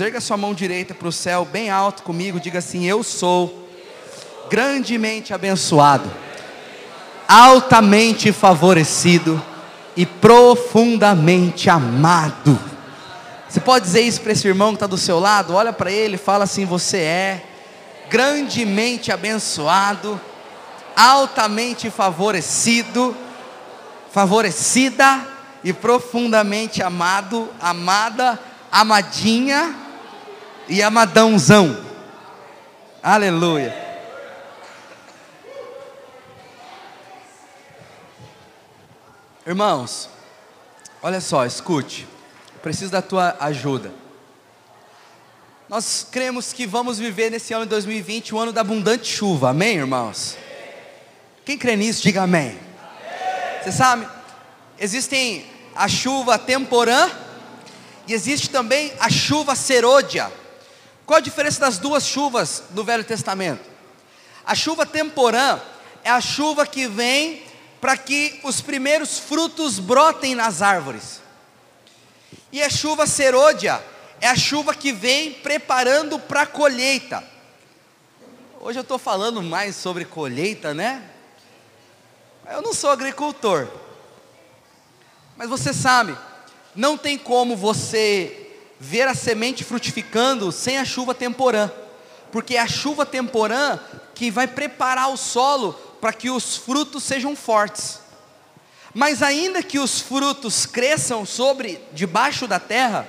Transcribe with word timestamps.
Erga 0.00 0.20
sua 0.20 0.36
mão 0.36 0.54
direita 0.54 0.94
para 0.94 1.08
o 1.08 1.12
céu, 1.12 1.44
bem 1.44 1.70
alto 1.70 2.04
comigo, 2.04 2.38
diga 2.38 2.60
assim: 2.60 2.84
Eu 2.84 3.02
sou 3.02 3.68
grandemente 4.48 5.34
abençoado, 5.34 6.08
altamente 7.26 8.30
favorecido 8.30 9.42
e 9.96 10.06
profundamente 10.06 11.68
amado. 11.68 12.56
Você 13.48 13.58
pode 13.58 13.86
dizer 13.86 14.02
isso 14.02 14.20
para 14.20 14.30
esse 14.32 14.46
irmão 14.46 14.68
que 14.70 14.76
está 14.76 14.86
do 14.86 14.96
seu 14.96 15.18
lado? 15.18 15.54
Olha 15.54 15.72
para 15.72 15.90
ele 15.90 16.16
fala 16.16 16.44
assim: 16.44 16.64
Você 16.64 16.98
é 16.98 17.44
grandemente 18.08 19.10
abençoado, 19.10 20.20
altamente 20.94 21.90
favorecido, 21.90 23.16
favorecida 24.12 25.26
e 25.64 25.72
profundamente 25.72 26.84
amado, 26.84 27.48
amada, 27.60 28.38
amadinha 28.70 29.87
e 30.68 30.82
amadãozão. 30.82 31.84
Aleluia. 33.02 33.74
Irmãos, 39.46 40.10
olha 41.02 41.20
só, 41.20 41.46
escute. 41.46 42.06
Preciso 42.62 42.92
da 42.92 43.00
tua 43.00 43.36
ajuda. 43.40 43.90
Nós 45.68 46.06
cremos 46.10 46.52
que 46.52 46.66
vamos 46.66 46.98
viver 46.98 47.30
nesse 47.30 47.54
ano 47.54 47.64
de 47.64 47.70
2020 47.70 48.34
um 48.34 48.38
ano 48.38 48.52
da 48.52 48.60
abundante 48.60 49.06
chuva. 49.06 49.50
Amém, 49.50 49.76
irmãos? 49.76 50.36
Quem 51.44 51.56
crê 51.56 51.76
nisso, 51.76 52.02
diga 52.02 52.22
amém. 52.22 52.58
Você 53.62 53.72
sabe, 53.72 54.06
existem 54.78 55.46
a 55.74 55.88
chuva 55.88 56.38
temporã 56.38 57.10
e 58.06 58.12
existe 58.12 58.50
também 58.50 58.92
a 58.98 59.08
chuva 59.08 59.54
serôdia. 59.54 60.30
Qual 61.08 61.16
a 61.16 61.22
diferença 61.22 61.58
das 61.58 61.78
duas 61.78 62.06
chuvas 62.06 62.64
do 62.68 62.84
Velho 62.84 63.02
Testamento? 63.02 63.64
A 64.44 64.54
chuva 64.54 64.84
temporã 64.84 65.58
é 66.04 66.10
a 66.10 66.20
chuva 66.20 66.66
que 66.66 66.86
vem 66.86 67.42
para 67.80 67.96
que 67.96 68.38
os 68.44 68.60
primeiros 68.60 69.18
frutos 69.18 69.78
brotem 69.78 70.34
nas 70.34 70.60
árvores. 70.60 71.22
E 72.52 72.62
a 72.62 72.68
chuva 72.68 73.06
serôdia 73.06 73.82
é 74.20 74.28
a 74.28 74.36
chuva 74.36 74.74
que 74.74 74.92
vem 74.92 75.32
preparando 75.32 76.18
para 76.18 76.42
a 76.42 76.46
colheita. 76.46 77.24
Hoje 78.60 78.78
eu 78.78 78.82
estou 78.82 78.98
falando 78.98 79.42
mais 79.42 79.76
sobre 79.76 80.04
colheita, 80.04 80.74
né? 80.74 81.02
Eu 82.50 82.60
não 82.60 82.74
sou 82.74 82.90
agricultor, 82.90 83.66
mas 85.38 85.48
você 85.48 85.72
sabe, 85.72 86.14
não 86.74 86.98
tem 86.98 87.16
como 87.16 87.56
você 87.56 88.47
ver 88.80 89.08
a 89.08 89.14
semente 89.14 89.64
frutificando 89.64 90.52
sem 90.52 90.78
a 90.78 90.84
chuva 90.84 91.14
temporã, 91.14 91.70
porque 92.30 92.56
é 92.56 92.60
a 92.60 92.68
chuva 92.68 93.04
temporã 93.04 93.78
que 94.14 94.30
vai 94.30 94.46
preparar 94.46 95.10
o 95.10 95.16
solo 95.16 95.72
para 96.00 96.12
que 96.12 96.30
os 96.30 96.56
frutos 96.56 97.02
sejam 97.02 97.34
fortes. 97.34 98.00
Mas 98.94 99.22
ainda 99.22 99.62
que 99.62 99.78
os 99.78 100.00
frutos 100.00 100.66
cresçam 100.66 101.26
sobre 101.26 101.80
debaixo 101.92 102.46
da 102.46 102.58
terra, 102.58 103.06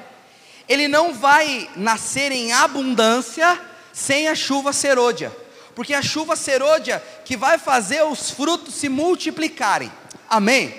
ele 0.67 0.87
não 0.87 1.13
vai 1.13 1.69
nascer 1.75 2.31
em 2.31 2.51
abundância 2.51 3.59
sem 3.93 4.27
a 4.27 4.35
chuva 4.35 4.71
serôdia, 4.71 5.35
porque 5.73 5.93
a 5.93 6.01
chuva 6.01 6.35
serôdia 6.35 7.03
que 7.25 7.35
vai 7.35 7.57
fazer 7.57 8.03
os 8.03 8.29
frutos 8.29 8.75
se 8.75 8.87
multiplicarem. 8.87 9.91
Amém? 10.29 10.73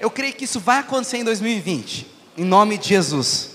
Eu 0.00 0.10
creio 0.10 0.32
que 0.32 0.44
isso 0.44 0.60
vai 0.60 0.78
acontecer 0.78 1.18
em 1.18 1.24
2020, 1.24 2.06
em 2.36 2.44
nome 2.44 2.78
de 2.78 2.88
Jesus. 2.88 3.47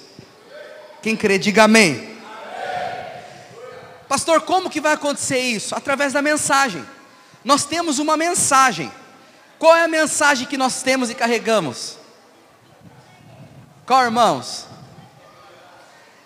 Quem 1.03 1.17
crê, 1.17 1.37
diga 1.37 1.65
amém. 1.65 1.95
amém. 1.95 2.17
Pastor, 4.07 4.39
como 4.41 4.69
que 4.69 4.79
vai 4.79 4.93
acontecer 4.93 5.37
isso? 5.37 5.75
Através 5.75 6.13
da 6.13 6.21
mensagem. 6.21 6.83
Nós 7.43 7.65
temos 7.65 7.99
uma 7.99 8.15
mensagem. 8.15 8.89
Qual 9.59 9.75
é 9.75 9.83
a 9.83 9.87
mensagem 9.87 10.47
que 10.47 10.55
nós 10.55 10.81
temos 10.81 11.09
e 11.09 11.13
carregamos? 11.13 11.97
Qual, 13.85 14.01
irmãos? 14.01 14.65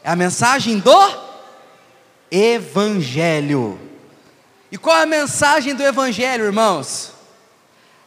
É 0.03 0.11
a 0.11 0.15
mensagem 0.15 0.77
do 0.77 1.27
Evangelho. 2.29 3.79
E 4.71 4.77
qual 4.77 4.97
é 4.97 5.01
a 5.01 5.07
mensagem 5.07 5.73
do 5.73 5.81
Evangelho, 5.81 6.45
irmãos? 6.45 7.13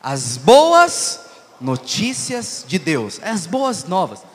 As 0.00 0.36
boas 0.36 1.20
notícias 1.60 2.64
de 2.64 2.78
Deus, 2.78 3.18
as 3.24 3.44
boas 3.44 3.82
novas. 3.84 4.29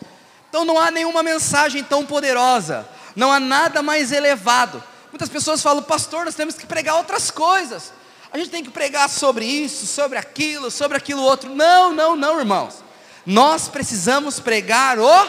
Então 0.55 0.63
não 0.63 0.79
há 0.79 0.89
nenhuma 0.89 1.21
mensagem 1.21 1.83
tão 1.83 2.05
poderosa, 2.05 2.87
não 3.13 3.29
há 3.29 3.41
nada 3.41 3.83
mais 3.83 4.13
elevado. 4.13 4.81
Muitas 5.11 5.27
pessoas 5.27 5.61
falam, 5.61 5.83
pastor, 5.83 6.23
nós 6.23 6.33
temos 6.33 6.55
que 6.55 6.65
pregar 6.65 6.95
outras 6.95 7.29
coisas. 7.29 7.91
A 8.31 8.37
gente 8.37 8.51
tem 8.51 8.63
que 8.63 8.69
pregar 8.69 9.09
sobre 9.09 9.43
isso, 9.43 9.85
sobre 9.85 10.17
aquilo, 10.17 10.71
sobre 10.71 10.95
aquilo 10.95 11.21
outro. 11.21 11.53
Não, 11.53 11.91
não, 11.91 12.15
não, 12.15 12.39
irmãos. 12.39 12.75
Nós 13.25 13.67
precisamos 13.67 14.39
pregar 14.39 14.97
o 14.97 15.27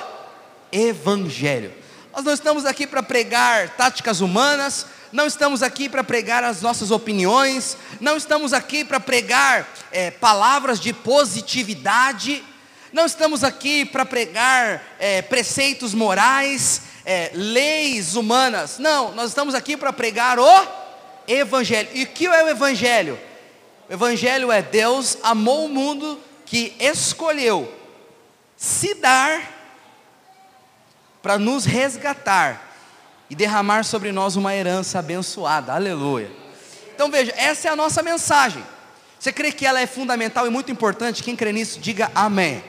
Evangelho. 0.70 1.74
Nós 2.14 2.24
não 2.24 2.32
estamos 2.32 2.64
aqui 2.64 2.86
para 2.86 3.02
pregar 3.02 3.70
táticas 3.70 4.20
humanas, 4.20 4.86
não 5.10 5.26
estamos 5.26 5.60
aqui 5.60 5.88
para 5.88 6.04
pregar 6.04 6.44
as 6.44 6.62
nossas 6.62 6.92
opiniões, 6.92 7.76
não 8.00 8.16
estamos 8.16 8.52
aqui 8.52 8.84
para 8.84 9.00
pregar 9.00 9.66
é, 9.90 10.08
palavras 10.08 10.78
de 10.78 10.92
positividade 10.92 12.44
não 12.92 13.06
estamos 13.06 13.42
aqui 13.44 13.84
para 13.84 14.04
pregar 14.04 14.82
é, 14.98 15.22
preceitos 15.22 15.92
morais, 15.92 16.82
é, 17.04 17.30
leis 17.34 18.16
humanas. 18.16 18.78
Não, 18.78 19.12
nós 19.12 19.30
estamos 19.30 19.54
aqui 19.54 19.76
para 19.76 19.92
pregar 19.92 20.38
o 20.38 20.66
Evangelho. 21.26 21.88
E 21.92 22.04
o 22.04 22.06
que 22.06 22.26
é 22.26 22.44
o 22.44 22.48
Evangelho? 22.48 23.18
O 23.88 23.92
Evangelho 23.92 24.50
é 24.50 24.62
Deus 24.62 25.18
amou 25.22 25.66
o 25.66 25.68
mundo 25.68 26.20
que 26.44 26.74
escolheu 26.78 27.72
se 28.56 28.94
dar 28.94 29.52
para 31.22 31.38
nos 31.38 31.64
resgatar 31.64 32.74
e 33.28 33.34
derramar 33.34 33.84
sobre 33.84 34.12
nós 34.12 34.36
uma 34.36 34.54
herança 34.54 35.00
abençoada. 35.00 35.72
Aleluia. 35.72 36.30
Então 36.94 37.10
veja, 37.10 37.34
essa 37.36 37.68
é 37.68 37.70
a 37.70 37.76
nossa 37.76 38.02
mensagem. 38.02 38.64
Você 39.18 39.32
crê 39.32 39.50
que 39.50 39.66
ela 39.66 39.80
é 39.80 39.86
fundamental 39.86 40.46
e 40.46 40.50
muito 40.50 40.70
importante? 40.70 41.22
Quem 41.22 41.34
crê 41.34 41.52
nisso, 41.52 41.80
diga 41.80 42.10
amém. 42.14 42.62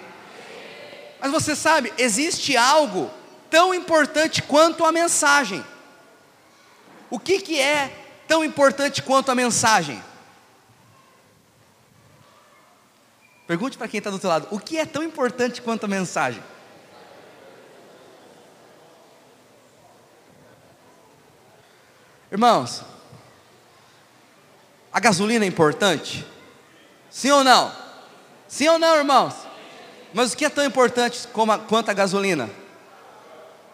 Mas 1.19 1.31
você 1.31 1.55
sabe, 1.55 1.91
existe 1.97 2.55
algo 2.55 3.09
tão 3.49 3.73
importante 3.73 4.41
quanto 4.41 4.85
a 4.85 4.91
mensagem. 4.91 5.63
O 7.09 7.19
que, 7.19 7.39
que 7.39 7.59
é 7.59 7.91
tão 8.27 8.43
importante 8.43 9.01
quanto 9.01 9.31
a 9.31 9.35
mensagem? 9.35 10.03
Pergunte 13.47 13.77
para 13.77 13.87
quem 13.87 13.97
está 13.99 14.09
do 14.09 14.19
seu 14.19 14.29
lado: 14.29 14.47
o 14.51 14.59
que 14.59 14.77
é 14.77 14.85
tão 14.85 15.01
importante 15.01 15.61
quanto 15.61 15.85
a 15.85 15.87
mensagem? 15.87 16.43
Irmãos, 22.29 22.83
a 24.91 24.99
gasolina 24.99 25.45
é 25.45 25.47
importante? 25.47 26.27
Sim 27.09 27.31
ou 27.31 27.43
não? 27.43 27.73
Sim 28.49 28.67
ou 28.67 28.77
não, 28.77 28.97
irmãos? 28.97 29.46
Mas 30.13 30.33
o 30.33 30.37
que 30.37 30.45
é 30.45 30.49
tão 30.49 30.65
importante 30.65 31.27
como 31.33 31.51
a, 31.51 31.59
quanto 31.59 31.89
a 31.89 31.93
gasolina? 31.93 32.49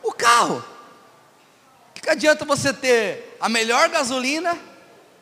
O 0.02 0.12
carro. 0.12 0.64
O 1.90 2.02
que 2.02 2.10
adianta 2.10 2.44
você 2.44 2.74
ter 2.74 3.38
a 3.40 3.48
melhor 3.48 3.90
gasolina 3.90 4.58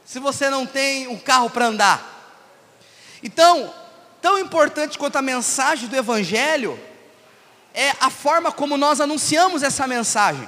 se 0.06 0.20
você 0.20 0.50
não 0.50 0.66
tem 0.66 1.08
um 1.08 1.18
carro 1.18 1.50
para 1.50 1.68
andar? 1.68 2.08
Então, 3.22 3.74
tão 4.22 4.40
importante 4.40 4.98
quanto 4.98 5.18
a 5.18 5.22
mensagem 5.22 5.88
do 5.88 5.96
Evangelho 5.96 6.80
é 7.74 7.92
a 8.00 8.10
forma 8.10 8.52
como 8.52 8.78
nós 8.78 9.00
anunciamos 9.00 9.64
essa 9.64 9.88
mensagem, 9.88 10.48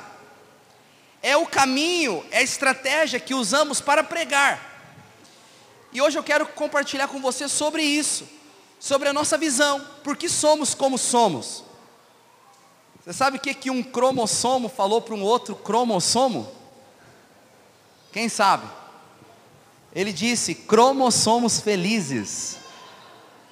é 1.21 1.37
o 1.37 1.45
caminho, 1.45 2.25
é 2.31 2.39
a 2.39 2.43
estratégia 2.43 3.19
que 3.19 3.33
usamos 3.33 3.79
para 3.79 4.03
pregar. 4.03 4.71
E 5.93 6.01
hoje 6.01 6.17
eu 6.17 6.23
quero 6.23 6.47
compartilhar 6.47 7.07
com 7.07 7.21
você 7.21 7.47
sobre 7.47 7.83
isso 7.83 8.27
sobre 8.83 9.07
a 9.07 9.13
nossa 9.13 9.37
visão, 9.37 9.79
por 10.03 10.17
que 10.17 10.27
somos 10.27 10.75
como 10.75 10.97
somos. 10.97 11.63
Você 12.99 13.13
sabe 13.13 13.37
o 13.37 13.39
que, 13.39 13.53
que 13.53 13.69
um 13.69 13.81
cromossomo 13.81 14.67
falou 14.67 15.01
para 15.01 15.15
um 15.15 15.23
outro 15.23 15.55
cromossomo? 15.55 16.51
Quem 18.11 18.27
sabe? 18.27 18.67
Ele 19.95 20.11
disse: 20.11 20.53
cromossomos 20.53 21.61
felizes. 21.61 22.57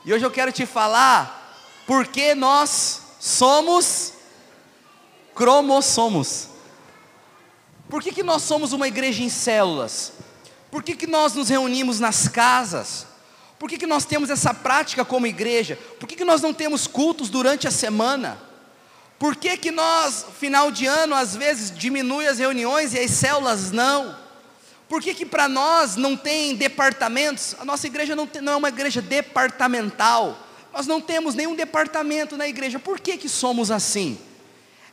E 0.04 0.13
hoje 0.13 0.25
eu 0.25 0.31
quero 0.31 0.51
te 0.51 0.66
falar 0.66 1.56
por 1.88 2.07
que 2.07 2.36
nós 2.36 3.01
somos 3.18 4.12
cromossomos. 5.33 6.50
Por 7.89 8.04
que, 8.04 8.12
que 8.12 8.22
nós 8.22 8.42
somos 8.42 8.74
uma 8.74 8.89
igreja 8.89 9.24
em 9.24 9.30
células? 9.30 10.12
Por 10.69 10.83
que, 10.83 10.94
que 10.94 11.07
nós 11.07 11.33
nos 11.36 11.48
reunimos 11.48 12.01
nas 12.01 12.28
casas? 12.28 13.11
Por 13.62 13.69
que, 13.69 13.78
que 13.78 13.86
nós 13.86 14.06
temos 14.06 14.31
essa 14.31 14.56
prática 14.56 15.06
como 15.06 15.28
igreja? 15.28 15.78
Por 16.00 16.10
que, 16.10 16.16
que 16.16 16.25
nós 16.25 16.42
não 16.42 16.52
temos 16.52 16.88
cultos 16.88 17.30
durante 17.30 17.68
a 17.68 17.72
semana? 17.72 18.42
Por 19.19 19.36
que, 19.36 19.56
que 19.56 19.69
nós, 19.69 20.25
final 20.40 20.72
de 20.72 20.88
ano, 20.88 21.13
às 21.13 21.36
vezes 21.36 21.69
diminui 21.69 22.25
as 22.25 22.40
reuniões 22.40 22.96
e 22.96 23.00
as 23.00 23.12
células 23.12 23.72
não? 23.72 24.18
Por 24.90 25.00
que, 25.00 25.13
que 25.13 25.28
para 25.28 25.48
nós 25.48 25.96
não 25.96 26.18
tem 26.18 26.56
departamentos? 26.56 27.56
A 27.60 27.63
nossa 27.63 27.86
igreja 27.86 28.16
não, 28.16 28.25
tem, 28.25 28.42
não 28.42 28.54
é 28.54 28.56
uma 28.56 28.69
igreja 28.69 29.00
departamental. 29.00 30.40
Nós 30.74 30.88
não 30.88 31.00
temos 31.00 31.36
nenhum 31.36 31.54
departamento 31.54 32.36
na 32.36 32.48
igreja. 32.48 32.80
Por 32.80 33.00
que, 33.00 33.16
que 33.16 33.30
somos 33.30 33.69
assim? 33.69 34.19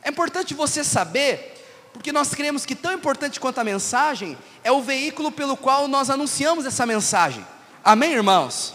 É 0.03 0.09
importante 0.09 0.53
você 0.53 0.83
saber, 0.83 1.89
porque 1.91 2.11
nós 2.11 2.35
cremos 2.35 2.67
que 2.67 2.75
tão 2.75 2.93
importante 2.93 3.39
quanto 3.39 3.57
a 3.57 3.63
mensagem 3.63 4.37
é 4.63 4.71
o 4.71 4.79
veículo 4.79 5.31
pelo 5.31 5.57
qual 5.57 5.87
nós 5.87 6.11
anunciamos 6.11 6.67
essa 6.67 6.85
mensagem. 6.85 7.43
Amém, 7.83 8.11
irmãos? 8.11 8.73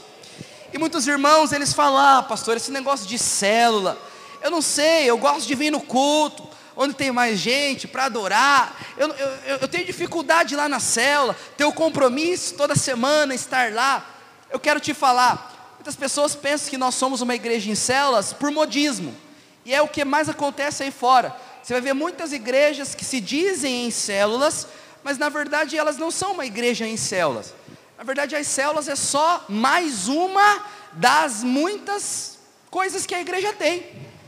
E 0.72 0.78
muitos 0.78 1.06
irmãos, 1.06 1.52
eles 1.52 1.72
falam, 1.72 1.98
ah, 1.98 2.22
pastor, 2.22 2.56
esse 2.56 2.70
negócio 2.70 3.06
de 3.06 3.18
célula, 3.18 3.98
eu 4.42 4.50
não 4.50 4.62
sei, 4.62 5.08
eu 5.08 5.18
gosto 5.18 5.46
de 5.46 5.54
vir 5.54 5.70
no 5.70 5.80
culto, 5.80 6.48
onde 6.74 6.94
tem 6.94 7.12
mais 7.12 7.38
gente 7.38 7.86
para 7.86 8.06
adorar. 8.06 8.74
Eu, 8.96 9.08
eu, 9.08 9.56
eu 9.60 9.68
tenho 9.68 9.84
dificuldade 9.84 10.56
lá 10.56 10.68
na 10.68 10.80
célula, 10.80 11.36
ter 11.56 11.64
o 11.64 11.72
compromisso 11.72 12.54
toda 12.54 12.74
semana, 12.74 13.34
estar 13.34 13.72
lá. 13.72 14.04
Eu 14.50 14.58
quero 14.58 14.80
te 14.80 14.94
falar, 14.94 15.74
muitas 15.74 15.96
pessoas 15.96 16.34
pensam 16.34 16.70
que 16.70 16.78
nós 16.78 16.94
somos 16.94 17.20
uma 17.20 17.34
igreja 17.34 17.70
em 17.70 17.74
células 17.74 18.32
por 18.32 18.50
modismo. 18.50 19.14
E 19.66 19.74
é 19.74 19.82
o 19.82 19.88
que 19.88 20.04
mais 20.04 20.28
acontece 20.30 20.82
aí 20.82 20.90
fora. 20.90 21.36
Você 21.62 21.74
vai 21.74 21.82
ver 21.82 21.92
muitas 21.92 22.32
igrejas 22.32 22.94
que 22.94 23.04
se 23.04 23.20
dizem 23.20 23.86
em 23.86 23.90
células, 23.90 24.66
mas 25.02 25.18
na 25.18 25.28
verdade 25.28 25.76
elas 25.76 25.98
não 25.98 26.10
são 26.10 26.32
uma 26.32 26.46
igreja 26.46 26.86
em 26.86 26.96
células. 26.96 27.54
Na 27.96 28.04
verdade, 28.04 28.34
as 28.34 28.46
células 28.46 28.88
é 28.88 28.96
só 28.96 29.44
mais 29.48 30.08
uma 30.08 30.64
das 30.92 31.42
muitas 31.42 32.38
coisas 32.70 33.06
que 33.06 33.14
a 33.14 33.20
igreja 33.20 33.52
tem. 33.52 33.86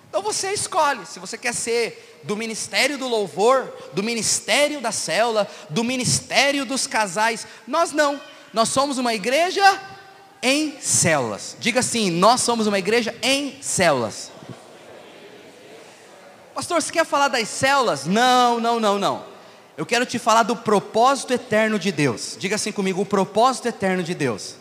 Então 0.09 0.23
você 0.23 0.53
escolhe 0.53 1.05
se 1.05 1.19
você 1.19 1.37
quer 1.37 1.53
ser 1.53 2.21
do 2.23 2.37
ministério 2.37 2.97
do 2.97 3.09
louvor, 3.09 3.73
do 3.93 4.03
ministério 4.03 4.81
da 4.81 4.93
célula, 4.93 5.49
do 5.69 5.85
ministério 5.85 6.65
dos 6.65 6.87
casais. 6.87 7.47
Nós 7.67 7.93
não. 7.93 8.21
Nós 8.53 8.69
somos 8.69 8.99
uma 8.99 9.15
igreja 9.15 9.63
em 10.43 10.81
células. 10.81 11.57
Diga 11.59 11.81
assim: 11.81 12.11
nós 12.11 12.41
somos 12.41 12.67
uma 12.67 12.79
igreja 12.79 13.15
em 13.23 13.61
células. 13.61 14.31
Pastor, 16.55 16.81
você 16.81 16.91
quer 16.91 17.05
falar 17.05 17.29
das 17.29 17.49
células? 17.49 18.07
Não, 18.07 18.59
não, 18.59 18.81
não, 18.81 18.99
não. 18.99 19.36
Eu 19.76 19.84
quero 19.84 20.06
te 20.06 20.19
falar 20.19 20.43
do 20.43 20.56
propósito 20.56 21.34
eterno 21.34 21.78
de 21.78 21.93
Deus. 21.93 22.37
Diga 22.38 22.56
assim 22.56 22.73
comigo: 22.73 23.02
o 23.02 23.06
propósito 23.06 23.69
eterno 23.69 24.02
de 24.02 24.14
Deus. 24.14 24.56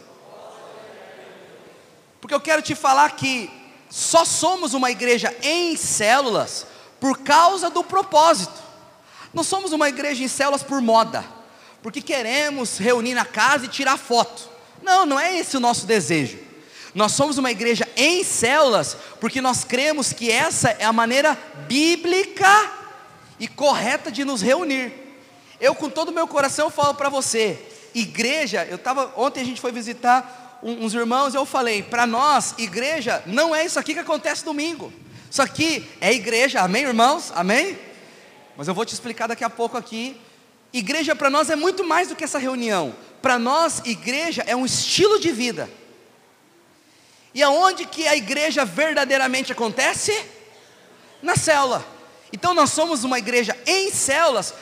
Porque 2.20 2.34
eu 2.34 2.42
quero 2.42 2.62
te 2.62 2.76
falar 2.76 3.16
que 3.16 3.50
só 3.90 4.26
somos 4.26 4.74
uma 4.74 4.92
igreja 4.92 5.34
em 5.42 5.78
células 5.78 6.68
por 7.00 7.20
causa 7.20 7.70
do 7.70 7.84
propósito. 7.84 8.62
Não 9.34 9.44
somos 9.44 9.72
uma 9.72 9.88
igreja 9.88 10.24
em 10.24 10.28
células 10.28 10.64
por 10.64 10.82
moda, 10.82 11.24
porque 11.82 12.02
queremos 12.02 12.78
reunir 12.78 13.14
na 13.14 13.26
casa 13.26 13.66
e 13.66 13.70
tirar 13.70 13.98
foto. 13.98 14.50
Não, 14.82 15.06
não 15.06 15.20
é 15.20 15.38
esse 15.38 15.56
o 15.56 15.60
nosso 15.62 15.86
desejo. 15.86 16.40
Nós 16.94 17.12
somos 17.12 17.38
uma 17.38 17.52
igreja 17.52 17.88
em 17.96 18.24
células, 18.24 18.98
porque 19.20 19.40
nós 19.40 19.64
cremos 19.64 20.12
que 20.12 20.32
essa 20.32 20.72
é 20.72 20.84
a 20.84 20.94
maneira 20.94 21.38
bíblica 21.68 22.72
e 23.40 23.48
correta 23.48 24.12
de 24.12 24.26
nos 24.26 24.42
reunir. 24.42 25.05
Eu, 25.66 25.74
com 25.74 25.90
todo 25.90 26.10
o 26.10 26.14
meu 26.14 26.28
coração, 26.28 26.70
falo 26.70 26.94
para 26.94 27.10
você: 27.10 27.60
igreja, 27.96 28.64
eu 28.70 28.76
estava, 28.76 29.12
ontem 29.18 29.42
a 29.42 29.44
gente 29.44 29.60
foi 29.60 29.72
visitar 29.72 30.60
uns 30.62 30.94
irmãos, 30.94 31.34
e 31.34 31.38
eu 31.38 31.46
falei, 31.46 31.82
para 31.82 32.06
nós, 32.06 32.54
igreja, 32.60 33.24
não 33.26 33.56
é 33.56 33.66
isso 33.66 33.80
aqui 33.80 33.94
que 33.94 34.00
acontece 34.00 34.46
domingo. 34.46 34.94
Isso 35.30 35.42
aqui 35.42 35.88
é 36.00 36.14
igreja, 36.14 36.62
amém, 36.62 36.84
irmãos? 36.84 37.32
Amém? 37.36 37.78
Mas 38.56 38.68
eu 38.68 38.76
vou 38.76 38.86
te 38.86 38.94
explicar 38.94 39.28
daqui 39.28 39.44
a 39.44 39.50
pouco 39.50 39.76
aqui. 39.76 40.20
Igreja 40.72 41.16
para 41.16 41.32
nós 41.32 41.50
é 41.50 41.56
muito 41.56 41.84
mais 41.84 42.10
do 42.10 42.16
que 42.16 42.24
essa 42.24 42.38
reunião. 42.38 42.96
Para 43.22 43.40
nós, 43.40 43.82
igreja 43.86 44.44
é 44.46 44.56
um 44.56 44.66
estilo 44.66 45.20
de 45.20 45.32
vida. 45.32 45.68
E 47.34 47.42
aonde 47.42 47.86
que 47.86 48.08
a 48.08 48.16
igreja 48.16 48.64
verdadeiramente 48.66 49.52
acontece? 49.52 50.14
Na 51.24 51.36
célula. 51.36 51.84
Então 52.32 52.54
nós 52.54 52.72
somos 52.72 53.04
uma 53.04 53.18
igreja 53.18 53.58
em 53.66 53.92
células, 53.92 54.54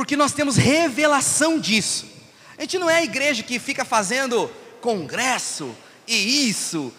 porque 0.00 0.16
nós 0.16 0.32
temos 0.32 0.56
revelação 0.56 1.58
disso. 1.58 2.06
A 2.56 2.62
gente 2.62 2.78
não 2.78 2.88
é 2.88 2.96
a 2.96 3.04
igreja 3.04 3.42
que 3.42 3.58
fica 3.58 3.84
fazendo 3.84 4.50
congresso 4.80 5.76
e 6.08 6.48
isso. 6.48 6.90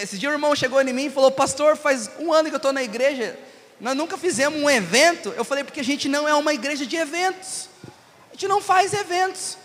Esse 0.00 0.16
dia 0.16 0.28
o 0.28 0.32
irmão 0.32 0.54
chegou 0.54 0.80
em 0.80 0.92
mim 0.92 1.06
e 1.06 1.10
falou: 1.10 1.32
Pastor, 1.32 1.76
faz 1.76 2.08
um 2.16 2.32
ano 2.32 2.48
que 2.48 2.54
eu 2.54 2.58
estou 2.58 2.72
na 2.72 2.80
igreja, 2.80 3.36
nós 3.80 3.96
nunca 3.96 4.16
fizemos 4.16 4.62
um 4.62 4.70
evento. 4.70 5.34
Eu 5.36 5.44
falei: 5.44 5.64
Porque 5.64 5.80
a 5.80 5.84
gente 5.84 6.08
não 6.08 6.28
é 6.28 6.34
uma 6.36 6.54
igreja 6.54 6.86
de 6.86 6.94
eventos, 6.94 7.68
a 8.30 8.34
gente 8.34 8.46
não 8.46 8.60
faz 8.60 8.92
eventos. 8.92 9.58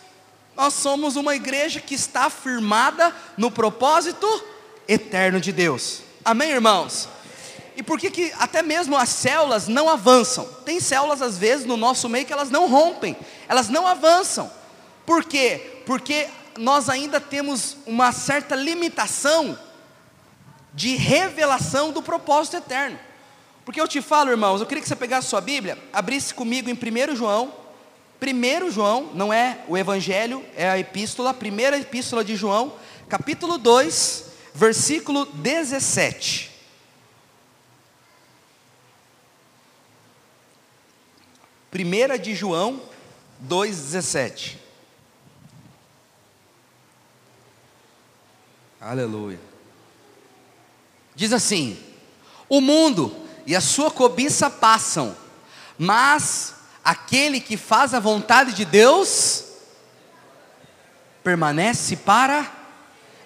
Nós 0.57 0.73
somos 0.73 1.15
uma 1.15 1.35
igreja 1.35 1.79
que 1.79 1.93
está 1.93 2.27
firmada 2.27 3.15
no 3.37 3.51
propósito 3.51 4.27
eterno 4.87 5.39
de 5.39 5.51
Deus. 5.51 6.01
Amém, 6.25 6.49
irmãos? 6.49 7.07
E 7.79 7.83
por 7.83 7.97
que, 7.97 8.11
que 8.11 8.33
até 8.37 8.61
mesmo 8.61 8.97
as 8.97 9.07
células 9.07 9.69
não 9.69 9.89
avançam? 9.89 10.45
Tem 10.65 10.81
células, 10.81 11.21
às 11.21 11.37
vezes, 11.37 11.65
no 11.65 11.77
nosso 11.77 12.09
meio 12.09 12.25
que 12.25 12.33
elas 12.33 12.49
não 12.49 12.67
rompem, 12.67 13.15
elas 13.47 13.69
não 13.69 13.87
avançam. 13.87 14.51
Por 15.05 15.23
quê? 15.23 15.81
Porque 15.85 16.27
nós 16.57 16.89
ainda 16.89 17.21
temos 17.21 17.77
uma 17.85 18.11
certa 18.11 18.53
limitação 18.53 19.57
de 20.73 20.97
revelação 20.97 21.93
do 21.93 22.03
propósito 22.03 22.57
eterno. 22.57 22.99
Porque 23.63 23.79
eu 23.79 23.87
te 23.87 24.01
falo, 24.01 24.29
irmãos, 24.29 24.59
eu 24.59 24.67
queria 24.67 24.81
que 24.81 24.89
você 24.89 24.95
pegasse 24.97 25.29
sua 25.29 25.39
Bíblia, 25.39 25.77
abrisse 25.93 26.33
comigo 26.33 26.69
em 26.69 26.73
1 26.73 27.15
João, 27.15 27.53
1 28.21 28.71
João, 28.71 29.11
não 29.13 29.31
é 29.31 29.59
o 29.69 29.77
Evangelho, 29.77 30.43
é 30.57 30.69
a 30.69 30.77
epístola, 30.77 31.29
a 31.29 31.33
primeira 31.33 31.79
epístola 31.79 32.25
de 32.25 32.35
João, 32.35 32.73
capítulo 33.07 33.57
2, 33.57 34.25
versículo 34.53 35.25
17. 35.27 36.58
Primeira 41.71 42.17
de 42.17 42.33
João 42.35 42.81
2,17. 43.47 44.55
Aleluia. 48.81 49.39
Diz 51.15 51.33
assim: 51.33 51.77
O 52.47 52.61
mundo 52.61 53.15
e 53.45 53.55
a 53.55 53.61
sua 53.61 53.91
cobiça 53.91 54.49
passam, 54.49 55.15
mas 55.77 56.55
aquele 56.83 57.39
que 57.39 57.57
faz 57.57 57.93
a 57.93 57.99
vontade 57.99 58.53
de 58.53 58.65
Deus 58.65 59.45
permanece 61.23 61.95
para 61.97 62.59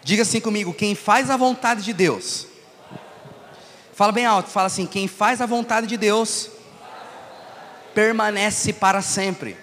Diga 0.03 0.23
assim 0.23 0.41
comigo: 0.41 0.73
quem 0.73 0.95
faz 0.95 1.29
a 1.29 1.37
vontade 1.37 1.81
de 1.83 1.93
Deus. 1.93 2.47
Fala 3.93 4.11
bem 4.11 4.25
alto, 4.25 4.49
fala 4.49 4.67
assim: 4.67 4.85
quem 4.85 5.07
faz 5.07 5.39
a 5.41 5.45
vontade 5.45 5.87
de 5.87 5.97
Deus 5.97 6.49
permanece 7.93 8.73
para 8.73 9.01
sempre. 9.01 9.57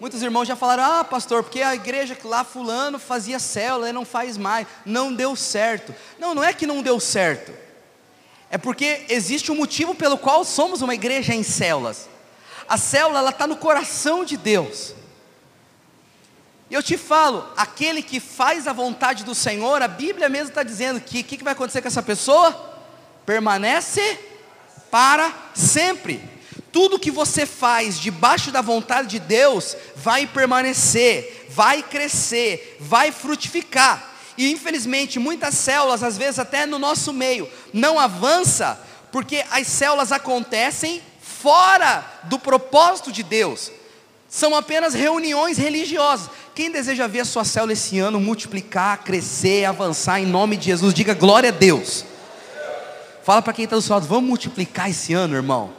Muitos 0.00 0.22
irmãos 0.22 0.46
já 0.46 0.54
falaram: 0.54 0.84
ah, 0.84 1.04
pastor, 1.04 1.42
porque 1.42 1.60
a 1.60 1.74
igreja 1.74 2.16
lá 2.24 2.44
fulano 2.44 2.98
fazia 2.98 3.38
célula 3.38 3.88
e 3.88 3.92
não 3.92 4.04
faz 4.04 4.36
mais, 4.36 4.66
não 4.86 5.12
deu 5.12 5.34
certo. 5.34 5.94
Não, 6.18 6.34
não 6.34 6.44
é 6.44 6.52
que 6.52 6.66
não 6.66 6.82
deu 6.82 7.00
certo, 7.00 7.52
é 8.50 8.56
porque 8.56 9.04
existe 9.08 9.50
um 9.50 9.56
motivo 9.56 9.94
pelo 9.94 10.16
qual 10.16 10.44
somos 10.44 10.82
uma 10.82 10.94
igreja 10.94 11.34
em 11.34 11.42
células. 11.42 12.08
A 12.68 12.76
célula 12.76 13.18
ela 13.18 13.30
está 13.30 13.46
no 13.46 13.56
coração 13.56 14.24
de 14.24 14.36
Deus. 14.36 14.94
E 16.70 16.74
eu 16.74 16.82
te 16.82 16.98
falo, 16.98 17.50
aquele 17.56 18.02
que 18.02 18.20
faz 18.20 18.66
a 18.66 18.74
vontade 18.74 19.24
do 19.24 19.34
Senhor, 19.34 19.80
a 19.80 19.88
Bíblia 19.88 20.28
mesmo 20.28 20.50
está 20.50 20.62
dizendo 20.62 21.00
que 21.00 21.20
o 21.20 21.24
que, 21.24 21.38
que 21.38 21.44
vai 21.44 21.54
acontecer 21.54 21.80
com 21.80 21.88
essa 21.88 22.02
pessoa? 22.02 22.52
Permanece 23.24 24.20
para 24.90 25.32
sempre. 25.54 26.37
Tudo 26.72 26.98
que 26.98 27.10
você 27.10 27.46
faz 27.46 27.98
debaixo 27.98 28.50
da 28.50 28.60
vontade 28.60 29.08
de 29.08 29.18
Deus 29.18 29.76
vai 29.96 30.26
permanecer, 30.26 31.46
vai 31.50 31.82
crescer, 31.82 32.76
vai 32.80 33.10
frutificar. 33.10 34.16
E 34.36 34.52
infelizmente 34.52 35.18
muitas 35.18 35.54
células, 35.54 36.02
às 36.02 36.16
vezes 36.16 36.38
até 36.38 36.66
no 36.66 36.78
nosso 36.78 37.12
meio, 37.12 37.48
não 37.72 37.98
avança 37.98 38.80
porque 39.10 39.44
as 39.50 39.66
células 39.66 40.12
acontecem 40.12 41.02
fora 41.20 42.04
do 42.24 42.38
propósito 42.38 43.10
de 43.10 43.22
Deus. 43.22 43.72
São 44.28 44.54
apenas 44.54 44.92
reuniões 44.92 45.56
religiosas. 45.56 46.28
Quem 46.54 46.70
deseja 46.70 47.06
ver 47.06 47.20
a 47.20 47.24
sua 47.24 47.44
célula 47.44 47.72
esse 47.72 47.98
ano 47.98 48.20
multiplicar, 48.20 49.02
crescer, 49.02 49.64
avançar 49.64 50.20
em 50.20 50.26
nome 50.26 50.56
de 50.56 50.66
Jesus, 50.66 50.92
diga 50.92 51.14
glória 51.14 51.48
a 51.48 51.52
Deus. 51.52 52.04
Fala 53.24 53.40
para 53.40 53.52
quem 53.52 53.64
está 53.64 53.76
do 53.76 53.82
seu 53.82 53.94
lado, 53.94 54.06
vamos 54.06 54.28
multiplicar 54.28 54.90
esse 54.90 55.14
ano, 55.14 55.34
irmão. 55.34 55.77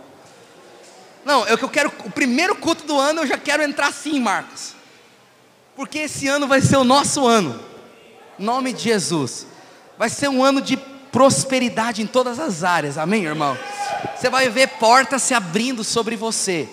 Não, 1.29 1.45
é 1.45 1.53
o 1.53 1.59
que 1.59 1.63
eu 1.63 1.69
quero, 1.69 1.93
o 2.05 2.09
primeiro 2.09 2.55
culto 2.55 2.87
do 2.87 2.97
ano 2.97 3.21
eu 3.21 3.27
já 3.27 3.37
quero 3.37 3.61
entrar 3.61 3.89
assim, 3.89 4.19
Marcos. 4.19 4.73
Porque 5.75 5.99
esse 5.99 6.27
ano 6.27 6.47
vai 6.47 6.59
ser 6.59 6.77
o 6.77 6.83
nosso 6.83 7.27
ano. 7.27 7.63
Nome 8.39 8.73
de 8.73 8.81
Jesus. 8.81 9.45
Vai 9.95 10.09
ser 10.09 10.27
um 10.27 10.43
ano 10.43 10.59
de 10.59 10.75
prosperidade 11.11 12.01
em 12.01 12.07
todas 12.07 12.39
as 12.39 12.63
áreas. 12.63 12.97
Amém, 12.97 13.25
irmão? 13.25 13.55
Você 14.17 14.27
vai 14.27 14.49
ver 14.49 14.69
portas 14.79 15.21
se 15.21 15.35
abrindo 15.35 15.83
sobre 15.83 16.15
você. 16.15 16.67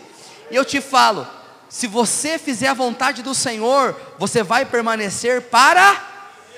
E 0.51 0.57
eu 0.57 0.65
te 0.65 0.81
falo, 0.81 1.29
se 1.69 1.87
você 1.87 2.39
fizer 2.39 2.69
a 2.69 2.75
vontade 2.75 3.23
do 3.23 3.35
Senhor, 3.35 3.95
você 4.19 4.43
vai 4.43 4.65
permanecer 4.65 5.43
para 5.51 6.03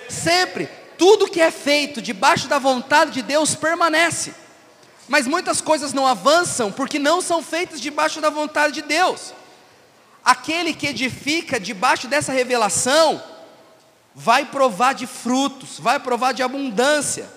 sempre. 0.09 0.69
Tudo 0.97 1.27
que 1.27 1.41
é 1.41 1.51
feito 1.51 2.01
debaixo 2.01 2.47
da 2.47 2.61
vontade 2.61 3.11
de 3.11 3.23
Deus 3.23 3.57
permanece. 3.57 4.33
Mas 5.09 5.27
muitas 5.27 5.61
coisas 5.61 5.93
não 5.95 6.07
avançam 6.07 6.71
porque 6.71 6.99
não 6.99 7.21
são 7.21 7.43
feitas 7.43 7.81
debaixo 7.81 8.21
da 8.21 8.29
vontade 8.29 8.75
de 8.75 8.83
Deus. 8.83 9.33
Aquele 10.23 10.75
que 10.75 10.87
edifica 10.87 11.59
debaixo 11.59 12.07
dessa 12.07 12.31
revelação 12.33 13.23
vai 14.15 14.45
provar 14.45 14.93
de 14.93 15.07
frutos, 15.07 15.79
vai 15.79 15.99
provar 15.99 16.33
de 16.33 16.43
abundância. 16.43 17.31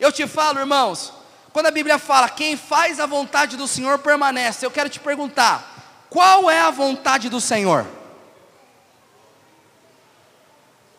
Eu 0.00 0.10
te 0.10 0.26
falo, 0.26 0.58
irmãos, 0.58 1.12
quando 1.52 1.66
a 1.66 1.70
Bíblia 1.70 1.98
fala 1.98 2.28
quem 2.28 2.56
faz 2.56 2.98
a 2.98 3.06
vontade 3.06 3.56
do 3.56 3.68
Senhor 3.68 3.98
permanece, 3.98 4.64
eu 4.64 4.70
quero 4.70 4.88
te 4.88 4.98
perguntar: 4.98 6.06
qual 6.08 6.50
é 6.50 6.60
a 6.60 6.70
vontade 6.70 7.28
do 7.28 7.40
Senhor? 7.40 7.86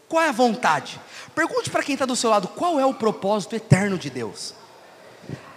Qual 0.08 0.24
é 0.24 0.30
a 0.30 0.34
vontade? 0.34 1.00
Pergunte 1.34 1.70
para 1.70 1.84
quem 1.84 1.94
está 1.94 2.06
do 2.06 2.16
seu 2.16 2.30
lado: 2.30 2.48
qual 2.50 2.80
é 2.80 2.86
o 2.86 2.94
propósito 2.94 3.56
eterno 3.56 3.98
de 3.98 4.10
Deus? 4.10 4.54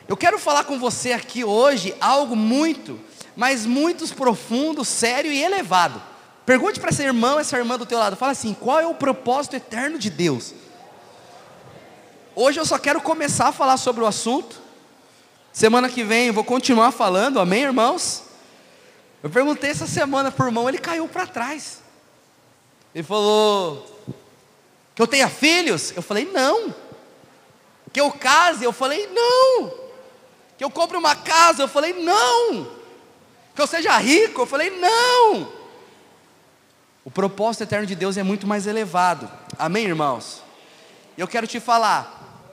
Eu 0.08 0.16
quero 0.16 0.38
falar 0.38 0.64
com 0.64 0.78
você 0.78 1.12
aqui 1.12 1.44
hoje 1.44 1.94
algo 2.00 2.34
muito, 2.34 2.98
mas 3.36 3.64
muito 3.64 4.06
profundo, 4.14 4.84
sério 4.84 5.32
e 5.32 5.42
elevado. 5.42 6.02
Pergunte 6.44 6.80
para 6.80 6.90
esse 6.90 7.02
irmão, 7.02 7.38
essa 7.38 7.56
irmã 7.56 7.78
do 7.78 7.86
teu 7.86 7.98
lado, 7.98 8.16
fala 8.16 8.32
assim: 8.32 8.54
qual 8.54 8.80
é 8.80 8.86
o 8.86 8.94
propósito 8.94 9.56
eterno 9.56 9.98
de 9.98 10.10
Deus? 10.10 10.54
Hoje 12.34 12.58
eu 12.58 12.64
só 12.64 12.78
quero 12.78 13.00
começar 13.00 13.48
a 13.48 13.52
falar 13.52 13.76
sobre 13.76 14.02
o 14.02 14.06
assunto. 14.06 14.60
Semana 15.52 15.88
que 15.88 16.02
vem 16.02 16.28
eu 16.28 16.32
vou 16.32 16.44
continuar 16.44 16.90
falando, 16.90 17.38
amém, 17.38 17.62
irmãos? 17.62 18.24
Eu 19.22 19.30
perguntei 19.30 19.70
essa 19.70 19.86
semana 19.86 20.32
para 20.32 20.44
o 20.44 20.48
irmão, 20.48 20.68
ele 20.68 20.78
caiu 20.78 21.06
para 21.06 21.26
trás. 21.26 21.80
Ele 22.94 23.04
falou: 23.04 23.86
que 24.94 25.00
eu 25.00 25.06
tenha 25.06 25.28
filhos? 25.28 25.92
Eu 25.96 26.02
falei: 26.02 26.24
não. 26.32 26.74
Que 27.92 28.00
eu 28.00 28.10
case? 28.10 28.64
Eu 28.64 28.72
falei: 28.72 29.06
não. 29.08 29.81
Que 30.62 30.66
eu 30.66 30.70
compre 30.70 30.96
uma 30.96 31.16
casa? 31.16 31.60
Eu 31.60 31.66
falei: 31.66 31.92
não. 31.92 32.70
Que 33.52 33.60
eu 33.60 33.66
seja 33.66 33.98
rico? 33.98 34.42
Eu 34.42 34.46
falei: 34.46 34.70
não. 34.70 35.52
O 37.04 37.10
propósito 37.10 37.64
eterno 37.64 37.84
de 37.84 37.96
Deus 37.96 38.16
é 38.16 38.22
muito 38.22 38.46
mais 38.46 38.68
elevado. 38.68 39.28
Amém, 39.58 39.86
irmãos? 39.86 40.40
E 41.18 41.20
eu 41.20 41.26
quero 41.26 41.48
te 41.48 41.58
falar. 41.58 42.46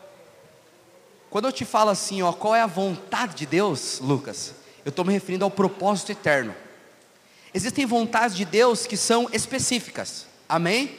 Quando 1.29 1.45
eu 1.45 1.51
te 1.51 1.63
falo 1.63 1.91
assim, 1.91 2.23
ó, 2.23 2.33
qual 2.33 2.55
é 2.55 2.61
a 2.61 2.65
vontade 2.65 3.35
de 3.35 3.45
Deus, 3.45 3.99
Lucas? 3.99 4.55
Eu 4.83 4.89
estou 4.89 5.05
me 5.05 5.13
referindo 5.13 5.45
ao 5.45 5.51
propósito 5.51 6.11
eterno. 6.11 6.55
Existem 7.53 7.85
vontades 7.85 8.35
de 8.35 8.43
Deus 8.43 8.87
que 8.87 8.97
são 8.97 9.29
específicas. 9.31 10.25
Amém? 10.49 10.97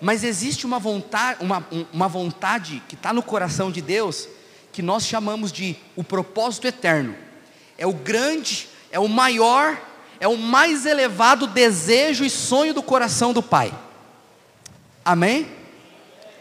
Mas 0.00 0.24
existe 0.24 0.66
uma 0.66 0.80
vontade, 0.80 1.40
uma, 1.40 1.64
uma 1.92 2.08
vontade 2.08 2.82
que 2.88 2.96
está 2.96 3.12
no 3.12 3.22
coração 3.22 3.70
de 3.70 3.80
Deus 3.80 4.28
que 4.72 4.82
nós 4.82 5.06
chamamos 5.06 5.52
de 5.52 5.76
o 5.94 6.02
propósito 6.02 6.66
eterno. 6.66 7.14
É 7.76 7.86
o 7.86 7.92
grande, 7.92 8.68
é 8.90 8.98
o 8.98 9.08
maior 9.08 9.78
é 10.22 10.28
o 10.28 10.38
mais 10.38 10.86
elevado 10.86 11.48
desejo 11.48 12.24
e 12.24 12.30
sonho 12.30 12.72
do 12.72 12.80
coração 12.80 13.32
do 13.32 13.42
Pai. 13.42 13.76
Amém? 15.04 15.50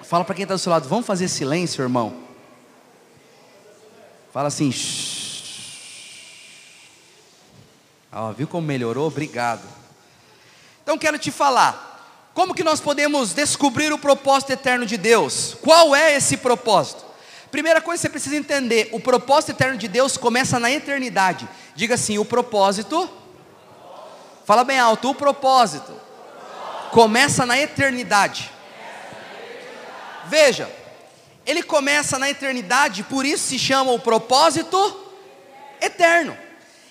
Fala 0.03 0.23
para 0.23 0.35
quem 0.35 0.43
está 0.43 0.53
do 0.53 0.59
seu 0.59 0.71
lado, 0.71 0.87
vamos 0.87 1.07
fazer 1.07 1.27
silêncio, 1.27 1.81
irmão. 1.81 2.15
Fala 4.31 4.49
assim. 4.49 4.71
Ó, 8.11 8.31
viu 8.33 8.47
como 8.47 8.67
melhorou? 8.67 9.07
Obrigado. 9.07 9.67
Então 10.83 10.95
quero 10.95 11.17
te 11.17 11.31
falar, 11.31 12.29
como 12.35 12.53
que 12.53 12.63
nós 12.63 12.79
podemos 12.79 13.33
descobrir 13.33 13.91
o 13.91 13.97
propósito 13.97 14.51
eterno 14.51 14.85
de 14.85 14.95
Deus? 14.95 15.57
Qual 15.59 15.95
é 15.95 16.15
esse 16.15 16.37
propósito? 16.37 17.03
Primeira 17.51 17.81
coisa 17.81 17.99
que 17.99 18.07
você 18.07 18.09
precisa 18.09 18.35
entender: 18.35 18.89
o 18.91 18.99
propósito 18.99 19.51
eterno 19.51 19.77
de 19.77 19.87
Deus 19.87 20.17
começa 20.17 20.59
na 20.59 20.71
eternidade. 20.71 21.47
Diga 21.75 21.95
assim: 21.95 22.17
o 22.17 22.25
propósito 22.25 23.09
Fala 24.51 24.63
bem 24.63 24.79
alto, 24.79 25.11
o 25.11 25.15
propósito 25.15 25.93
começa 26.91 27.45
na 27.45 27.57
eternidade. 27.57 28.51
Veja, 30.25 30.69
ele 31.45 31.63
começa 31.63 32.19
na 32.19 32.29
eternidade, 32.29 33.03
por 33.03 33.25
isso 33.25 33.45
se 33.45 33.57
chama 33.57 33.91
o 33.91 33.99
propósito 33.99 35.09
eterno. 35.79 36.37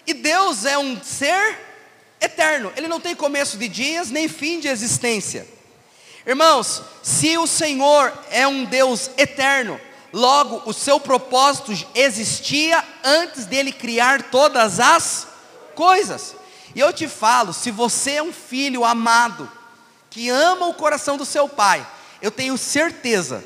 E 0.06 0.14
Deus 0.14 0.64
é 0.64 0.78
um 0.78 0.98
ser 1.02 1.58
eterno, 2.20 2.72
ele 2.76 2.88
não 2.88 3.00
tem 3.00 3.14
começo 3.14 3.58
de 3.58 3.68
dias 3.68 4.10
nem 4.10 4.26
fim 4.26 4.58
de 4.58 4.68
existência. 4.68 5.46
Irmãos, 6.26 6.82
se 7.02 7.36
o 7.36 7.46
Senhor 7.46 8.12
é 8.30 8.46
um 8.46 8.64
Deus 8.64 9.10
eterno, 9.18 9.80
logo 10.12 10.62
o 10.66 10.72
seu 10.72 10.98
propósito 10.98 11.72
existia 11.94 12.84
antes 13.04 13.46
dele 13.46 13.72
criar 13.72 14.24
todas 14.24 14.80
as 14.80 15.28
coisas. 15.74 16.34
E 16.74 16.80
eu 16.80 16.92
te 16.92 17.08
falo, 17.08 17.52
se 17.52 17.70
você 17.70 18.12
é 18.12 18.22
um 18.22 18.32
filho 18.32 18.84
amado, 18.84 19.50
que 20.08 20.28
ama 20.28 20.66
o 20.66 20.74
coração 20.74 21.16
do 21.16 21.24
seu 21.24 21.48
pai, 21.48 21.86
eu 22.20 22.30
tenho 22.30 22.56
certeza, 22.58 23.44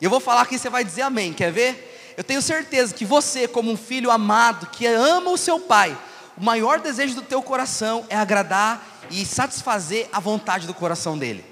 e 0.00 0.04
eu 0.04 0.10
vou 0.10 0.20
falar 0.20 0.42
aqui, 0.42 0.58
você 0.58 0.70
vai 0.70 0.84
dizer 0.84 1.02
amém, 1.02 1.32
quer 1.32 1.52
ver? 1.52 2.14
Eu 2.16 2.24
tenho 2.24 2.42
certeza 2.42 2.94
que 2.94 3.04
você, 3.04 3.48
como 3.48 3.70
um 3.70 3.76
filho 3.76 4.10
amado, 4.10 4.66
que 4.66 4.86
ama 4.86 5.30
o 5.30 5.38
seu 5.38 5.58
pai, 5.58 5.96
o 6.36 6.44
maior 6.44 6.80
desejo 6.80 7.14
do 7.14 7.22
teu 7.22 7.42
coração 7.42 8.04
é 8.08 8.16
agradar 8.16 8.82
e 9.10 9.24
satisfazer 9.24 10.08
a 10.12 10.20
vontade 10.20 10.66
do 10.66 10.74
coração 10.74 11.18
dele. 11.18 11.44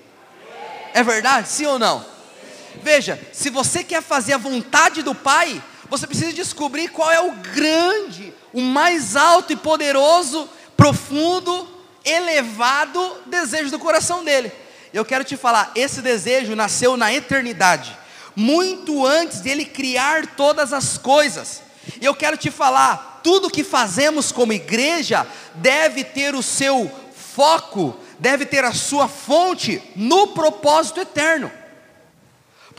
É 0.95 1.03
verdade? 1.03 1.49
Sim 1.49 1.67
ou 1.67 1.79
não? 1.79 2.05
Veja, 2.83 3.21
se 3.33 3.51
você 3.51 3.85
quer 3.85 4.03
fazer 4.03 4.35
a 4.35 4.39
vontade 4.39 5.03
do 5.03 5.15
pai, 5.15 5.63
você 5.89 6.07
precisa 6.07 6.33
descobrir 6.33 6.89
qual 6.89 7.11
é 7.11 7.21
o 7.21 7.33
grande, 7.33 8.33
o 8.53 8.61
mais 8.61 9.17
alto 9.17 9.53
e 9.53 9.57
poderoso 9.57 10.49
profundo, 10.77 11.69
elevado 12.05 13.19
desejo 13.27 13.71
do 13.71 13.79
coração 13.79 14.25
dele. 14.25 14.51
Eu 14.93 15.05
quero 15.05 15.25
te 15.25 15.37
falar, 15.37 15.73
esse 15.75 16.01
desejo 16.01 16.57
nasceu 16.57 16.97
na 16.97 17.13
eternidade, 17.13 17.97
muito 18.35 19.07
antes 19.07 19.41
dele 19.41 19.65
criar 19.65 20.27
todas 20.29 20.73
as 20.73 20.97
coisas. 20.97 21.63
E 22.01 22.05
eu 22.05 22.15
quero 22.15 22.37
te 22.37 22.51
falar, 22.51 23.21
tudo 23.23 23.51
que 23.51 23.63
fazemos 23.63 24.33
como 24.33 24.53
igreja 24.53 25.27
deve 25.55 26.03
ter 26.03 26.35
o 26.35 26.43
seu 26.43 26.91
foco, 27.35 27.97
deve 28.19 28.47
ter 28.47 28.65
a 28.65 28.73
sua 28.73 29.07
fonte 29.07 29.83
no 29.95 30.29
propósito 30.29 31.01
eterno. 31.01 31.51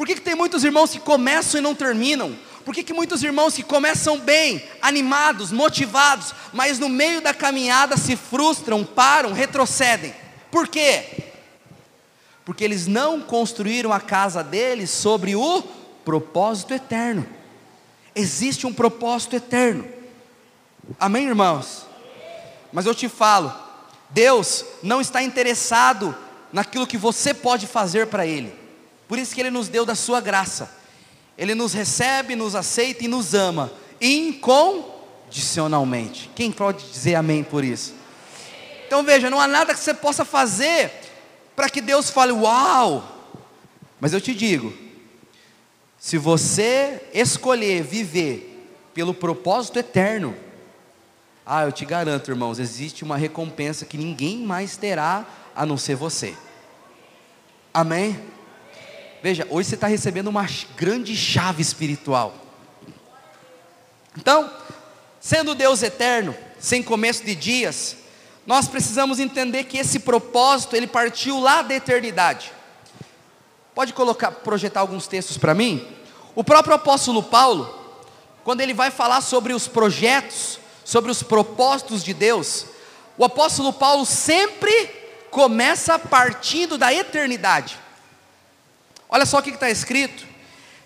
Por 0.01 0.07
que, 0.07 0.15
que 0.15 0.21
tem 0.21 0.33
muitos 0.33 0.63
irmãos 0.63 0.89
que 0.89 0.99
começam 0.99 1.59
e 1.59 1.63
não 1.63 1.75
terminam? 1.75 2.35
Por 2.65 2.73
que, 2.73 2.81
que 2.81 2.91
muitos 2.91 3.21
irmãos 3.21 3.53
que 3.53 3.61
começam 3.61 4.19
bem, 4.19 4.59
animados, 4.81 5.51
motivados, 5.51 6.33
mas 6.51 6.79
no 6.79 6.89
meio 6.89 7.21
da 7.21 7.35
caminhada 7.35 7.95
se 7.97 8.15
frustram, 8.15 8.83
param, 8.83 9.31
retrocedem? 9.31 10.11
Por 10.49 10.67
quê? 10.67 11.05
Porque 12.43 12.63
eles 12.63 12.87
não 12.87 13.21
construíram 13.21 13.93
a 13.93 13.99
casa 13.99 14.43
deles 14.43 14.89
sobre 14.89 15.35
o 15.35 15.61
propósito 16.03 16.73
eterno. 16.73 17.23
Existe 18.15 18.65
um 18.65 18.73
propósito 18.73 19.35
eterno. 19.35 19.87
Amém, 20.99 21.27
irmãos? 21.27 21.85
Mas 22.73 22.87
eu 22.87 22.95
te 22.95 23.07
falo, 23.07 23.53
Deus 24.09 24.65
não 24.81 24.99
está 24.99 25.21
interessado 25.21 26.17
naquilo 26.51 26.87
que 26.87 26.97
você 26.97 27.35
pode 27.35 27.67
fazer 27.67 28.07
para 28.07 28.25
Ele. 28.25 28.60
Por 29.11 29.19
isso 29.19 29.35
que 29.35 29.41
Ele 29.41 29.51
nos 29.51 29.67
deu 29.67 29.85
da 29.85 29.93
sua 29.93 30.21
graça. 30.21 30.73
Ele 31.37 31.53
nos 31.53 31.73
recebe, 31.73 32.33
nos 32.33 32.55
aceita 32.55 33.03
e 33.03 33.09
nos 33.09 33.33
ama 33.33 33.69
incondicionalmente. 33.99 36.31
Quem 36.33 36.49
pode 36.49 36.89
dizer 36.89 37.15
amém 37.15 37.43
por 37.43 37.65
isso? 37.65 37.93
Então 38.87 39.03
veja, 39.03 39.29
não 39.29 39.37
há 39.37 39.49
nada 39.49 39.73
que 39.73 39.81
você 39.81 39.93
possa 39.93 40.23
fazer 40.23 40.89
para 41.57 41.69
que 41.69 41.81
Deus 41.81 42.09
fale, 42.09 42.31
uau! 42.31 43.05
Mas 43.99 44.13
eu 44.13 44.21
te 44.21 44.33
digo, 44.33 44.73
se 45.99 46.17
você 46.17 47.03
escolher 47.13 47.83
viver 47.83 48.65
pelo 48.93 49.13
propósito 49.13 49.77
eterno, 49.77 50.33
ah, 51.45 51.63
eu 51.63 51.73
te 51.73 51.83
garanto, 51.83 52.31
irmãos, 52.31 52.59
existe 52.59 53.03
uma 53.03 53.17
recompensa 53.17 53.85
que 53.85 53.97
ninguém 53.97 54.37
mais 54.37 54.77
terá 54.77 55.25
a 55.53 55.65
não 55.65 55.75
ser 55.75 55.95
você. 55.95 56.33
Amém? 57.73 58.17
Veja, 59.21 59.45
hoje 59.51 59.69
você 59.69 59.75
está 59.75 59.85
recebendo 59.85 60.27
uma 60.27 60.47
grande 60.75 61.15
chave 61.15 61.61
espiritual. 61.61 62.33
Então, 64.17 64.51
sendo 65.19 65.53
Deus 65.53 65.83
eterno, 65.83 66.35
sem 66.59 66.81
começo 66.81 67.23
de 67.23 67.35
dias, 67.35 67.97
nós 68.47 68.67
precisamos 68.67 69.19
entender 69.19 69.65
que 69.65 69.77
esse 69.77 69.99
propósito 69.99 70.75
ele 70.75 70.87
partiu 70.87 71.39
lá 71.39 71.61
da 71.61 71.75
eternidade. 71.75 72.51
Pode 73.75 73.93
colocar, 73.93 74.31
projetar 74.31 74.79
alguns 74.79 75.05
textos 75.05 75.37
para 75.37 75.53
mim? 75.53 75.87
O 76.33 76.43
próprio 76.43 76.73
apóstolo 76.73 77.21
Paulo, 77.21 77.79
quando 78.43 78.61
ele 78.61 78.73
vai 78.73 78.89
falar 78.89 79.21
sobre 79.21 79.53
os 79.53 79.67
projetos, 79.67 80.59
sobre 80.83 81.11
os 81.11 81.21
propósitos 81.21 82.03
de 82.03 82.13
Deus, 82.13 82.65
o 83.17 83.23
apóstolo 83.23 83.71
Paulo 83.71 84.03
sempre 84.03 84.89
começa 85.29 85.99
partindo 85.99 86.75
da 86.75 86.91
eternidade. 86.91 87.77
Olha 89.13 89.25
só 89.25 89.39
o 89.39 89.43
que 89.43 89.49
está 89.49 89.69
escrito, 89.69 90.25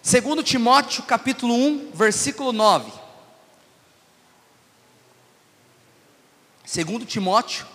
2 0.04 0.44
Timóteo 0.44 1.04
capítulo 1.04 1.54
1, 1.54 1.92
versículo 1.94 2.52
9. 2.52 2.92
2 6.66 7.06
Timóteo, 7.06 7.68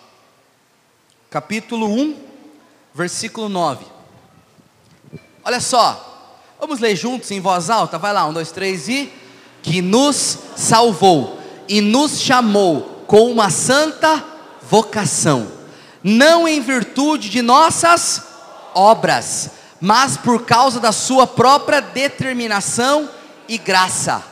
capítulo 1.30 1.86
1, 1.86 2.16
versículo 2.92 3.48
9. 3.48 3.86
Olha 5.44 5.60
só, 5.60 6.34
vamos 6.58 6.80
ler 6.80 6.96
juntos 6.96 7.30
em 7.30 7.38
voz 7.38 7.70
alta? 7.70 7.96
Vai 7.96 8.12
lá, 8.12 8.26
um, 8.26 8.32
dois, 8.32 8.50
três 8.50 8.88
e. 8.88 9.12
Que 9.62 9.80
nos 9.80 10.36
salvou 10.56 11.38
e 11.68 11.80
nos 11.80 12.20
chamou 12.20 13.04
com 13.06 13.30
uma 13.30 13.50
santa 13.50 14.24
vocação, 14.62 15.52
não 16.02 16.48
em 16.48 16.60
virtude 16.60 17.28
de 17.28 17.40
nossas 17.40 18.24
obras, 18.74 19.59
mas 19.80 20.16
por 20.16 20.44
causa 20.44 20.78
da 20.78 20.92
Sua 20.92 21.26
própria 21.26 21.80
determinação 21.80 23.08
e 23.48 23.56
graça. 23.58 24.22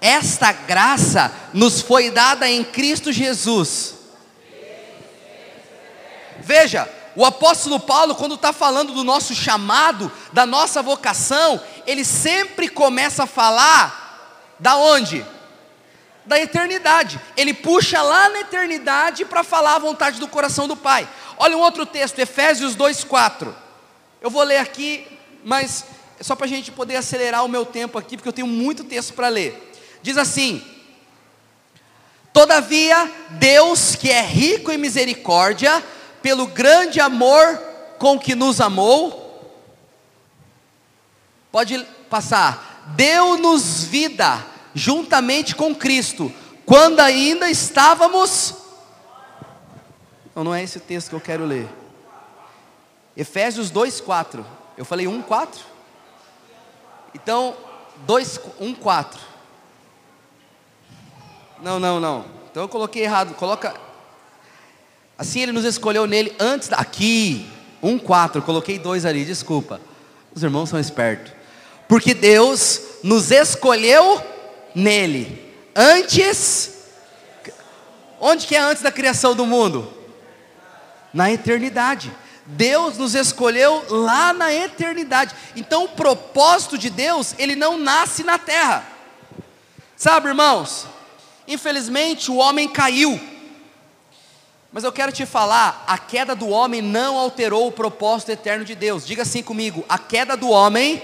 Esta 0.00 0.52
graça 0.52 1.32
nos 1.52 1.80
foi 1.80 2.10
dada 2.10 2.48
em 2.48 2.62
Cristo 2.62 3.10
Jesus 3.12 3.98
Veja, 6.48 6.88
o 7.14 7.26
apóstolo 7.26 7.78
Paulo, 7.78 8.14
quando 8.14 8.36
está 8.36 8.54
falando 8.54 8.94
do 8.94 9.04
nosso 9.04 9.34
chamado, 9.34 10.10
da 10.32 10.46
nossa 10.46 10.80
vocação, 10.80 11.60
ele 11.86 12.06
sempre 12.06 12.70
começa 12.70 13.24
a 13.24 13.26
falar 13.26 14.54
da 14.58 14.76
onde? 14.76 15.26
Da 16.24 16.40
eternidade. 16.40 17.20
Ele 17.36 17.52
puxa 17.52 18.00
lá 18.00 18.30
na 18.30 18.40
eternidade 18.40 19.26
para 19.26 19.44
falar 19.44 19.74
a 19.74 19.78
vontade 19.78 20.18
do 20.18 20.26
coração 20.26 20.66
do 20.66 20.74
Pai. 20.74 21.06
Olha 21.36 21.54
um 21.54 21.60
outro 21.60 21.84
texto, 21.84 22.18
Efésios 22.18 22.74
2,4. 22.74 23.52
Eu 24.20 24.30
vou 24.30 24.42
ler 24.42 24.58
aqui, 24.58 25.06
mas 25.44 25.84
é 26.18 26.22
só 26.22 26.34
para 26.34 26.46
a 26.46 26.48
gente 26.48 26.72
poder 26.72 26.96
acelerar 26.96 27.44
o 27.44 27.48
meu 27.48 27.64
tempo 27.64 27.98
aqui, 27.98 28.16
porque 28.16 28.28
eu 28.28 28.32
tenho 28.32 28.48
muito 28.48 28.84
texto 28.84 29.14
para 29.14 29.28
ler. 29.28 29.72
Diz 30.02 30.16
assim: 30.16 30.62
Todavia, 32.32 33.10
Deus, 33.30 33.94
que 33.94 34.10
é 34.10 34.22
rico 34.22 34.70
em 34.70 34.78
misericórdia, 34.78 35.84
pelo 36.22 36.46
grande 36.46 37.00
amor 37.00 37.58
com 37.98 38.18
que 38.18 38.34
nos 38.34 38.60
amou, 38.60 39.52
pode 41.50 41.84
passar, 42.08 42.92
deu-nos 42.96 43.84
vida 43.84 44.44
juntamente 44.74 45.54
com 45.54 45.74
Cristo, 45.74 46.32
quando 46.64 47.00
ainda 47.00 47.50
estávamos. 47.50 48.54
Não, 50.34 50.44
não 50.44 50.54
é 50.54 50.62
esse 50.62 50.78
texto 50.78 51.08
que 51.08 51.14
eu 51.14 51.20
quero 51.20 51.44
ler. 51.44 51.68
Efésios 53.18 53.70
2:4. 53.70 54.44
Eu 54.76 54.84
falei 54.86 55.06
1:4? 55.06 55.60
Então, 57.14 57.54
2 58.06 58.40
1:4. 58.60 59.18
Não, 61.60 61.78
não, 61.78 62.00
não. 62.00 62.24
Então 62.50 62.62
eu 62.62 62.68
coloquei 62.68 63.02
errado. 63.02 63.34
Coloca 63.34 63.74
Assim 65.18 65.40
ele 65.40 65.50
nos 65.50 65.64
escolheu 65.64 66.06
nele 66.06 66.32
antes 66.38 66.68
da. 66.68 66.76
Aqui, 66.76 67.50
um 67.82 67.98
quatro, 67.98 68.40
coloquei 68.40 68.78
dois 68.78 69.04
ali, 69.04 69.24
desculpa. 69.24 69.80
Os 70.32 70.44
irmãos 70.44 70.68
são 70.68 70.78
espertos. 70.78 71.32
Porque 71.88 72.14
Deus 72.14 72.80
nos 73.02 73.32
escolheu 73.32 74.22
nele. 74.72 75.52
Antes. 75.74 76.76
Onde 78.20 78.46
que 78.46 78.54
é 78.54 78.60
antes 78.60 78.82
da 78.82 78.92
criação 78.92 79.34
do 79.34 79.44
mundo? 79.44 79.92
Na 81.12 81.32
eternidade. 81.32 82.12
Deus 82.50 82.96
nos 82.96 83.14
escolheu 83.14 83.84
lá 83.90 84.32
na 84.32 84.50
eternidade. 84.50 85.34
Então 85.54 85.84
o 85.84 85.88
propósito 85.88 86.78
de 86.78 86.88
Deus, 86.88 87.34
ele 87.38 87.54
não 87.54 87.76
nasce 87.76 88.24
na 88.24 88.38
terra. 88.38 88.88
Sabe, 89.94 90.28
irmãos? 90.28 90.86
Infelizmente 91.46 92.30
o 92.30 92.36
homem 92.36 92.66
caiu. 92.66 93.20
Mas 94.72 94.82
eu 94.82 94.90
quero 94.90 95.12
te 95.12 95.26
falar, 95.26 95.84
a 95.86 95.98
queda 95.98 96.34
do 96.34 96.48
homem 96.48 96.80
não 96.80 97.18
alterou 97.18 97.68
o 97.68 97.72
propósito 97.72 98.30
eterno 98.30 98.64
de 98.64 98.74
Deus. 98.74 99.06
Diga 99.06 99.22
assim 99.22 99.42
comigo: 99.42 99.84
a 99.86 99.98
queda 99.98 100.34
do 100.34 100.48
homem 100.48 101.02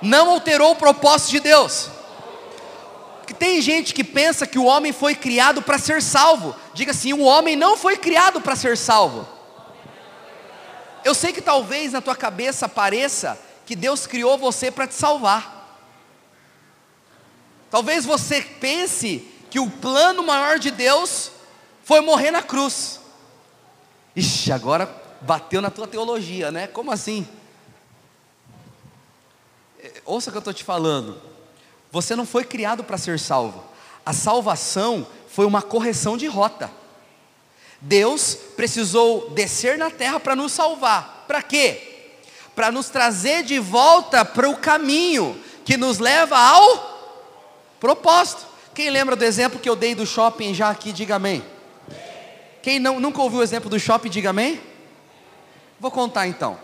não 0.00 0.30
alterou 0.30 0.72
o 0.72 0.76
propósito 0.76 1.32
de 1.32 1.40
Deus. 1.40 1.90
Porque 3.18 3.34
tem 3.34 3.60
gente 3.60 3.92
que 3.92 4.04
pensa 4.04 4.46
que 4.46 4.58
o 4.58 4.64
homem 4.64 4.92
foi 4.92 5.14
criado 5.14 5.60
para 5.60 5.76
ser 5.76 6.00
salvo. 6.00 6.56
Diga 6.72 6.92
assim: 6.92 7.12
o 7.12 7.24
homem 7.24 7.56
não 7.56 7.76
foi 7.76 7.98
criado 7.98 8.40
para 8.40 8.56
ser 8.56 8.78
salvo. 8.78 9.33
Eu 11.04 11.14
sei 11.14 11.32
que 11.32 11.42
talvez 11.42 11.92
na 11.92 12.00
tua 12.00 12.16
cabeça 12.16 12.68
pareça 12.68 13.38
que 13.66 13.76
Deus 13.76 14.06
criou 14.06 14.38
você 14.38 14.70
para 14.70 14.86
te 14.86 14.94
salvar. 14.94 15.54
Talvez 17.70 18.04
você 18.04 18.40
pense 18.40 19.28
que 19.50 19.60
o 19.60 19.70
plano 19.70 20.22
maior 20.22 20.58
de 20.58 20.70
Deus 20.70 21.30
foi 21.84 22.00
morrer 22.00 22.30
na 22.30 22.42
cruz. 22.42 23.00
Ixi, 24.16 24.50
agora 24.52 24.86
bateu 25.20 25.60
na 25.60 25.70
tua 25.70 25.86
teologia, 25.86 26.50
né? 26.50 26.66
Como 26.66 26.90
assim? 26.90 27.26
É, 29.78 30.00
ouça 30.04 30.30
o 30.30 30.32
que 30.32 30.38
eu 30.38 30.40
estou 30.40 30.54
te 30.54 30.64
falando. 30.64 31.20
Você 31.90 32.16
não 32.16 32.24
foi 32.24 32.44
criado 32.44 32.82
para 32.82 32.96
ser 32.96 33.18
salvo. 33.18 33.62
A 34.06 34.12
salvação 34.12 35.06
foi 35.28 35.44
uma 35.44 35.62
correção 35.62 36.16
de 36.16 36.26
rota. 36.26 36.70
Deus 37.80 38.36
precisou 38.56 39.30
descer 39.30 39.76
na 39.76 39.90
terra 39.90 40.18
para 40.18 40.36
nos 40.36 40.52
salvar. 40.52 41.24
Para 41.26 41.42
quê? 41.42 42.16
Para 42.54 42.70
nos 42.70 42.88
trazer 42.88 43.42
de 43.42 43.58
volta 43.58 44.24
para 44.24 44.48
o 44.48 44.56
caminho 44.56 45.38
que 45.64 45.76
nos 45.76 45.98
leva 45.98 46.38
ao 46.38 46.94
propósito. 47.80 48.46
Quem 48.74 48.90
lembra 48.90 49.14
do 49.14 49.24
exemplo 49.24 49.60
que 49.60 49.68
eu 49.68 49.76
dei 49.76 49.94
do 49.94 50.06
shopping 50.06 50.54
já 50.54 50.70
aqui, 50.70 50.92
diga 50.92 51.16
amém. 51.16 51.44
Quem 52.62 52.78
não, 52.78 52.98
nunca 52.98 53.20
ouviu 53.20 53.40
o 53.40 53.42
exemplo 53.42 53.68
do 53.68 53.78
shopping, 53.78 54.08
diga 54.08 54.30
amém? 54.30 54.60
Vou 55.78 55.90
contar 55.90 56.26
então. 56.26 56.58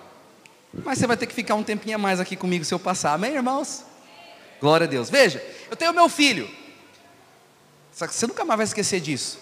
Mas 0.73 0.99
você 0.99 1.07
vai 1.07 1.17
ter 1.17 1.27
que 1.27 1.35
ficar 1.35 1.55
um 1.55 1.63
tempinho 1.63 1.97
a 1.97 1.99
mais 1.99 2.21
aqui 2.21 2.37
comigo 2.37 2.65
se 2.65 2.73
eu 2.73 2.79
passar. 2.79 3.13
Amém, 3.13 3.35
irmãos? 3.35 3.85
Glória 4.61 4.87
a 4.87 4.89
Deus. 4.89 5.11
Veja, 5.11 5.45
eu 5.71 5.77
tenho 5.77 5.93
meu 5.93 6.09
filho. 6.09 6.49
Só 7.93 8.07
que 8.07 8.15
você 8.15 8.27
nunca 8.27 8.45
mais 8.45 8.57
vai 8.57 8.65
esquecer 8.65 9.01
disso. 9.01 9.39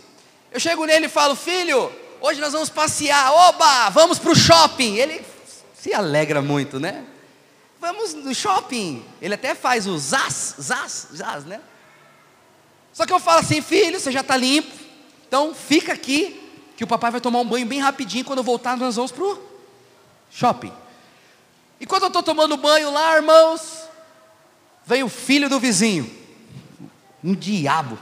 Eu 0.50 0.58
chego 0.58 0.84
nele 0.84 1.06
e 1.06 1.08
falo, 1.10 1.36
filho, 1.36 1.92
hoje 2.20 2.40
nós 2.40 2.52
vamos 2.52 2.68
passear. 2.68 3.32
Oba, 3.32 3.90
vamos 3.90 4.18
para 4.18 4.32
o 4.32 4.36
shopping. 4.36 4.96
Ele 4.96 5.24
se 5.74 5.92
alegra 5.92 6.40
muito, 6.40 6.80
né? 6.80 7.04
Vamos 7.80 8.14
no 8.14 8.34
shopping. 8.34 9.04
Ele 9.20 9.34
até 9.34 9.54
faz 9.54 9.86
o 9.86 9.96
zaz, 9.98 10.54
zaz, 10.60 11.08
zaz, 11.14 11.44
né? 11.44 11.60
Só 12.92 13.06
que 13.06 13.12
eu 13.12 13.20
falo 13.20 13.40
assim, 13.40 13.60
filho, 13.60 14.00
você 14.00 14.10
já 14.10 14.20
está 14.20 14.36
limpo. 14.36 14.74
Então 15.26 15.54
fica 15.54 15.92
aqui 15.92 16.40
que 16.76 16.82
o 16.82 16.86
papai 16.86 17.10
vai 17.10 17.20
tomar 17.20 17.40
um 17.40 17.44
banho 17.44 17.66
bem 17.66 17.80
rapidinho. 17.80 18.24
Quando 18.24 18.38
eu 18.38 18.44
voltar, 18.44 18.76
nós 18.76 18.96
vamos 18.96 19.12
para 19.12 19.24
o 19.24 19.38
shopping. 20.30 20.72
E 21.80 21.86
quando 21.86 22.04
eu 22.04 22.08
estou 22.08 22.22
tomando 22.22 22.56
banho 22.56 22.90
lá, 22.90 23.16
irmãos, 23.16 23.84
vem 24.84 25.02
o 25.02 25.08
filho 25.08 25.48
do 25.48 25.60
vizinho, 25.60 26.10
um 27.22 27.34
diabo. 27.34 27.98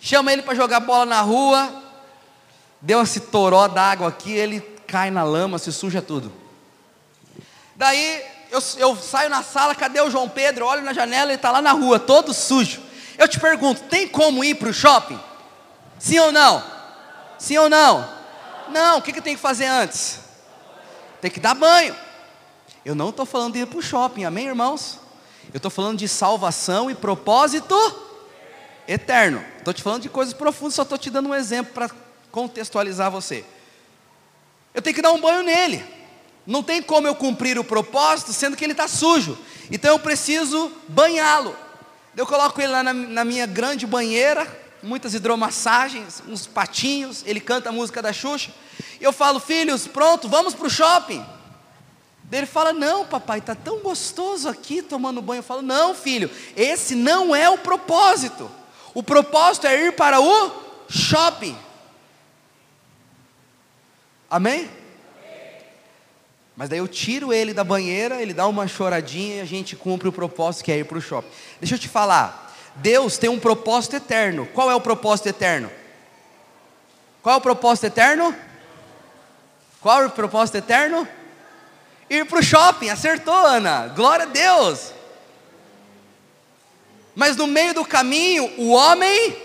Chama 0.00 0.32
ele 0.32 0.42
para 0.42 0.54
jogar 0.54 0.80
bola 0.80 1.06
na 1.06 1.20
rua. 1.20 1.82
Deu 2.80 3.02
esse 3.02 3.20
toró 3.20 3.66
d'água 3.66 4.08
aqui, 4.08 4.32
ele 4.32 4.60
cai 4.86 5.10
na 5.10 5.24
lama, 5.24 5.58
se 5.58 5.72
suja 5.72 6.00
tudo. 6.00 6.32
Daí 7.74 8.22
eu, 8.50 8.62
eu 8.76 8.96
saio 8.96 9.28
na 9.28 9.42
sala, 9.42 9.74
cadê 9.74 10.00
o 10.00 10.10
João 10.10 10.28
Pedro? 10.28 10.66
Olho 10.66 10.82
na 10.82 10.92
janela, 10.92 11.30
ele 11.30 11.34
está 11.34 11.50
lá 11.50 11.60
na 11.60 11.72
rua, 11.72 11.98
todo 11.98 12.32
sujo. 12.32 12.80
Eu 13.16 13.26
te 13.26 13.38
pergunto, 13.38 13.82
tem 13.82 14.06
como 14.08 14.44
ir 14.44 14.54
para 14.54 14.68
o 14.68 14.72
shopping? 14.72 15.18
Sim 15.98 16.20
ou 16.20 16.32
não? 16.32 16.62
Sim 17.38 17.58
ou 17.58 17.68
não? 17.68 18.08
Não, 18.68 18.98
o 18.98 19.02
que, 19.02 19.12
que 19.12 19.20
tem 19.20 19.34
que 19.34 19.40
fazer 19.40 19.66
antes? 19.66 20.20
Tem 21.20 21.30
que 21.30 21.40
dar 21.40 21.54
banho. 21.54 21.94
Eu 22.84 22.94
não 22.94 23.10
estou 23.10 23.26
falando 23.26 23.54
de 23.54 23.60
ir 23.60 23.66
para 23.66 23.78
o 23.78 23.82
shopping, 23.82 24.24
amém, 24.24 24.46
irmãos? 24.46 25.00
Eu 25.52 25.56
estou 25.56 25.70
falando 25.70 25.98
de 25.98 26.06
salvação 26.06 26.90
e 26.90 26.94
propósito 26.94 27.74
eterno. 28.88 29.44
Estou 29.58 29.74
te 29.74 29.82
falando 29.82 30.02
de 30.02 30.08
coisas 30.08 30.32
profundas, 30.32 30.74
só 30.74 30.82
estou 30.82 30.96
te 30.96 31.10
dando 31.10 31.28
um 31.28 31.34
exemplo 31.34 31.74
para 31.74 31.90
contextualizar 32.32 33.10
você. 33.10 33.44
Eu 34.72 34.80
tenho 34.80 34.96
que 34.96 35.02
dar 35.02 35.12
um 35.12 35.20
banho 35.20 35.42
nele. 35.42 35.84
Não 36.46 36.62
tem 36.62 36.82
como 36.82 37.06
eu 37.06 37.14
cumprir 37.14 37.58
o 37.58 37.64
propósito 37.64 38.32
sendo 38.32 38.56
que 38.56 38.64
ele 38.64 38.72
está 38.72 38.88
sujo. 38.88 39.38
Então 39.70 39.92
eu 39.92 39.98
preciso 39.98 40.72
banhá-lo. 40.88 41.54
Eu 42.16 42.26
coloco 42.26 42.58
ele 42.60 42.72
lá 42.72 42.82
na, 42.82 42.94
na 42.94 43.24
minha 43.24 43.46
grande 43.46 43.86
banheira, 43.86 44.46
muitas 44.82 45.12
hidromassagens, 45.12 46.22
uns 46.26 46.46
patinhos, 46.46 47.22
ele 47.26 47.38
canta 47.38 47.68
a 47.68 47.72
música 47.72 48.00
da 48.00 48.12
Xuxa. 48.12 48.50
E 48.98 49.04
eu 49.04 49.12
falo, 49.12 49.38
filhos, 49.38 49.86
pronto, 49.86 50.28
vamos 50.28 50.54
para 50.54 50.66
o 50.66 50.70
shopping. 50.70 51.24
Ele 52.30 52.46
fala: 52.46 52.72
Não, 52.72 53.06
papai, 53.06 53.38
está 53.38 53.54
tão 53.54 53.78
gostoso 53.78 54.48
aqui 54.48 54.82
tomando 54.82 55.22
banho. 55.22 55.38
Eu 55.38 55.44
falo: 55.44 55.62
Não, 55.62 55.94
filho, 55.94 56.30
esse 56.54 56.94
não 56.94 57.34
é 57.34 57.48
o 57.48 57.58
propósito. 57.58 58.50
O 58.94 59.02
propósito 59.02 59.66
é 59.66 59.86
ir 59.86 59.92
para 59.92 60.20
o 60.20 60.52
shopping. 60.88 61.56
Amém? 64.30 64.70
Mas 66.56 66.68
daí 66.68 66.78
eu 66.78 66.88
tiro 66.88 67.32
ele 67.32 67.54
da 67.54 67.62
banheira, 67.62 68.20
ele 68.20 68.34
dá 68.34 68.46
uma 68.46 68.66
choradinha 68.66 69.36
e 69.36 69.40
a 69.40 69.44
gente 69.44 69.76
cumpre 69.76 70.08
o 70.08 70.12
propósito 70.12 70.64
que 70.64 70.72
é 70.72 70.78
ir 70.78 70.84
para 70.84 70.98
o 70.98 71.00
shopping. 71.00 71.28
Deixa 71.60 71.76
eu 71.76 71.78
te 71.78 71.88
falar, 71.88 72.52
Deus 72.74 73.16
tem 73.16 73.30
um 73.30 73.38
propósito 73.38 73.96
eterno. 73.96 74.44
Qual 74.46 74.70
é 74.70 74.74
o 74.74 74.80
propósito 74.80 75.28
eterno? 75.28 75.70
Qual 77.22 77.36
é 77.36 77.38
o 77.38 77.40
propósito 77.40 77.86
eterno? 77.86 78.34
Qual 79.80 80.02
é 80.02 80.06
o 80.06 80.10
propósito 80.10 80.58
eterno? 80.58 81.06
Ir 82.10 82.26
para 82.26 82.38
o 82.38 82.42
shopping, 82.42 82.88
acertou, 82.88 83.34
Ana. 83.34 83.88
Glória 83.88 84.24
a 84.24 84.28
Deus. 84.28 84.92
Mas 87.18 87.34
no 87.34 87.48
meio 87.48 87.74
do 87.74 87.84
caminho, 87.84 88.48
o 88.56 88.70
homem 88.70 89.36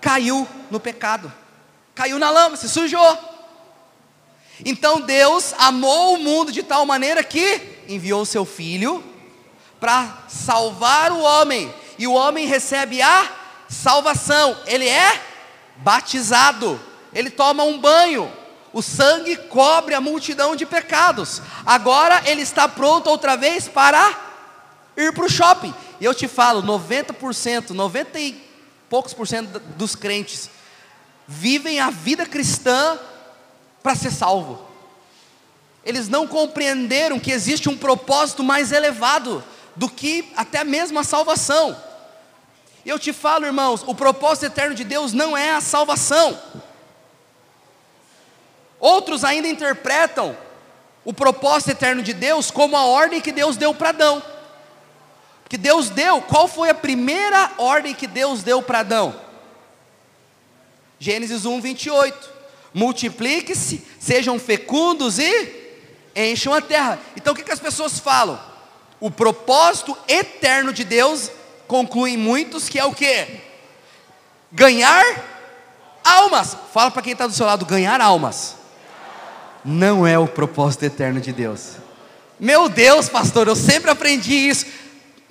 caiu 0.00 0.48
no 0.70 0.80
pecado, 0.80 1.30
caiu 1.94 2.18
na 2.18 2.30
lama, 2.30 2.56
se 2.56 2.66
sujou. 2.66 3.18
Então 4.64 4.98
Deus 5.02 5.52
amou 5.58 6.14
o 6.14 6.18
mundo 6.18 6.50
de 6.50 6.62
tal 6.62 6.86
maneira 6.86 7.22
que 7.22 7.60
enviou 7.86 8.22
o 8.22 8.26
seu 8.26 8.46
filho 8.46 9.04
para 9.78 10.24
salvar 10.28 11.12
o 11.12 11.20
homem, 11.20 11.70
e 11.98 12.06
o 12.06 12.14
homem 12.14 12.46
recebe 12.46 13.02
a 13.02 13.30
salvação. 13.68 14.56
Ele 14.64 14.88
é 14.88 15.20
batizado, 15.76 16.80
ele 17.12 17.28
toma 17.28 17.64
um 17.64 17.78
banho. 17.78 18.32
O 18.72 18.80
sangue 18.80 19.36
cobre 19.36 19.94
a 19.94 20.00
multidão 20.00 20.56
de 20.56 20.64
pecados. 20.64 21.42
Agora 21.66 22.22
ele 22.24 22.40
está 22.40 22.66
pronto 22.66 23.10
outra 23.10 23.36
vez 23.36 23.68
para 23.68 24.18
ir 24.96 25.12
para 25.12 25.26
o 25.26 25.28
shopping. 25.28 25.74
E 26.02 26.04
eu 26.04 26.12
te 26.12 26.26
falo, 26.26 26.64
90%, 26.64 27.70
90 27.70 28.18
e 28.18 28.44
poucos 28.90 29.14
por 29.14 29.24
cento 29.24 29.60
dos 29.76 29.94
crentes 29.94 30.50
vivem 31.28 31.78
a 31.78 31.90
vida 31.90 32.26
cristã 32.26 32.98
para 33.84 33.94
ser 33.94 34.10
salvo. 34.10 34.66
Eles 35.84 36.08
não 36.08 36.26
compreenderam 36.26 37.20
que 37.20 37.30
existe 37.30 37.68
um 37.68 37.78
propósito 37.78 38.42
mais 38.42 38.72
elevado 38.72 39.44
do 39.76 39.88
que 39.88 40.28
até 40.36 40.64
mesmo 40.64 40.98
a 40.98 41.04
salvação. 41.04 41.80
E 42.84 42.88
eu 42.88 42.98
te 42.98 43.12
falo, 43.12 43.46
irmãos, 43.46 43.84
o 43.86 43.94
propósito 43.94 44.46
eterno 44.46 44.74
de 44.74 44.82
Deus 44.82 45.12
não 45.12 45.36
é 45.36 45.52
a 45.52 45.60
salvação. 45.60 46.36
Outros 48.80 49.22
ainda 49.22 49.46
interpretam 49.46 50.36
o 51.04 51.12
propósito 51.12 51.70
eterno 51.70 52.02
de 52.02 52.12
Deus 52.12 52.50
como 52.50 52.76
a 52.76 52.86
ordem 52.86 53.20
que 53.20 53.30
Deus 53.30 53.56
deu 53.56 53.72
para 53.72 53.90
Adão. 53.90 54.31
Que 55.52 55.58
Deus 55.58 55.90
deu, 55.90 56.22
qual 56.22 56.48
foi 56.48 56.70
a 56.70 56.74
primeira 56.74 57.52
ordem 57.58 57.94
que 57.94 58.06
Deus 58.06 58.42
deu 58.42 58.62
para 58.62 58.78
Adão? 58.78 59.14
Gênesis 60.98 61.44
1, 61.44 61.60
28 61.60 62.30
multiplique-se, 62.72 63.86
sejam 64.00 64.38
fecundos 64.38 65.18
e 65.18 65.76
encham 66.16 66.54
a 66.54 66.62
terra. 66.62 66.98
Então 67.14 67.34
o 67.34 67.36
que, 67.36 67.42
que 67.42 67.52
as 67.52 67.60
pessoas 67.60 67.98
falam? 67.98 68.40
O 68.98 69.10
propósito 69.10 69.94
eterno 70.08 70.72
de 70.72 70.84
Deus 70.84 71.30
concluem 71.68 72.16
muitos 72.16 72.66
que 72.70 72.78
é 72.78 72.86
o 72.86 72.94
que? 72.94 73.26
Ganhar 74.50 75.04
almas. 76.02 76.56
Fala 76.72 76.90
para 76.90 77.02
quem 77.02 77.12
está 77.12 77.26
do 77.26 77.34
seu 77.34 77.44
lado, 77.44 77.66
ganhar 77.66 78.00
almas. 78.00 78.56
Não 79.62 80.06
é 80.06 80.18
o 80.18 80.26
propósito 80.26 80.86
eterno 80.86 81.20
de 81.20 81.30
Deus. 81.30 81.72
Meu 82.40 82.70
Deus, 82.70 83.10
pastor, 83.10 83.48
eu 83.48 83.54
sempre 83.54 83.90
aprendi 83.90 84.32
isso. 84.32 84.80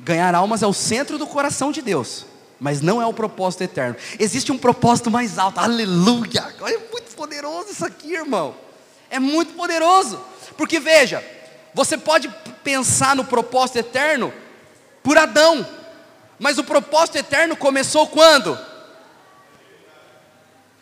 Ganhar 0.01 0.35
almas 0.35 0.61
é 0.61 0.67
o 0.67 0.73
centro 0.73 1.17
do 1.17 1.25
coração 1.25 1.71
de 1.71 1.81
Deus 1.81 2.25
mas 2.61 2.79
não 2.79 3.01
é 3.01 3.05
o 3.07 3.11
propósito 3.11 3.63
eterno. 3.63 3.95
Existe 4.19 4.51
um 4.51 4.57
propósito 4.57 5.09
mais 5.09 5.39
alto, 5.39 5.59
aleluia. 5.59 6.53
É 6.67 6.77
muito 6.77 7.15
poderoso 7.15 7.71
isso 7.71 7.83
aqui, 7.83 8.13
irmão. 8.13 8.55
É 9.09 9.17
muito 9.17 9.53
poderoso, 9.53 10.23
porque 10.55 10.79
veja, 10.79 11.25
você 11.73 11.97
pode 11.97 12.29
pensar 12.63 13.15
no 13.15 13.25
propósito 13.25 13.79
eterno 13.79 14.31
por 15.01 15.17
Adão, 15.17 15.67
mas 16.37 16.59
o 16.59 16.63
propósito 16.63 17.17
eterno 17.17 17.57
começou 17.57 18.05
quando? 18.05 18.57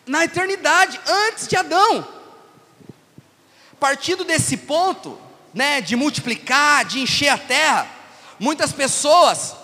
Na 0.06 0.24
eternidade, 0.24 1.00
antes 1.06 1.48
de 1.48 1.56
Adão. 1.56 2.06
Partindo 3.80 4.22
desse 4.22 4.58
ponto, 4.58 5.18
né, 5.54 5.80
de 5.80 5.96
multiplicar, 5.96 6.84
de 6.84 7.00
encher 7.00 7.30
a 7.30 7.38
terra, 7.38 7.88
muitas 8.40 8.72
pessoas 8.72 9.54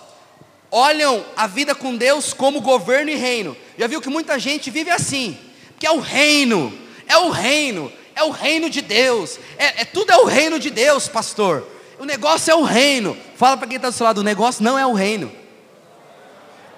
olham 0.71 1.25
a 1.35 1.47
vida 1.47 1.73
com 1.73 1.95
Deus 1.95 2.31
como 2.31 2.61
governo 2.61 3.09
e 3.09 3.15
reino. 3.15 3.57
Já 3.77 3.87
viu 3.87 3.99
que 3.99 4.09
muita 4.09 4.37
gente 4.37 4.69
vive 4.69 4.91
assim, 4.91 5.37
que 5.79 5.87
é 5.87 5.91
o 5.91 5.99
reino, 5.99 6.71
é 7.07 7.17
o 7.17 7.29
reino, 7.29 7.91
é 8.15 8.23
o 8.23 8.29
reino 8.29 8.69
de 8.69 8.81
Deus, 8.81 9.39
é, 9.57 9.81
é 9.81 9.85
tudo 9.85 10.11
é 10.11 10.17
o 10.17 10.25
reino 10.25 10.59
de 10.59 10.69
Deus, 10.69 11.07
pastor. 11.07 11.67
O 11.99 12.05
negócio 12.05 12.51
é 12.51 12.55
o 12.55 12.63
reino. 12.63 13.17
Fala 13.35 13.57
para 13.57 13.67
quem 13.67 13.77
está 13.77 13.89
do 13.89 13.95
seu 13.95 14.05
lado, 14.05 14.19
o 14.19 14.23
negócio 14.23 14.63
não 14.63 14.77
é 14.77 14.85
o 14.85 14.93
reino. 14.93 15.31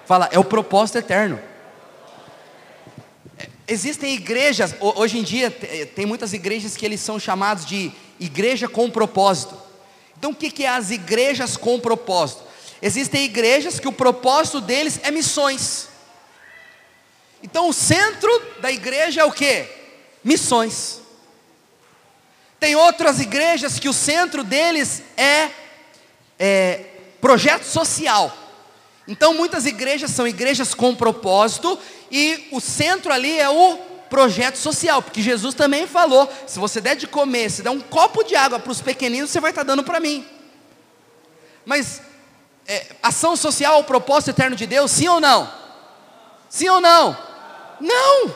Fala, 0.06 0.28
é 0.32 0.38
o 0.38 0.44
propósito 0.44 0.98
eterno. 0.98 1.38
É, 3.38 3.48
existem 3.68 4.14
igrejas, 4.14 4.74
hoje 4.80 5.18
em 5.18 5.22
dia 5.22 5.50
tem 5.94 6.06
muitas 6.06 6.32
igrejas 6.32 6.76
que 6.76 6.86
eles 6.86 7.00
são 7.00 7.20
chamados 7.20 7.66
de 7.66 7.92
igreja 8.18 8.66
com 8.66 8.90
propósito. 8.90 9.69
Então 10.20 10.32
o 10.32 10.34
que 10.34 10.64
é 10.64 10.68
as 10.68 10.90
igrejas 10.90 11.56
com 11.56 11.80
propósito? 11.80 12.42
Existem 12.82 13.24
igrejas 13.24 13.80
que 13.80 13.88
o 13.88 13.92
propósito 13.92 14.60
deles 14.60 15.00
é 15.02 15.10
missões. 15.10 15.88
Então 17.42 17.70
o 17.70 17.72
centro 17.72 18.30
da 18.60 18.70
igreja 18.70 19.22
é 19.22 19.24
o 19.24 19.32
que? 19.32 19.66
Missões. 20.22 21.00
Tem 22.58 22.76
outras 22.76 23.18
igrejas 23.18 23.78
que 23.78 23.88
o 23.88 23.94
centro 23.94 24.44
deles 24.44 25.02
é, 25.16 25.48
é 26.38 26.84
projeto 27.18 27.64
social. 27.64 28.36
Então 29.08 29.32
muitas 29.32 29.64
igrejas 29.64 30.10
são 30.10 30.28
igrejas 30.28 30.74
com 30.74 30.94
propósito 30.94 31.78
e 32.10 32.46
o 32.52 32.60
centro 32.60 33.10
ali 33.10 33.38
é 33.38 33.48
o 33.48 33.89
projeto 34.10 34.56
social, 34.56 35.00
porque 35.00 35.22
Jesus 35.22 35.54
também 35.54 35.86
falou: 35.86 36.30
se 36.46 36.58
você 36.58 36.80
der 36.80 36.96
de 36.96 37.06
comer, 37.06 37.50
se 37.50 37.62
der 37.62 37.70
um 37.70 37.80
copo 37.80 38.22
de 38.24 38.34
água 38.34 38.58
para 38.58 38.72
os 38.72 38.82
pequeninos, 38.82 39.30
você 39.30 39.40
vai 39.40 39.52
estar 39.52 39.62
dando 39.62 39.84
para 39.84 40.00
mim. 40.00 40.26
Mas 41.64 42.02
é, 42.66 42.88
ação 43.02 43.36
social 43.36 43.74
ao 43.74 43.84
propósito 43.84 44.30
eterno 44.30 44.56
de 44.56 44.66
Deus? 44.66 44.90
Sim 44.90 45.08
ou 45.08 45.20
não? 45.20 45.50
Sim 46.48 46.68
ou 46.68 46.80
não? 46.80 47.16
Não! 47.80 48.34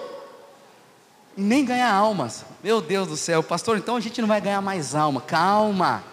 Nem 1.37 1.65
ganhar 1.65 1.93
almas. 1.93 2.45
Meu 2.63 2.81
Deus 2.81 3.09
do 3.09 3.17
céu, 3.17 3.43
pastor, 3.43 3.77
então 3.77 3.97
a 3.97 4.01
gente 4.01 4.21
não 4.21 4.29
vai 4.29 4.41
ganhar 4.41 4.63
mais 4.63 4.95
alma. 4.95 5.21
Calma, 5.21 6.05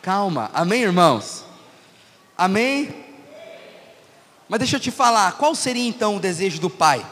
calma. 0.00 0.50
Amém, 0.54 0.82
irmãos? 0.82 1.44
Amém? 2.36 3.04
Mas 4.48 4.60
deixa 4.60 4.76
eu 4.76 4.80
te 4.80 4.90
falar, 4.90 5.32
qual 5.32 5.54
seria 5.54 5.86
então 5.86 6.16
o 6.16 6.20
desejo 6.20 6.60
do 6.60 6.70
Pai? 6.70 7.04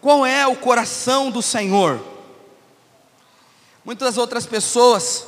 Qual 0.00 0.24
é 0.24 0.46
o 0.46 0.56
coração 0.56 1.30
do 1.30 1.42
Senhor? 1.42 2.00
Muitas 3.84 4.16
outras 4.16 4.46
pessoas 4.46 5.26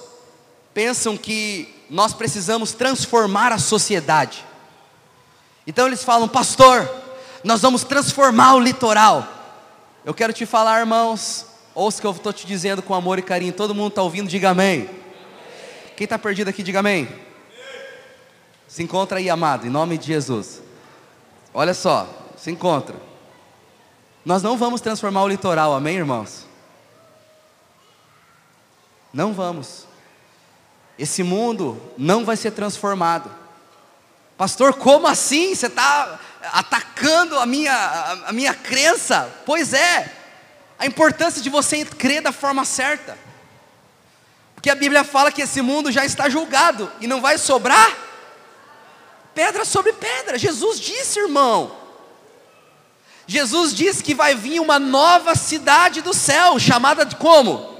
pensam 0.72 1.16
que 1.16 1.68
nós 1.90 2.14
precisamos 2.14 2.72
transformar 2.72 3.52
a 3.52 3.58
sociedade. 3.58 4.44
Então 5.66 5.86
eles 5.86 6.02
falam, 6.02 6.26
pastor, 6.26 6.90
nós 7.44 7.60
vamos 7.60 7.84
transformar 7.84 8.54
o 8.54 8.60
litoral. 8.60 9.28
Eu 10.04 10.14
quero 10.14 10.32
te 10.32 10.46
falar, 10.46 10.80
irmãos, 10.80 11.46
ouça 11.74 11.98
o 11.98 12.00
que 12.00 12.06
eu 12.06 12.12
estou 12.12 12.32
te 12.32 12.46
dizendo 12.46 12.82
com 12.82 12.94
amor 12.94 13.18
e 13.18 13.22
carinho. 13.22 13.52
Todo 13.52 13.74
mundo 13.74 13.88
está 13.88 14.02
ouvindo, 14.02 14.28
diga 14.28 14.50
amém. 14.50 14.88
Quem 15.96 16.04
está 16.04 16.18
perdido 16.18 16.48
aqui, 16.48 16.62
diga 16.62 16.80
amém. 16.80 17.08
Se 18.66 18.82
encontra 18.82 19.18
aí, 19.18 19.28
amado, 19.28 19.66
em 19.66 19.70
nome 19.70 19.98
de 19.98 20.06
Jesus. 20.06 20.62
Olha 21.52 21.74
só, 21.74 22.08
se 22.36 22.50
encontra. 22.50 23.11
Nós 24.24 24.42
não 24.42 24.56
vamos 24.56 24.80
transformar 24.80 25.22
o 25.22 25.28
litoral, 25.28 25.74
amém, 25.74 25.96
irmãos? 25.96 26.46
Não 29.12 29.32
vamos. 29.32 29.86
Esse 30.98 31.22
mundo 31.22 31.80
não 31.98 32.24
vai 32.24 32.36
ser 32.36 32.52
transformado. 32.52 33.30
Pastor, 34.36 34.74
como 34.74 35.06
assim? 35.06 35.54
Você 35.54 35.66
está 35.66 36.18
atacando 36.52 37.38
a 37.38 37.46
minha, 37.46 37.74
a, 38.26 38.32
minha 38.32 38.54
crença? 38.54 39.30
Pois 39.44 39.72
é, 39.72 40.12
a 40.78 40.86
importância 40.86 41.42
de 41.42 41.50
você 41.50 41.84
crer 41.84 42.22
da 42.22 42.32
forma 42.32 42.64
certa. 42.64 43.18
Porque 44.54 44.70
a 44.70 44.74
Bíblia 44.74 45.02
fala 45.02 45.32
que 45.32 45.42
esse 45.42 45.60
mundo 45.60 45.90
já 45.90 46.04
está 46.04 46.28
julgado 46.28 46.90
e 47.00 47.06
não 47.06 47.20
vai 47.20 47.38
sobrar 47.38 47.96
pedra 49.34 49.64
sobre 49.64 49.92
pedra. 49.92 50.38
Jesus 50.38 50.78
disse, 50.78 51.18
irmão. 51.18 51.81
Jesus 53.26 53.74
disse 53.74 54.02
que 54.02 54.14
vai 54.14 54.34
vir 54.34 54.60
uma 54.60 54.78
nova 54.78 55.34
cidade 55.34 56.00
do 56.00 56.12
céu, 56.12 56.58
chamada 56.58 57.04
de 57.04 57.16
como? 57.16 57.70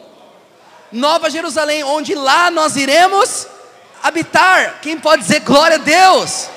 Nova 0.91 1.31
Jerusalém, 1.31 1.83
onde 1.85 2.15
lá 2.15 2.51
nós 2.51 2.77
iremos 2.77 3.47
habitar. 4.03 4.81
Quem 4.81 4.99
pode 4.99 5.23
dizer 5.23 5.41
glória 5.41 5.77
a 5.77 5.81
Deus? 5.81 6.49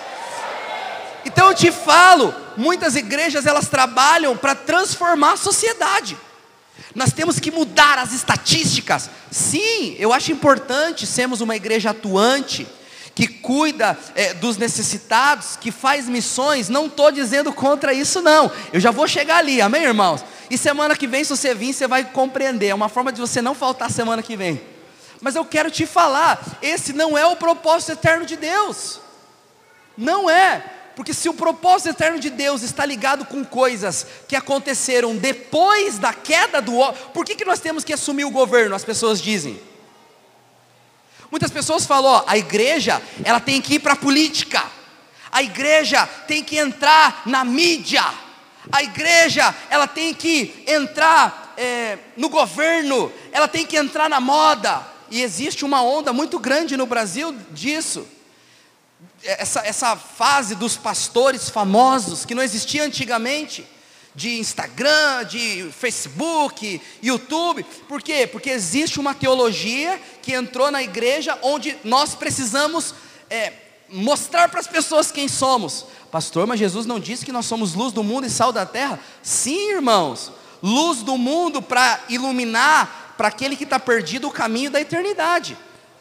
Então 1.26 1.50
eu 1.50 1.56
te 1.56 1.71
falo, 1.71 2.34
muitas 2.56 2.95
igrejas 2.95 3.45
elas 3.45 3.67
trabalham 3.67 4.38
para 4.38 4.54
transformar 4.54 5.34
a 5.34 5.38
sociedade. 5.38 6.17
Nós 6.93 7.12
temos 7.12 7.39
que 7.39 7.52
mudar 7.52 7.98
as 7.98 8.13
estatísticas. 8.13 9.10
Sim, 9.32 9.95
eu 9.98 10.13
acho 10.13 10.32
importante 10.32 11.08
sermos 11.08 11.41
uma 11.41 11.56
igreja 11.56 11.89
atuante, 11.89 12.67
que 13.15 13.28
cuida 13.28 13.97
é, 14.13 14.34
dos 14.34 14.58
necessitados, 14.58 15.56
que 15.56 15.71
faz 15.71 16.10
missões. 16.10 16.67
Não 16.67 16.88
estou 16.88 17.10
dizendo 17.10 17.54
contra 17.54 17.93
isso, 17.93 18.21
não. 18.21 18.51
Eu 18.73 18.80
já 18.82 18.91
vou 18.91 19.08
chegar 19.08 19.38
ali, 19.38 19.62
amém, 19.62 19.84
irmãos? 19.84 20.23
E 20.49 20.58
semana 20.58 20.97
que 20.97 21.08
vem, 21.08 21.23
se 21.23 21.30
você 21.30 21.56
vir, 21.56 21.73
você 21.73 21.88
vai 21.88 22.04
compreender. 22.04 22.67
É 22.67 22.75
uma 22.75 22.89
forma 22.89 23.13
de 23.13 23.21
você 23.21 23.41
não 23.41 23.56
faltar 23.56 23.89
semana 23.89 24.21
que 24.21 24.36
vem. 24.36 24.62
Mas 25.21 25.34
eu 25.36 25.45
quero 25.45 25.71
te 25.71 25.86
falar: 25.86 26.60
esse 26.62 26.91
não 26.91 27.17
é 27.17 27.25
o 27.25 27.38
propósito 27.38 27.93
eterno 27.93 28.25
de 28.25 28.36
Deus. 28.36 28.99
Não 29.97 30.30
é. 30.30 30.71
Porque 30.93 31.13
se 31.13 31.28
o 31.28 31.34
propósito 31.34 31.89
eterno 31.89 32.19
de 32.19 32.30
Deus 32.30 32.62
está 32.63 32.86
ligado 32.86 33.25
com 33.25 33.43
coisas 33.43 34.06
que 34.28 34.36
aconteceram 34.36 35.15
depois 35.15 35.97
da 35.97 36.13
queda 36.13 36.62
do 36.62 36.75
homem, 36.75 36.95
por 37.13 37.25
que, 37.25 37.36
que 37.36 37.43
nós 37.43 37.60
temos 37.60 37.84
que 37.84 37.93
assumir 37.93 38.25
o 38.25 38.32
governo? 38.32 38.75
As 38.75 38.84
pessoas 38.84 39.21
dizem. 39.21 39.60
Muitas 41.32 41.52
pessoas 41.52 41.86
falam, 41.86 42.12
ó, 42.12 42.24
a 42.28 42.38
igreja 42.38 43.02
ela 43.24 43.40
tem 43.40 43.62
que 43.62 43.76
ir 43.76 43.80
para 43.80 43.94
a 43.94 43.98
política, 43.98 44.64
a 45.32 45.44
igreja 45.44 46.06
tem 46.28 46.44
que 46.44 46.58
entrar 46.58 47.24
na 47.26 47.44
mídia, 47.44 48.04
a 48.72 48.84
igreja 48.84 49.54
ela 49.70 49.88
tem 49.88 50.14
que 50.14 50.64
entrar 50.68 51.54
é, 51.58 51.98
no 52.16 52.30
governo, 52.30 53.12
ela 53.32 53.48
tem 53.48 53.66
que 53.66 53.78
entrar 53.78 54.10
na 54.10 54.20
moda, 54.20 54.86
e 55.10 55.22
existe 55.22 55.64
uma 55.64 55.82
onda 55.82 56.12
muito 56.12 56.40
grande 56.40 56.76
no 56.76 56.86
Brasil 56.86 57.36
disso. 57.52 58.08
Essa, 59.24 59.62
essa 59.66 59.96
fase 59.96 60.56
dos 60.56 60.78
pastores 60.78 61.50
famosos, 61.50 62.26
que 62.26 62.36
não 62.36 62.44
existia 62.44 62.84
antigamente, 62.84 63.66
de 64.15 64.39
Instagram, 64.39 65.25
de 65.25 65.69
Facebook, 65.71 66.82
YouTube. 67.04 67.65
Por 67.88 68.01
quê? 68.01 68.25
Porque 68.25 68.49
existe 68.49 68.99
uma 68.99 69.13
teologia 69.13 69.99
que 70.21 70.34
entrou 70.34 70.71
na 70.71 70.82
igreja 70.82 71.38
onde 71.41 71.78
nós 71.84 72.15
precisamos 72.15 72.95
é, 73.30 73.51
mostrar 73.89 74.47
para 74.49 74.62
as 74.62 74.67
pessoas 74.67 75.12
quem 75.12 75.28
somos. 75.28 75.86
Pastor, 76.10 76.47
mas 76.47 76.60
Jesus 76.60 76.86
não 76.86 76.99
disse 76.99 77.25
que 77.25 77.32
nós 77.32 77.45
somos 77.45 77.73
luz 77.73 77.91
do 77.91 78.04
mundo 78.04 78.25
e 78.25 78.30
sal 78.30 78.54
da 78.54 78.65
terra? 78.65 78.99
Sim, 79.21 79.71
irmãos, 79.71 80.32
luz 80.63 81.04
do 81.04 81.17
mundo 81.17 81.62
para 81.62 81.99
iluminar 82.08 83.13
para 83.17 83.28
aquele 83.28 83.56
que 83.56 83.65
está 83.65 83.80
perdido 83.80 84.28
o 84.28 84.32
caminho 84.32 84.71
da 84.71 84.80
eternidade. 84.80 85.58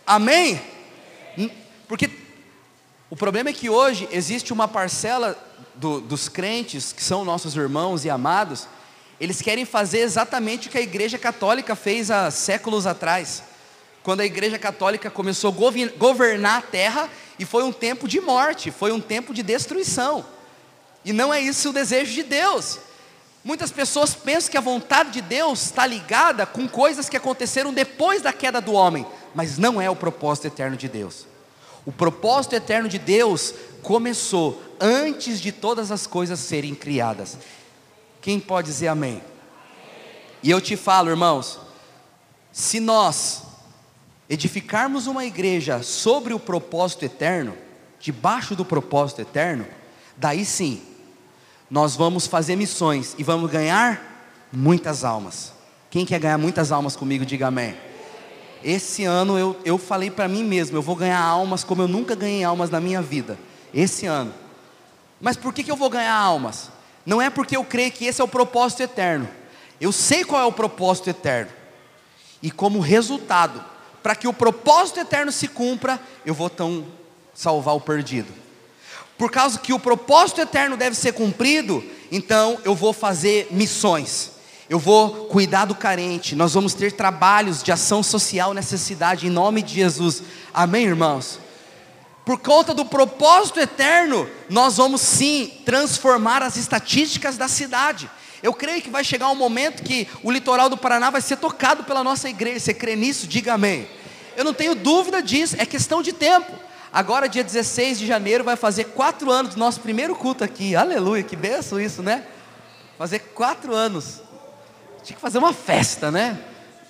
Amém? 0.06 0.60
Porque 1.88 2.10
o 3.10 3.16
problema 3.16 3.50
é 3.50 3.52
que 3.52 3.68
hoje 3.68 4.08
existe 4.10 4.52
uma 4.52 4.66
parcela 4.66 5.38
do, 5.76 6.00
dos 6.00 6.28
crentes, 6.28 6.92
que 6.92 7.02
são 7.02 7.24
nossos 7.24 7.56
irmãos 7.56 8.04
e 8.04 8.10
amados, 8.10 8.68
eles 9.20 9.40
querem 9.40 9.64
fazer 9.64 10.00
exatamente 10.00 10.68
o 10.68 10.70
que 10.70 10.78
a 10.78 10.82
Igreja 10.82 11.18
Católica 11.18 11.74
fez 11.74 12.10
há 12.10 12.30
séculos 12.30 12.86
atrás, 12.86 13.42
quando 14.02 14.20
a 14.20 14.24
Igreja 14.26 14.58
Católica 14.58 15.10
começou 15.10 15.50
a 15.50 15.88
governar 15.96 16.58
a 16.58 16.62
terra, 16.62 17.08
e 17.38 17.44
foi 17.44 17.62
um 17.62 17.72
tempo 17.72 18.06
de 18.06 18.20
morte, 18.20 18.70
foi 18.70 18.92
um 18.92 19.00
tempo 19.00 19.32
de 19.32 19.42
destruição, 19.42 20.24
e 21.04 21.12
não 21.12 21.32
é 21.32 21.40
isso 21.40 21.70
o 21.70 21.72
desejo 21.72 22.12
de 22.12 22.22
Deus. 22.22 22.78
Muitas 23.42 23.70
pessoas 23.70 24.14
pensam 24.14 24.50
que 24.50 24.56
a 24.56 24.60
vontade 24.60 25.10
de 25.10 25.20
Deus 25.20 25.64
está 25.64 25.86
ligada 25.86 26.46
com 26.46 26.66
coisas 26.66 27.10
que 27.10 27.16
aconteceram 27.16 27.74
depois 27.74 28.22
da 28.22 28.32
queda 28.32 28.58
do 28.58 28.72
homem, 28.72 29.06
mas 29.34 29.58
não 29.58 29.80
é 29.80 29.90
o 29.90 29.96
propósito 29.96 30.46
eterno 30.46 30.76
de 30.78 30.88
Deus. 30.88 31.26
O 31.86 31.92
propósito 31.92 32.54
eterno 32.54 32.88
de 32.88 32.98
Deus 32.98 33.54
começou 33.82 34.62
antes 34.80 35.40
de 35.40 35.52
todas 35.52 35.90
as 35.90 36.06
coisas 36.06 36.40
serem 36.40 36.74
criadas. 36.74 37.36
Quem 38.20 38.40
pode 38.40 38.68
dizer 38.68 38.88
amém? 38.88 39.22
E 40.42 40.50
eu 40.50 40.60
te 40.60 40.76
falo, 40.76 41.10
irmãos, 41.10 41.58
se 42.52 42.80
nós 42.80 43.42
edificarmos 44.28 45.06
uma 45.06 45.24
igreja 45.24 45.82
sobre 45.82 46.32
o 46.32 46.40
propósito 46.40 47.04
eterno, 47.04 47.56
debaixo 48.00 48.54
do 48.54 48.64
propósito 48.64 49.20
eterno, 49.20 49.66
daí 50.16 50.44
sim, 50.44 50.82
nós 51.70 51.96
vamos 51.96 52.26
fazer 52.26 52.56
missões 52.56 53.14
e 53.18 53.24
vamos 53.24 53.50
ganhar 53.50 54.46
muitas 54.52 55.04
almas. 55.04 55.52
Quem 55.90 56.06
quer 56.06 56.18
ganhar 56.18 56.38
muitas 56.38 56.72
almas 56.72 56.96
comigo, 56.96 57.24
diga 57.26 57.48
amém. 57.48 57.76
Esse 58.64 59.04
ano 59.04 59.38
eu, 59.38 59.54
eu 59.62 59.76
falei 59.76 60.10
para 60.10 60.26
mim 60.26 60.42
mesmo, 60.42 60.78
eu 60.78 60.82
vou 60.82 60.96
ganhar 60.96 61.20
almas 61.20 61.62
como 61.62 61.82
eu 61.82 61.88
nunca 61.88 62.14
ganhei 62.14 62.42
almas 62.42 62.70
na 62.70 62.80
minha 62.80 63.02
vida. 63.02 63.38
Esse 63.74 64.06
ano. 64.06 64.32
Mas 65.20 65.36
por 65.36 65.52
que, 65.52 65.62
que 65.62 65.70
eu 65.70 65.76
vou 65.76 65.90
ganhar 65.90 66.14
almas? 66.14 66.70
Não 67.04 67.20
é 67.20 67.28
porque 67.28 67.54
eu 67.54 67.62
creio 67.62 67.92
que 67.92 68.06
esse 68.06 68.22
é 68.22 68.24
o 68.24 68.28
propósito 68.28 68.82
eterno. 68.82 69.28
Eu 69.78 69.92
sei 69.92 70.24
qual 70.24 70.40
é 70.40 70.46
o 70.46 70.52
propósito 70.52 71.10
eterno. 71.10 71.52
E 72.40 72.50
como 72.50 72.80
resultado, 72.80 73.62
para 74.02 74.16
que 74.16 74.26
o 74.26 74.32
propósito 74.32 74.98
eterno 74.98 75.30
se 75.30 75.46
cumpra, 75.46 76.00
eu 76.24 76.32
vou 76.32 76.48
tão 76.48 76.86
salvar 77.34 77.74
o 77.74 77.80
perdido. 77.80 78.32
Por 79.18 79.30
causa 79.30 79.58
que 79.58 79.74
o 79.74 79.78
propósito 79.78 80.40
eterno 80.40 80.76
deve 80.76 80.96
ser 80.96 81.12
cumprido, 81.12 81.84
então 82.10 82.58
eu 82.64 82.74
vou 82.74 82.94
fazer 82.94 83.48
missões 83.50 84.33
eu 84.68 84.78
vou 84.78 85.26
cuidar 85.26 85.66
do 85.66 85.74
carente, 85.74 86.34
nós 86.34 86.54
vamos 86.54 86.72
ter 86.72 86.92
trabalhos 86.92 87.62
de 87.62 87.70
ação 87.70 88.02
social 88.02 88.54
nessa 88.54 88.78
cidade, 88.78 89.26
em 89.26 89.30
nome 89.30 89.62
de 89.62 89.74
Jesus, 89.74 90.22
amém, 90.52 90.86
irmãos? 90.86 91.38
Por 92.24 92.38
conta 92.38 92.72
do 92.72 92.86
propósito 92.86 93.60
eterno, 93.60 94.28
nós 94.48 94.78
vamos 94.78 95.02
sim 95.02 95.52
transformar 95.66 96.42
as 96.42 96.56
estatísticas 96.56 97.36
da 97.36 97.48
cidade. 97.48 98.10
Eu 98.42 98.54
creio 98.54 98.80
que 98.80 98.88
vai 98.88 99.04
chegar 99.04 99.28
um 99.28 99.34
momento 99.34 99.82
que 99.82 100.08
o 100.22 100.30
litoral 100.30 100.70
do 100.70 100.76
Paraná 100.76 101.10
vai 101.10 101.20
ser 101.20 101.36
tocado 101.36 101.84
pela 101.84 102.02
nossa 102.02 102.28
igreja. 102.28 102.60
Você 102.60 102.74
crê 102.74 102.96
nisso? 102.96 103.26
Diga 103.26 103.54
amém. 103.54 103.86
Eu 104.36 104.44
não 104.44 104.54
tenho 104.54 104.74
dúvida 104.74 105.22
disso, 105.22 105.56
é 105.58 105.66
questão 105.66 106.02
de 106.02 106.12
tempo. 106.12 106.50
Agora, 106.90 107.28
dia 107.28 107.44
16 107.44 107.98
de 107.98 108.06
janeiro, 108.06 108.42
vai 108.42 108.56
fazer 108.56 108.84
quatro 108.84 109.30
anos 109.30 109.54
do 109.54 109.60
nosso 109.60 109.80
primeiro 109.80 110.14
culto 110.14 110.44
aqui. 110.44 110.74
Aleluia, 110.74 111.22
que 111.22 111.36
benção 111.36 111.78
isso, 111.78 112.02
né? 112.02 112.24
Fazer 112.96 113.18
quatro 113.18 113.74
anos. 113.74 114.22
Tinha 115.04 115.16
que 115.16 115.20
fazer 115.20 115.36
uma 115.36 115.52
festa, 115.52 116.10
né? 116.10 116.42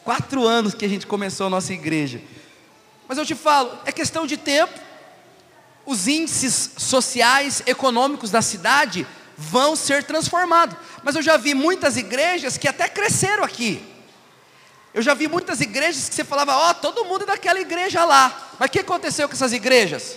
Quatro 0.05 0.47
anos 0.47 0.73
que 0.73 0.85
a 0.85 0.89
gente 0.89 1.05
começou 1.05 1.49
a 1.49 1.51
nossa 1.51 1.73
igreja. 1.73 2.23
Mas 3.09 3.19
eu 3.19 3.27
te 3.27 3.35
falo, 3.35 3.77
é 3.85 3.91
questão 3.91 4.25
de 4.25 4.37
tempo. 4.37 4.79
Os 5.85 6.07
índices 6.07 6.71
sociais, 6.79 7.61
econômicos 7.67 8.31
da 8.31 8.41
cidade 8.41 9.05
vão 9.37 9.75
ser 9.75 10.05
transformados. 10.05 10.77
Mas 11.03 11.17
eu 11.17 11.23
já 11.23 11.37
vi 11.37 11.55
muitas 11.55 11.97
igrejas 11.97 12.57
que 12.57 12.69
até 12.69 12.89
cresceram 12.89 13.43
aqui. 13.43 13.85
Eu 14.95 15.03
já 15.03 15.13
vi 15.13 15.27
muitas 15.27 15.61
igrejas 15.61 16.09
que 16.09 16.15
você 16.15 16.23
falava, 16.23 16.55
ó, 16.55 16.71
oh, 16.71 16.75
todo 16.75 17.05
mundo 17.05 17.25
é 17.25 17.27
daquela 17.27 17.59
igreja 17.59 18.05
lá. 18.05 18.53
Mas 18.61 18.69
o 18.69 18.73
que 18.73 18.79
aconteceu 18.79 19.29
com 19.29 19.35
essas 19.35 19.53
igrejas? 19.53 20.17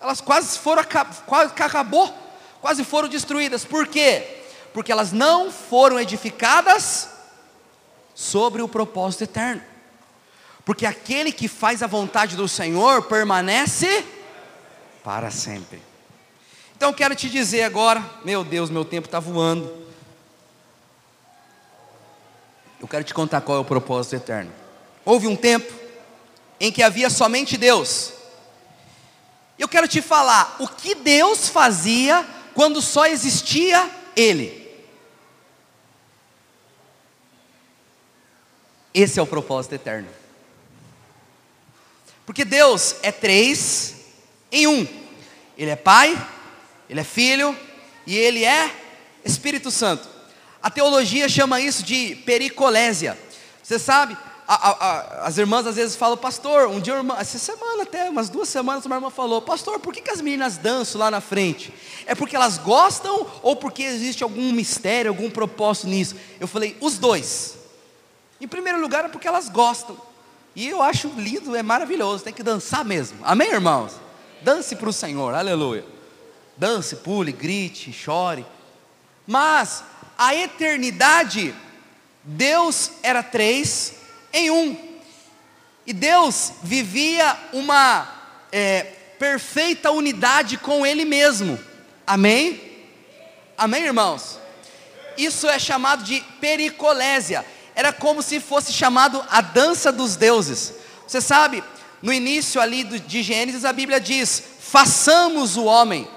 Elas 0.00 0.20
quase 0.20 0.58
foram, 0.58 0.82
quase 1.26 1.52
acabou 1.52 2.21
quase 2.62 2.84
foram 2.84 3.08
destruídas. 3.08 3.64
Por 3.64 3.88
quê? 3.88 4.38
Porque 4.72 4.92
elas 4.92 5.12
não 5.12 5.50
foram 5.50 6.00
edificadas 6.00 7.08
sobre 8.14 8.62
o 8.62 8.68
propósito 8.68 9.24
eterno. 9.24 9.60
Porque 10.64 10.86
aquele 10.86 11.32
que 11.32 11.48
faz 11.48 11.82
a 11.82 11.88
vontade 11.88 12.36
do 12.36 12.46
Senhor 12.46 13.02
permanece 13.02 14.06
para 15.02 15.28
sempre. 15.30 15.82
Então 16.76 16.92
quero 16.92 17.16
te 17.16 17.28
dizer 17.28 17.64
agora, 17.64 18.02
meu 18.24 18.44
Deus, 18.44 18.70
meu 18.70 18.84
tempo 18.84 19.08
está 19.08 19.18
voando. 19.18 19.82
Eu 22.80 22.86
quero 22.86 23.04
te 23.04 23.12
contar 23.12 23.40
qual 23.40 23.58
é 23.58 23.60
o 23.60 23.64
propósito 23.64 24.16
eterno. 24.16 24.52
Houve 25.04 25.26
um 25.26 25.36
tempo 25.36 25.72
em 26.60 26.70
que 26.70 26.82
havia 26.82 27.10
somente 27.10 27.56
Deus. 27.56 28.12
Eu 29.58 29.68
quero 29.68 29.88
te 29.88 30.00
falar 30.00 30.56
o 30.60 30.68
que 30.68 30.94
Deus 30.94 31.48
fazia 31.48 32.24
quando 32.54 32.80
só 32.80 33.06
existia 33.06 33.90
Ele. 34.16 34.62
Esse 38.94 39.18
é 39.18 39.22
o 39.22 39.26
propósito 39.26 39.74
eterno. 39.74 40.08
Porque 42.26 42.44
Deus 42.44 42.96
é 43.02 43.10
três 43.10 43.96
em 44.50 44.66
um. 44.66 44.86
Ele 45.56 45.70
é 45.70 45.76
Pai, 45.76 46.14
Ele 46.88 47.00
é 47.00 47.04
Filho 47.04 47.56
e 48.06 48.16
Ele 48.16 48.44
é 48.44 48.70
Espírito 49.24 49.70
Santo. 49.70 50.08
A 50.62 50.70
teologia 50.70 51.28
chama 51.28 51.60
isso 51.60 51.82
de 51.82 52.14
pericolésia. 52.16 53.18
Você 53.62 53.78
sabe, 53.78 54.16
a, 54.54 54.70
a, 54.70 55.26
as 55.26 55.38
irmãs 55.38 55.66
às 55.66 55.76
vezes 55.76 55.96
falam, 55.96 56.16
pastor, 56.16 56.68
um 56.68 56.80
dia, 56.80 56.94
irmã, 56.94 57.16
essa 57.18 57.38
semana 57.38 57.84
até, 57.84 58.10
umas 58.10 58.28
duas 58.28 58.48
semanas, 58.48 58.84
uma 58.84 58.96
irmã 58.96 59.10
falou, 59.10 59.40
pastor, 59.40 59.78
por 59.78 59.94
que, 59.94 60.02
que 60.02 60.10
as 60.10 60.20
meninas 60.20 60.58
dançam 60.58 61.00
lá 61.00 61.10
na 61.10 61.20
frente? 61.20 61.72
É 62.06 62.14
porque 62.14 62.36
elas 62.36 62.58
gostam 62.58 63.26
ou 63.42 63.56
porque 63.56 63.82
existe 63.82 64.22
algum 64.22 64.52
mistério, 64.52 65.10
algum 65.10 65.30
propósito 65.30 65.86
nisso? 65.86 66.16
Eu 66.38 66.46
falei, 66.46 66.76
os 66.80 66.98
dois. 66.98 67.56
Em 68.40 68.48
primeiro 68.48 68.80
lugar 68.80 69.04
é 69.04 69.08
porque 69.08 69.28
elas 69.28 69.48
gostam. 69.48 69.96
E 70.54 70.68
eu 70.68 70.82
acho 70.82 71.08
lindo, 71.16 71.56
é 71.56 71.62
maravilhoso, 71.62 72.24
tem 72.24 72.32
que 72.32 72.42
dançar 72.42 72.84
mesmo. 72.84 73.18
Amém, 73.22 73.50
irmãos? 73.50 73.92
Dance 74.42 74.76
para 74.76 74.88
o 74.88 74.92
Senhor, 74.92 75.34
aleluia. 75.34 75.84
Dance, 76.56 76.96
pule, 76.96 77.32
grite, 77.32 77.92
chore. 77.92 78.44
Mas 79.26 79.82
a 80.18 80.34
eternidade, 80.34 81.54
Deus 82.24 82.90
era 83.02 83.22
três 83.22 84.01
em 84.32 84.50
um. 84.50 84.76
E 85.86 85.92
Deus 85.92 86.52
vivia 86.62 87.36
uma 87.52 88.08
é, 88.50 88.82
perfeita 89.18 89.90
unidade 89.90 90.56
com 90.56 90.86
Ele 90.86 91.04
mesmo. 91.04 91.58
Amém? 92.06 92.60
Amém, 93.56 93.84
irmãos? 93.84 94.38
Isso 95.16 95.48
é 95.48 95.58
chamado 95.58 96.04
de 96.04 96.20
pericolésia. 96.40 97.44
Era 97.74 97.92
como 97.92 98.22
se 98.22 98.40
fosse 98.40 98.72
chamado 98.72 99.24
a 99.30 99.40
dança 99.40 99.90
dos 99.90 100.16
deuses. 100.16 100.74
Você 101.06 101.20
sabe, 101.20 101.62
no 102.00 102.12
início 102.12 102.60
ali 102.60 102.84
de 102.84 103.22
Gênesis, 103.22 103.64
a 103.64 103.72
Bíblia 103.72 104.00
diz: 104.00 104.42
façamos 104.60 105.56
o 105.56 105.64
homem. 105.64 106.08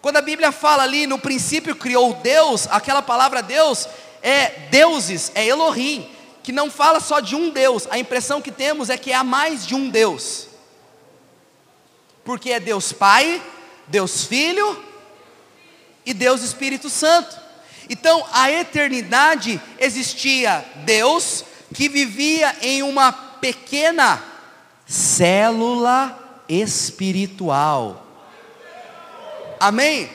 Quando 0.00 0.16
a 0.16 0.22
Bíblia 0.22 0.50
fala 0.50 0.82
ali, 0.82 1.06
no 1.06 1.18
princípio 1.18 1.76
criou 1.76 2.14
Deus, 2.14 2.66
aquela 2.70 3.00
palavra 3.00 3.40
Deus 3.40 3.88
é 4.20 4.48
deuses, 4.70 5.30
é 5.34 5.46
Elohim, 5.46 6.10
que 6.42 6.52
não 6.52 6.70
fala 6.70 7.00
só 7.00 7.20
de 7.20 7.36
um 7.36 7.50
Deus, 7.50 7.86
a 7.90 7.98
impressão 7.98 8.42
que 8.42 8.50
temos 8.50 8.90
é 8.90 8.96
que 8.96 9.12
há 9.12 9.22
mais 9.22 9.66
de 9.66 9.74
um 9.74 9.88
Deus, 9.88 10.48
porque 12.24 12.50
é 12.50 12.60
Deus 12.60 12.92
Pai, 12.92 13.40
Deus 13.86 14.24
Filho 14.24 14.82
e 16.04 16.12
Deus 16.12 16.42
Espírito 16.42 16.90
Santo. 16.90 17.40
Então, 17.88 18.24
a 18.32 18.50
eternidade 18.50 19.60
existia 19.78 20.64
Deus 20.84 21.44
que 21.74 21.88
vivia 21.88 22.56
em 22.62 22.82
uma 22.82 23.12
pequena 23.12 24.22
célula 24.86 26.42
espiritual. 26.48 28.06
Amém? 29.58 30.10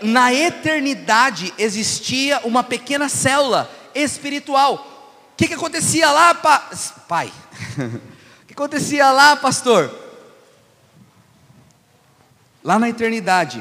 Na 0.00 0.32
eternidade 0.34 1.52
existia 1.56 2.40
uma 2.44 2.62
pequena 2.62 3.08
célula 3.08 3.70
espiritual. 3.94 4.91
Que, 5.42 5.48
que 5.48 5.54
acontecia 5.54 6.08
lá, 6.08 6.32
pa... 6.36 6.70
pai? 7.08 7.32
o 8.44 8.46
que 8.46 8.52
acontecia 8.52 9.10
lá, 9.10 9.34
pastor? 9.34 9.92
Lá 12.62 12.78
na 12.78 12.88
eternidade, 12.88 13.60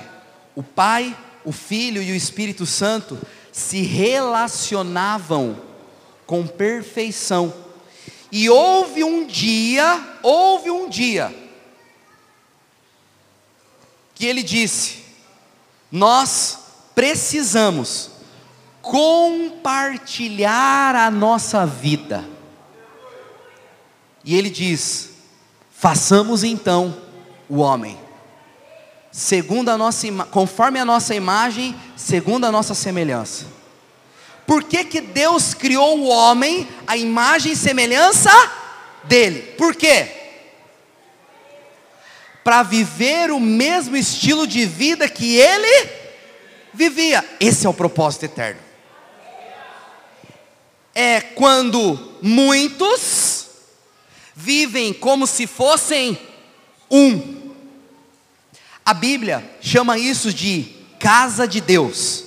o 0.56 0.62
Pai, 0.62 1.18
o 1.44 1.52
Filho 1.52 2.00
e 2.04 2.12
o 2.12 2.16
Espírito 2.16 2.68
Santo 2.68 3.20
se 3.52 3.82
relacionavam 3.82 5.60
com 6.28 6.46
perfeição. 6.46 7.52
E 8.32 8.48
houve 8.48 9.04
um 9.04 9.26
dia, 9.26 10.20
houve 10.22 10.70
um 10.70 10.88
dia, 10.88 11.36
que 14.14 14.28
ele 14.28 14.44
disse: 14.44 15.04
Nós 15.92 16.60
precisamos 16.94 18.11
compartilhar 18.82 20.96
a 20.96 21.12
nossa 21.12 21.66
vida. 21.66 22.26
E 24.24 24.36
ele 24.36 24.50
diz: 24.50 25.12
Façamos 25.72 26.44
então 26.44 26.98
o 27.48 27.58
homem 27.58 28.02
segundo 29.12 29.70
a 29.70 29.78
nossa 29.78 30.08
conforme 30.32 30.80
a 30.80 30.86
nossa 30.86 31.14
imagem, 31.14 31.76
segundo 31.98 32.46
a 32.46 32.52
nossa 32.52 32.74
semelhança. 32.74 33.46
Por 34.48 34.64
que, 34.64 34.86
que 34.86 35.02
Deus 35.02 35.54
criou 35.54 36.00
o 36.00 36.08
homem 36.08 36.68
a 36.88 36.98
imagem 36.98 37.52
e 37.52 37.56
semelhança 37.56 38.32
dele? 39.04 39.42
Por 39.58 39.76
quê? 39.76 40.08
Para 42.44 42.64
viver 42.64 43.32
o 43.32 43.40
mesmo 43.40 43.96
estilo 43.96 44.48
de 44.48 44.66
vida 44.66 45.08
que 45.08 45.38
ele 45.38 45.90
vivia. 46.74 47.24
Esse 47.40 47.68
é 47.68 47.70
o 47.70 47.74
propósito 47.74 48.26
eterno. 48.26 48.71
É 50.94 51.22
quando 51.22 52.18
muitos 52.22 53.48
vivem 54.36 54.94
como 54.94 55.26
se 55.26 55.48
fossem 55.48 56.18
um 56.90 57.42
a 58.86 58.94
Bíblia 58.94 59.58
chama 59.62 59.98
isso 59.98 60.34
de 60.34 60.76
casa 61.00 61.48
de 61.48 61.62
Deus. 61.62 62.26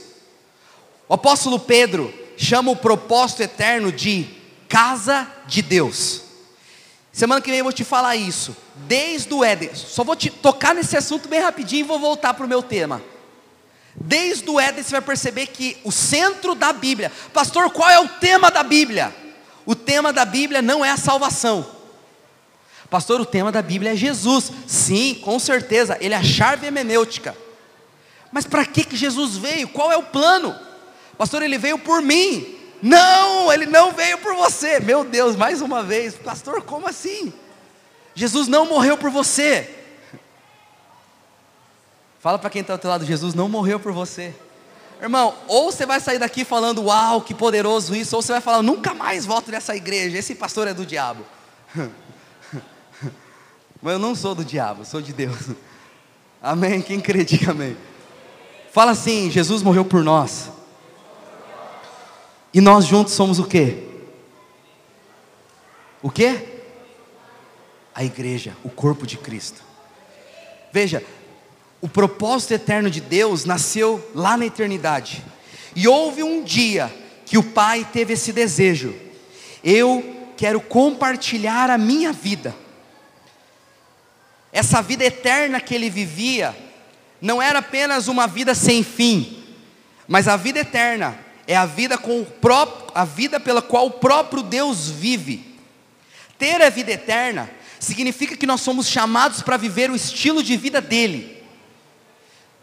O 1.09 1.15
apóstolo 1.15 1.59
Pedro 1.59 2.13
chama 2.37 2.71
o 2.71 2.77
propósito 2.77 3.43
eterno 3.43 3.91
de 3.91 4.27
casa 4.69 5.31
de 5.47 5.61
Deus. 5.61 6.23
Semana 7.13 7.41
que 7.41 7.51
vem 7.51 7.59
eu 7.59 7.65
vou 7.65 7.73
te 7.73 7.85
falar 7.85 8.17
isso. 8.17 8.57
Desde 8.87 9.33
o 9.35 9.45
Éden, 9.45 9.75
só 9.75 10.03
vou 10.03 10.17
te 10.17 10.31
tocar 10.31 10.75
nesse 10.75 10.97
assunto 10.97 11.29
bem 11.29 11.41
rapidinho 11.41 11.81
e 11.81 11.89
vou 11.89 11.99
voltar 11.99 12.35
para 12.35 12.47
o 12.47 12.49
meu 12.49 12.63
tema. 12.63 13.03
Desde 13.97 14.49
o 14.51 14.59
Éden 14.59 14.83
você 14.83 14.91
vai 14.91 15.01
perceber 15.01 15.47
que 15.47 15.77
o 15.85 15.93
centro 15.93 16.55
da 16.55 16.73
Bíblia, 16.73 17.13
pastor, 17.33 17.71
qual 17.71 17.89
é 17.89 17.99
o 18.01 18.09
tema 18.09 18.51
da 18.51 18.63
Bíblia? 18.63 19.15
O 19.65 19.75
tema 19.75 20.13
da 20.13 20.25
Bíblia 20.25 20.61
não 20.61 20.85
é 20.85 20.91
a 20.91 20.97
salvação. 20.97 21.67
Pastor, 22.91 23.21
o 23.21 23.27
tema 23.27 23.51
da 23.51 23.63
Bíblia 23.63 23.93
é 23.93 23.97
Jesus. 23.97 24.51
Sim, 24.67 25.21
com 25.23 25.39
certeza, 25.39 25.97
ele 26.01 26.15
é 26.15 26.17
a 26.17 26.23
chave 26.23 26.67
hermenêutica. 26.67 27.37
Mas 28.31 28.45
para 28.45 28.67
que, 28.67 28.85
que 28.85 28.97
Jesus 28.97 29.37
veio? 29.37 29.69
Qual 29.69 29.91
é 29.91 29.97
o 29.97 30.03
plano? 30.03 30.55
Pastor, 31.17 31.43
ele 31.43 31.57
veio 31.57 31.79
por 31.79 32.03
mim. 32.03 32.57
Não, 32.83 33.53
ele 33.53 33.67
não 33.67 33.93
veio 33.93 34.19
por 34.19 34.35
você. 34.35 34.81
Meu 34.81 35.05
Deus, 35.05 35.37
mais 35.37 35.63
uma 35.63 35.83
vez. 35.83 36.15
Pastor, 36.15 36.63
como 36.63 36.87
assim? 36.87 37.33
Jesus 38.15 38.49
não 38.49 38.67
morreu 38.67 38.99
por 38.99 39.11
você. 39.11 39.84
Fala 42.25 42.39
para 42.39 42.49
quem 42.49 42.63
está 42.63 42.73
ao 42.73 42.79
teu 42.79 42.89
lado, 42.89 43.05
Jesus 43.05 43.35
não 43.35 43.51
morreu 43.51 43.79
por 43.79 43.93
você. 43.93 44.35
Irmão, 44.99 45.35
ou 45.47 45.71
você 45.71 45.85
vai 45.85 46.01
sair 46.01 46.19
daqui 46.19 46.43
falando, 46.43 46.85
uau, 46.85 47.21
que 47.21 47.35
poderoso 47.35 47.95
isso, 47.95 48.17
ou 48.17 48.23
você 48.23 48.33
vai 48.33 48.41
falar, 48.41 48.63
nunca 48.63 48.95
mais 48.95 49.27
volto 49.27 49.51
nessa 49.51 49.77
igreja, 49.77 50.17
esse 50.17 50.35
pastor 50.35 50.67
é 50.67 50.73
do 50.73 50.87
diabo. 50.87 51.23
Mas 53.83 53.93
eu 53.93 53.99
não 53.99 54.15
sou 54.15 54.35
do 54.35 54.43
diabo, 54.43 54.87
sou 54.87 55.03
de 55.03 55.13
Deus. 55.13 55.51
Amém? 56.41 56.81
Quem 56.81 56.99
crê, 56.99 57.27
diga 57.27 57.51
amém. 57.51 57.77
Fala 58.73 58.93
assim: 58.93 59.31
Jesus 59.31 59.63
morreu 59.63 59.85
por 59.85 60.03
nós. 60.03 60.49
E 62.55 62.61
nós 62.63 62.87
juntos 62.87 63.13
somos 63.13 63.39
o 63.39 63.45
quê? 63.45 63.87
O 66.01 66.11
quê? 66.11 66.63
A 67.95 68.03
igreja, 68.03 68.57
o 68.65 68.71
corpo 68.71 69.07
de 69.07 69.19
Cristo. 69.19 69.63
Veja, 70.73 71.05
o 71.85 71.89
propósito 71.89 72.55
eterno 72.55 72.89
de 72.89 72.99
Deus 72.99 73.45
nasceu 73.45 74.11
lá 74.15 74.39
na 74.39 74.47
eternidade. 74.47 75.23
E 75.77 75.87
houve 75.87 76.23
um 76.23 76.43
dia 76.43 76.91
que 77.27 77.37
o 77.37 77.43
Pai 77.43 77.87
teve 77.93 78.15
esse 78.15 78.33
desejo. 78.33 78.95
Eu 79.63 80.33
quero 80.35 80.63
compartilhar 80.63 81.69
a 81.69 81.77
minha 81.77 82.11
vida 82.11 82.57
essa 84.51 84.81
vida 84.81 85.05
eterna 85.05 85.61
que 85.61 85.75
ele 85.75 85.91
vivia, 85.91 86.57
não 87.21 87.43
era 87.43 87.59
apenas 87.59 88.09
uma 88.09 88.27
vida 88.27 88.55
sem 88.55 88.83
fim, 88.83 89.45
mas 90.09 90.27
a 90.27 90.39
vida 90.39 90.61
eterna 90.61 91.19
é 91.47 91.55
a 91.55 91.67
vida 91.67 91.99
com 91.99 92.23
o 92.23 92.25
próprio, 92.25 92.93
a 92.95 93.05
vida 93.05 93.39
pela 93.39 93.61
qual 93.61 93.89
o 93.89 93.91
próprio 93.91 94.43
Deus 94.43 94.89
vive. 94.89 95.59
Ter 96.39 96.63
a 96.63 96.71
vida 96.71 96.93
eterna 96.93 97.51
significa 97.79 98.37
que 98.37 98.47
nós 98.47 98.63
somos 98.63 98.89
chamados 98.89 99.43
para 99.43 99.59
viver 99.59 99.91
o 99.91 99.97
estilo 99.97 100.43
de 100.43 100.57
vida 100.57 100.81
dele. 100.81 101.34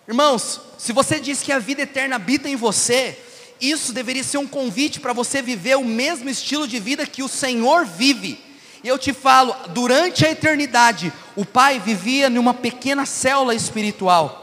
Irmãos, 0.08 0.60
se 0.78 0.92
você 0.92 1.20
diz 1.20 1.42
que 1.42 1.52
a 1.52 1.60
vida 1.60 1.84
eterna 1.84 2.16
habita 2.16 2.50
em 2.50 2.56
você, 2.56 3.18
isso 3.60 3.94
deveria 3.94 4.24
ser 4.24 4.40
um 4.40 4.48
convite 4.48 5.00
para 5.00 5.14
você 5.14 5.42
viver 5.42 5.78
o 5.78 5.86
mesmo 5.86 6.30
estilo 6.30 6.68
de 6.68 6.80
vida 6.80 7.06
que 7.06 7.22
o 7.22 7.28
Senhor 7.28 7.86
vive. 7.86 8.44
E 8.84 8.88
eu 8.88 8.98
te 8.98 9.14
falo, 9.14 9.56
durante 9.70 10.26
a 10.26 10.32
eternidade, 10.32 11.14
o 11.36 11.46
Pai 11.46 11.80
vivia 11.80 12.30
numa 12.30 12.54
pequena 12.54 13.06
célula 13.06 13.54
espiritual. 13.54 14.42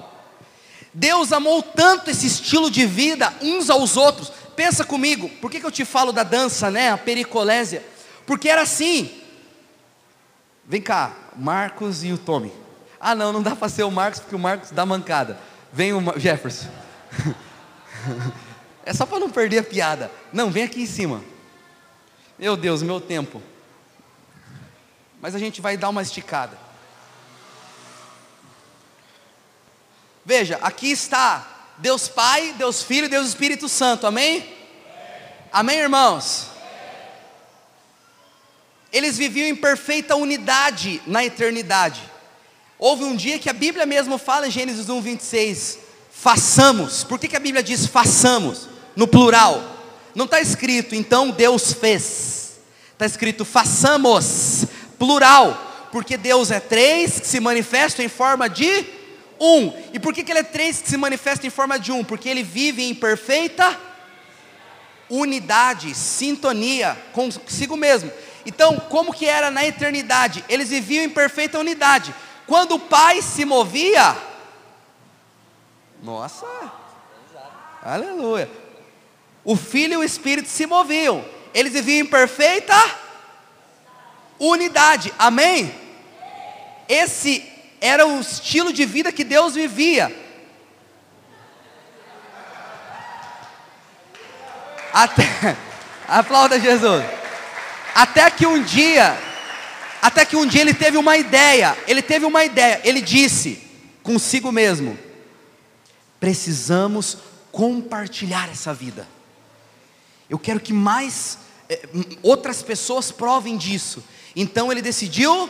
Deus 0.94 1.32
amou 1.32 1.60
tanto 1.62 2.10
esse 2.10 2.26
estilo 2.26 2.70
de 2.70 2.86
vida 2.86 3.34
uns 3.42 3.68
aos 3.68 3.96
outros. 3.96 4.32
Pensa 4.54 4.84
comigo, 4.84 5.28
por 5.40 5.50
que, 5.50 5.58
que 5.58 5.66
eu 5.66 5.72
te 5.72 5.84
falo 5.84 6.12
da 6.12 6.22
dança, 6.22 6.70
né? 6.70 6.92
A 6.92 6.98
pericolésia? 6.98 7.84
Porque 8.24 8.48
era 8.48 8.62
assim. 8.62 9.10
Vem 10.64 10.80
cá, 10.80 11.16
Marcos 11.36 12.04
e 12.04 12.12
o 12.12 12.18
Tommy. 12.18 12.52
Ah, 13.00 13.14
não, 13.14 13.32
não 13.32 13.42
dá 13.42 13.54
para 13.54 13.68
ser 13.68 13.84
o 13.84 13.90
Marcos, 13.90 14.20
porque 14.20 14.34
o 14.34 14.38
Marcos 14.38 14.70
dá 14.70 14.84
mancada. 14.84 15.38
Vem 15.72 15.92
o 15.92 16.18
Jefferson. 16.18 16.68
é 18.84 18.92
só 18.92 19.06
para 19.06 19.20
não 19.20 19.30
perder 19.30 19.58
a 19.58 19.62
piada. 19.62 20.10
Não, 20.32 20.50
vem 20.50 20.64
aqui 20.64 20.82
em 20.82 20.86
cima. 20.86 21.22
Meu 22.38 22.56
Deus, 22.56 22.82
meu 22.82 23.00
tempo 23.00 23.42
mas 25.20 25.34
a 25.34 25.38
gente 25.38 25.60
vai 25.60 25.76
dar 25.76 25.88
uma 25.88 26.02
esticada. 26.02 26.56
Veja, 30.24 30.58
aqui 30.62 30.90
está 30.90 31.72
Deus 31.78 32.08
Pai, 32.08 32.54
Deus 32.56 32.82
Filho 32.82 33.06
e 33.06 33.08
Deus 33.08 33.28
Espírito 33.28 33.68
Santo, 33.68 34.06
amém? 34.06 34.56
Amém, 35.52 35.78
irmãos? 35.78 36.48
eles 38.90 39.18
viviam 39.18 39.46
em 39.46 39.54
perfeita 39.54 40.16
unidade 40.16 41.02
na 41.06 41.22
eternidade. 41.22 42.00
Houve 42.78 43.02
um 43.02 43.16
dia 43.16 43.38
que 43.38 43.50
a 43.50 43.52
Bíblia 43.52 43.84
mesmo 43.84 44.16
fala 44.18 44.46
em 44.46 44.50
Gênesis 44.50 44.88
1, 44.88 45.00
26, 45.00 45.78
façamos. 46.12 47.02
Por 47.02 47.18
que, 47.18 47.26
que 47.26 47.36
a 47.36 47.40
Bíblia 47.40 47.62
diz 47.62 47.86
façamos? 47.86 48.68
No 48.94 49.08
plural. 49.08 49.76
Não 50.14 50.26
está 50.26 50.40
escrito, 50.40 50.94
então 50.94 51.30
Deus 51.30 51.72
fez. 51.72 52.58
Está 52.92 53.04
escrito 53.04 53.44
façamos, 53.44 54.64
plural. 54.98 55.88
Porque 55.90 56.16
Deus 56.16 56.50
é 56.50 56.60
três 56.60 57.18
que 57.18 57.26
se 57.26 57.40
manifesta 57.40 58.02
em 58.02 58.08
forma 58.08 58.48
de 58.48 58.86
um. 59.40 59.72
E 59.92 59.98
por 59.98 60.14
que, 60.14 60.22
que 60.22 60.30
Ele 60.30 60.40
é 60.40 60.44
três 60.44 60.80
que 60.80 60.88
se 60.88 60.96
manifesta 60.96 61.46
em 61.46 61.50
forma 61.50 61.78
de 61.78 61.90
um? 61.90 62.04
Porque 62.04 62.28
Ele 62.28 62.42
vive 62.42 62.84
em 62.84 62.94
perfeita 62.94 63.76
unidade, 65.10 65.94
sintonia 65.94 66.96
consigo 67.12 67.76
mesmo. 67.76 68.12
Então, 68.44 68.78
como 68.88 69.12
que 69.12 69.26
era 69.26 69.50
na 69.50 69.66
eternidade? 69.66 70.44
Eles 70.48 70.68
viviam 70.68 71.04
em 71.04 71.08
perfeita 71.08 71.58
unidade. 71.58 72.14
Quando 72.48 72.76
o 72.76 72.80
Pai 72.80 73.20
se 73.20 73.44
movia, 73.44 74.16
nossa, 76.02 76.46
aleluia. 77.82 78.50
O 79.44 79.54
Filho 79.54 79.92
e 79.92 79.96
o 79.98 80.04
Espírito 80.04 80.48
se 80.48 80.66
moviam. 80.66 81.22
Eles 81.52 81.74
viviam 81.74 82.06
em 82.06 82.08
perfeita 82.08 82.74
unidade. 84.38 85.12
Amém? 85.18 85.74
Esse 86.88 87.46
era 87.82 88.06
o 88.06 88.18
estilo 88.18 88.72
de 88.72 88.86
vida 88.86 89.12
que 89.12 89.24
Deus 89.24 89.54
vivia. 89.54 90.10
Até, 94.90 95.56
aplauda 96.08 96.58
Jesus. 96.58 97.04
Até 97.94 98.30
que 98.30 98.46
um 98.46 98.62
dia, 98.62 99.18
até 100.02 100.24
que 100.24 100.36
um 100.36 100.46
dia 100.46 100.60
ele 100.60 100.74
teve 100.74 100.96
uma 100.96 101.16
ideia. 101.16 101.76
Ele 101.86 102.02
teve 102.02 102.24
uma 102.24 102.44
ideia. 102.44 102.80
Ele 102.84 103.00
disse 103.00 103.62
consigo 104.02 104.50
mesmo: 104.50 104.98
precisamos 106.18 107.18
compartilhar 107.52 108.48
essa 108.50 108.72
vida. 108.72 109.06
Eu 110.30 110.38
quero 110.38 110.60
que 110.60 110.72
mais 110.72 111.38
é, 111.68 111.82
outras 112.22 112.62
pessoas 112.62 113.10
provem 113.10 113.56
disso. 113.56 114.02
Então 114.34 114.70
ele 114.70 114.82
decidiu 114.82 115.48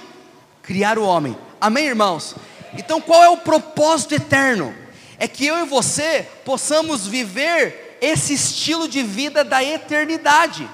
criar 0.62 0.98
o 0.98 1.04
homem. 1.04 1.36
Amém, 1.60 1.86
irmãos? 1.86 2.34
Então 2.76 3.00
qual 3.00 3.22
é 3.22 3.28
o 3.28 3.38
propósito 3.38 4.14
eterno? 4.14 4.74
É 5.18 5.26
que 5.26 5.46
eu 5.46 5.58
e 5.58 5.66
você 5.66 6.26
possamos 6.44 7.06
viver 7.06 7.98
esse 8.00 8.34
estilo 8.34 8.88
de 8.88 9.02
vida 9.02 9.42
da 9.42 9.62
eternidade. 9.62 10.68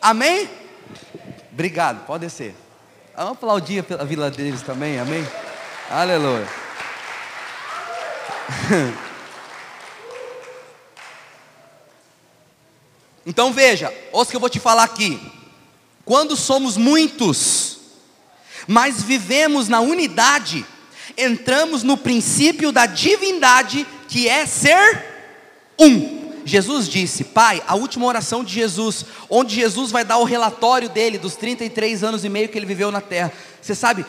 Amém? 0.00 0.48
Obrigado, 1.52 2.04
pode 2.06 2.26
descer. 2.26 2.54
Vamos 3.16 3.32
aplaudir 3.32 3.82
a 3.98 4.04
vila 4.04 4.30
deles 4.30 4.60
também, 4.60 4.98
amém? 4.98 5.26
Aleluia. 5.90 6.46
Então 13.28 13.52
veja, 13.52 13.92
ouça 14.12 14.30
que 14.30 14.36
eu 14.36 14.40
vou 14.40 14.48
te 14.48 14.60
falar 14.60 14.84
aqui. 14.84 15.20
Quando 16.04 16.36
somos 16.36 16.76
muitos, 16.76 17.78
mas 18.68 19.02
vivemos 19.02 19.66
na 19.66 19.80
unidade, 19.80 20.64
entramos 21.18 21.82
no 21.82 21.96
princípio 21.96 22.70
da 22.70 22.86
divindade, 22.86 23.84
que 24.08 24.28
é 24.28 24.46
ser 24.46 25.04
um. 25.76 26.15
Jesus 26.46 26.88
disse, 26.88 27.24
Pai, 27.24 27.60
a 27.66 27.74
última 27.74 28.06
oração 28.06 28.44
de 28.44 28.54
Jesus, 28.54 29.04
onde 29.28 29.56
Jesus 29.56 29.90
vai 29.90 30.04
dar 30.04 30.18
o 30.18 30.24
relatório 30.24 30.88
dele, 30.88 31.18
dos 31.18 31.34
33 31.34 32.04
anos 32.04 32.24
e 32.24 32.28
meio 32.28 32.48
que 32.48 32.56
ele 32.56 32.64
viveu 32.64 32.92
na 32.92 33.00
terra. 33.00 33.32
Você 33.60 33.74
sabe, 33.74 34.06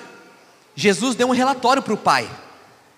Jesus 0.76 1.16
deu 1.16 1.28
um 1.28 1.32
relatório 1.32 1.82
para 1.82 1.96
o 1.96 1.98
Pai. 1.98 2.30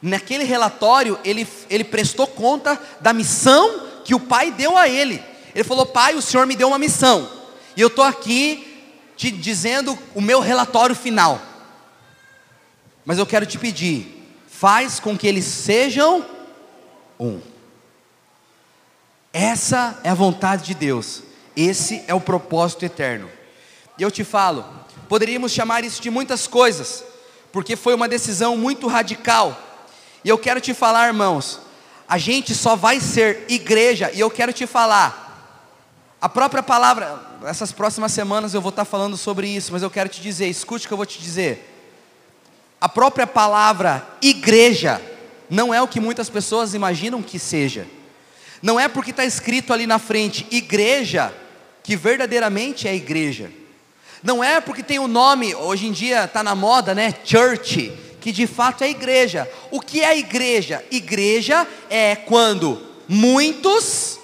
Naquele 0.01 0.43
relatório, 0.43 1.17
ele, 1.23 1.47
ele 1.69 1.85
prestou 1.85 2.27
conta 2.27 2.77
da 2.99 3.13
missão 3.13 3.87
que 4.03 4.13
o 4.13 4.19
Pai 4.19 4.51
deu 4.51 4.77
a 4.77 4.89
ele. 4.89 5.23
Ele 5.55 5.63
falou: 5.63 5.85
Pai, 5.85 6.15
o 6.15 6.21
Senhor 6.21 6.45
me 6.45 6.57
deu 6.57 6.67
uma 6.67 6.77
missão, 6.77 7.29
e 7.77 7.81
eu 7.81 7.87
estou 7.87 8.03
aqui 8.03 8.65
te 9.15 9.31
dizendo 9.31 9.97
o 10.13 10.19
meu 10.19 10.41
relatório 10.41 10.95
final. 10.95 11.41
Mas 13.05 13.17
eu 13.17 13.25
quero 13.25 13.45
te 13.45 13.57
pedir, 13.57 14.21
faz 14.49 14.99
com 14.99 15.17
que 15.17 15.25
eles 15.25 15.45
sejam 15.45 16.25
um. 17.17 17.39
Essa 19.31 19.99
é 20.03 20.09
a 20.09 20.15
vontade 20.15 20.63
de 20.63 20.73
Deus, 20.73 21.21
esse 21.55 22.03
é 22.07 22.13
o 22.13 22.21
propósito 22.21 22.83
eterno. 22.83 23.29
E 23.97 24.01
eu 24.01 24.09
te 24.09 24.23
falo, 24.23 24.65
poderíamos 25.07 25.51
chamar 25.51 25.83
isso 25.83 26.01
de 26.01 26.09
muitas 26.09 26.47
coisas, 26.47 27.03
porque 27.51 27.75
foi 27.75 27.93
uma 27.93 28.07
decisão 28.07 28.57
muito 28.57 28.87
radical. 28.87 29.57
E 30.23 30.29
eu 30.29 30.37
quero 30.37 30.59
te 30.59 30.73
falar, 30.73 31.07
irmãos, 31.07 31.59
a 32.07 32.17
gente 32.17 32.55
só 32.55 32.75
vai 32.75 32.99
ser 32.99 33.45
igreja, 33.47 34.11
e 34.13 34.19
eu 34.19 34.31
quero 34.31 34.51
te 34.51 34.65
falar, 34.65 35.27
a 36.19 36.27
própria 36.27 36.63
palavra, 36.63 37.21
essas 37.45 37.71
próximas 37.71 38.11
semanas 38.11 38.53
eu 38.53 38.61
vou 38.61 38.71
estar 38.71 38.83
falando 38.83 39.15
sobre 39.15 39.47
isso, 39.47 39.71
mas 39.71 39.83
eu 39.83 39.91
quero 39.91 40.09
te 40.09 40.21
dizer, 40.21 40.47
escute 40.47 40.85
o 40.85 40.87
que 40.87 40.93
eu 40.93 40.97
vou 40.97 41.05
te 41.05 41.21
dizer. 41.21 41.65
A 42.81 42.89
própria 42.89 43.27
palavra 43.27 44.05
igreja 44.21 45.01
não 45.49 45.73
é 45.73 45.81
o 45.81 45.87
que 45.87 45.99
muitas 45.99 46.29
pessoas 46.29 46.73
imaginam 46.73 47.21
que 47.21 47.37
seja. 47.37 47.85
Não 48.61 48.79
é 48.79 48.87
porque 48.87 49.11
está 49.11 49.25
escrito 49.25 49.73
ali 49.73 49.87
na 49.87 49.99
frente 49.99 50.45
igreja 50.51 51.33
que 51.83 51.95
verdadeiramente 51.95 52.87
é 52.87 52.95
igreja. 52.95 53.51
Não 54.21 54.43
é 54.43 54.59
porque 54.59 54.83
tem 54.83 54.99
o 54.99 55.03
um 55.03 55.07
nome, 55.07 55.55
hoje 55.55 55.87
em 55.87 55.91
dia 55.91 56.25
está 56.25 56.43
na 56.43 56.53
moda, 56.53 56.93
né? 56.93 57.13
Church, 57.23 57.91
que 58.19 58.31
de 58.31 58.45
fato 58.45 58.83
é 58.83 58.89
igreja. 58.89 59.49
O 59.71 59.79
que 59.79 60.01
é 60.01 60.17
igreja? 60.17 60.83
Igreja 60.91 61.65
é 61.89 62.15
quando 62.15 62.81
muitos 63.07 64.19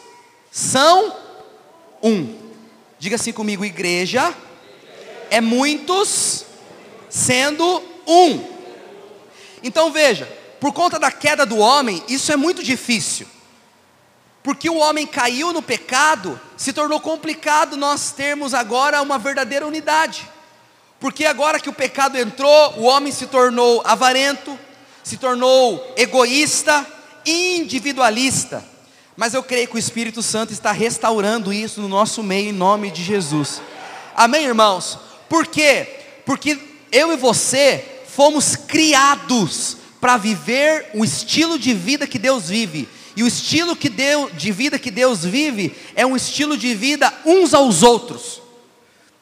são 0.52 1.16
um. 2.04 2.36
Diga 3.00 3.16
assim 3.16 3.32
comigo: 3.32 3.64
igreja 3.64 4.36
é 5.30 5.40
muitos 5.40 6.46
sendo 7.10 7.82
um. 8.06 8.44
Então 9.64 9.92
veja, 9.92 10.28
por 10.60 10.74
conta 10.74 11.00
da 11.00 11.12
queda 11.12 11.46
do 11.46 11.58
homem, 11.58 12.04
isso 12.08 12.32
é 12.32 12.36
muito 12.36 12.62
difícil. 12.62 13.28
Porque 14.46 14.70
o 14.70 14.78
homem 14.78 15.08
caiu 15.08 15.52
no 15.52 15.60
pecado, 15.60 16.40
se 16.56 16.72
tornou 16.72 17.00
complicado 17.00 17.76
nós 17.76 18.12
termos 18.12 18.54
agora 18.54 19.02
uma 19.02 19.18
verdadeira 19.18 19.66
unidade. 19.66 20.30
Porque 21.00 21.26
agora 21.26 21.60
que 21.60 21.68
o 21.68 21.74
pecado 21.74 22.16
entrou, 22.16 22.76
o 22.78 22.84
homem 22.84 23.12
se 23.12 23.26
tornou 23.26 23.82
avarento, 23.84 24.56
se 25.04 25.18
tornou 25.18 25.92
egoísta, 25.98 26.86
individualista. 27.26 28.64
Mas 29.18 29.34
eu 29.34 29.42
creio 29.42 29.68
que 29.68 29.78
o 29.78 29.80
Espírito 29.80 30.22
Santo 30.22 30.54
está 30.54 30.72
restaurando 30.72 31.52
isso 31.52 31.82
no 31.82 31.90
nosso 31.90 32.22
meio, 32.22 32.50
em 32.50 32.54
nome 32.54 32.92
de 32.92 33.04
Jesus. 33.04 33.60
Amém, 34.16 34.46
irmãos? 34.46 35.00
Por 35.28 35.48
quê? 35.48 36.02
Porque 36.24 36.60
eu 36.92 37.12
e 37.12 37.18
você 37.18 38.04
fomos 38.10 38.56
criados 38.56 39.78
para 40.00 40.18
viver 40.18 40.92
o 40.94 41.04
estilo 41.04 41.58
de 41.58 41.74
vida 41.74 42.06
que 42.06 42.20
Deus 42.20 42.50
vive. 42.50 42.88
E 43.16 43.24
o 43.24 43.28
estilo 43.28 43.76
que 43.76 43.90
Deus, 43.90 44.32
de 44.34 44.52
vida 44.52 44.78
que 44.78 44.92
Deus 44.92 45.24
vive 45.24 45.76
é 45.96 46.06
um 46.06 46.16
estilo 46.16 46.58
de 46.58 46.76
vida 46.76 47.14
uns 47.26 47.54
aos 47.54 47.82
outros. 47.82 48.42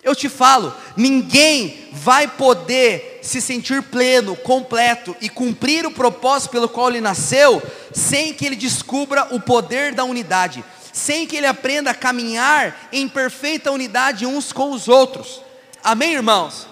Eu 0.04 0.14
te 0.14 0.28
falo, 0.28 0.76
ninguém 0.98 1.88
vai 1.94 2.28
poder 2.28 3.20
se 3.22 3.39
sentir 3.39 3.82
pleno, 3.84 4.36
completo 4.36 5.16
e 5.22 5.30
cumprir 5.30 5.86
o 5.86 5.91
propósito 5.91 6.52
pelo 6.52 6.68
qual 6.68 6.89
ele 6.89 7.00
nasceu, 7.00 7.64
sem 7.94 8.34
que 8.34 8.46
ele 8.46 8.58
descubra 8.58 9.34
o 9.34 9.39
poder 9.39 9.94
da 9.94 10.04
unidade, 10.04 10.64
sem 10.91 11.26
que 11.26 11.38
ele 11.38 11.48
aprenda 11.48 11.91
a 11.91 11.96
caminhar 11.96 12.89
em 12.91 13.08
perfeita 13.08 13.72
unidade 13.72 14.26
uns 14.26 14.52
com 14.52 14.72
os 14.72 14.89
outros. 14.89 15.41
Amém, 15.82 16.14
irmãos? 16.14 16.68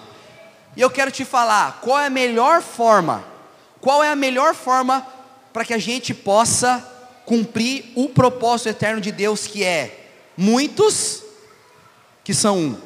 E 0.76 0.80
eu 0.82 0.90
quero 0.90 1.10
te 1.10 1.24
falar, 1.24 1.78
qual 1.80 1.98
é 1.98 2.06
a 2.06 2.10
melhor 2.10 2.60
forma? 2.60 3.24
Qual 3.80 4.04
é 4.04 4.10
a 4.10 4.16
melhor 4.16 4.54
forma 4.54 5.06
para 5.54 5.64
que 5.64 5.72
a 5.72 5.78
gente 5.78 6.12
possa 6.12 6.91
cumprir 7.24 7.92
o 7.94 8.08
propósito 8.08 8.68
eterno 8.68 9.00
de 9.00 9.12
Deus, 9.12 9.46
que 9.46 9.64
é 9.64 10.10
muitos 10.36 11.22
que 12.24 12.34
são 12.34 12.58
um. 12.58 12.80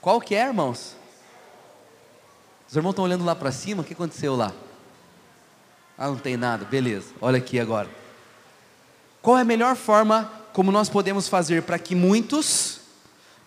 Qual 0.00 0.20
que 0.20 0.34
é, 0.34 0.46
irmãos? 0.46 0.96
Os 2.68 2.74
irmãos 2.74 2.90
estão 2.92 3.04
olhando 3.04 3.24
lá 3.24 3.34
para 3.34 3.52
cima, 3.52 3.82
o 3.82 3.84
que 3.84 3.92
aconteceu 3.92 4.34
lá? 4.34 4.52
Ah, 5.96 6.08
não 6.08 6.16
tem 6.16 6.36
nada, 6.36 6.64
beleza, 6.64 7.12
olha 7.20 7.38
aqui 7.38 7.60
agora. 7.60 7.88
Qual 9.20 9.38
é 9.38 9.42
a 9.42 9.44
melhor 9.44 9.76
forma 9.76 10.30
como 10.52 10.72
nós 10.72 10.88
podemos 10.88 11.28
fazer 11.28 11.62
para 11.62 11.78
que 11.78 11.94
muitos 11.94 12.80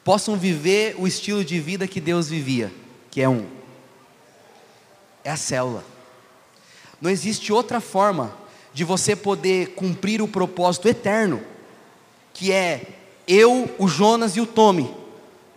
possam 0.03 0.38
viver 0.38 0.95
o 0.97 1.07
estilo 1.07 1.43
de 1.43 1.59
vida 1.59 1.88
que 1.88 1.99
Deus 1.99 2.30
vivia, 2.30 2.72
que 3.11 3.22
é 3.22 3.28
um? 3.28 3.45
É 5.24 5.32
a 5.32 5.36
célula. 5.36 5.94
Não 7.01 7.09
existe 7.09 7.51
outra 7.51 7.79
forma 7.79 8.35
de 8.73 8.83
você 8.83 9.15
poder 9.15 9.69
cumprir 9.69 10.21
o 10.21 10.27
propósito 10.27 10.87
eterno, 10.87 11.41
que 12.33 12.51
é 12.51 12.81
eu, 13.27 13.73
o 13.77 13.87
Jonas 13.87 14.35
e 14.35 14.41
o 14.41 14.45
Tome. 14.45 14.93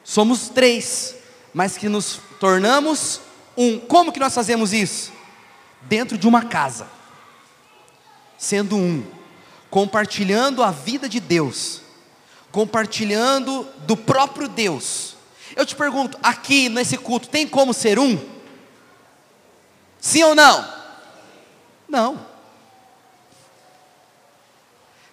Somos 0.05 0.49
três, 0.49 1.17
mas 1.53 1.77
que 1.77 1.89
nos 1.89 2.21
tornamos 2.39 3.21
um. 3.57 3.79
Como 3.79 4.13
que 4.13 4.21
nós 4.21 4.35
fazemos 4.35 4.73
isso? 4.73 5.13
Dentro 5.83 6.17
de 6.17 6.27
uma 6.27 6.45
casa, 6.45 6.89
sendo 8.39 8.77
um, 8.77 9.05
compartilhando 9.71 10.63
a 10.63 10.71
vida 10.71 11.09
de 11.09 11.21
Deus, 11.21 11.83
compartilhando 12.53 13.67
do 13.87 13.97
próprio 13.97 14.49
Deus. 14.49 15.17
Eu 15.57 15.67
te 15.67 15.75
pergunto, 15.75 16.17
aqui 16.23 16.69
nesse 16.69 16.97
culto, 16.97 17.29
tem 17.29 17.47
como 17.47 17.75
ser 17.75 17.99
um? 17.99 18.19
Sim 20.01 20.23
ou 20.23 20.35
não? 20.35 20.78
Não. 21.89 22.27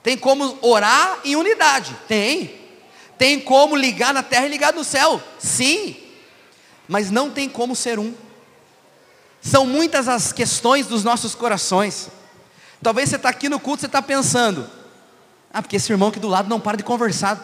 Tem 0.04 0.18
como 0.18 0.60
orar 0.62 1.20
em 1.24 1.36
unidade? 1.36 1.96
Tem. 2.08 2.54
Tem 3.18 3.40
como 3.40 3.76
ligar 3.76 4.14
na 4.14 4.22
terra 4.22 4.46
e 4.46 4.50
ligar 4.50 4.74
no 4.74 4.84
céu? 4.84 5.22
Sim. 5.40 5.96
Mas 6.88 7.10
não 7.10 7.32
tem 7.32 7.50
como 7.50 7.76
ser 7.76 7.98
um. 7.98 8.14
São 9.42 9.66
muitas 9.66 10.08
as 10.08 10.34
questões 10.34 10.88
dos 10.88 11.04
nossos 11.04 11.34
corações. 11.34 12.10
Talvez 12.82 13.10
você 13.10 13.16
está 13.16 13.30
aqui 13.30 13.48
no 13.48 13.60
culto, 13.60 13.82
você 13.82 13.86
está 13.86 14.02
pensando, 14.02 14.70
ah, 15.52 15.62
porque 15.62 15.78
esse 15.78 15.92
irmão 15.92 16.10
aqui 16.10 16.20
do 16.20 16.28
lado 16.28 16.50
não 16.50 16.60
para 16.60 16.78
de 16.78 16.84
conversar. 16.84 17.44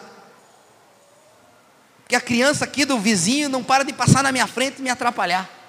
Porque 2.02 2.14
a 2.14 2.20
criança 2.20 2.64
aqui 2.64 2.84
do 2.84 2.98
vizinho 2.98 3.48
não 3.48 3.64
para 3.64 3.84
de 3.84 3.92
passar 3.92 4.22
na 4.22 4.30
minha 4.30 4.46
frente 4.46 4.80
e 4.80 4.82
me 4.82 4.90
atrapalhar. 4.90 5.61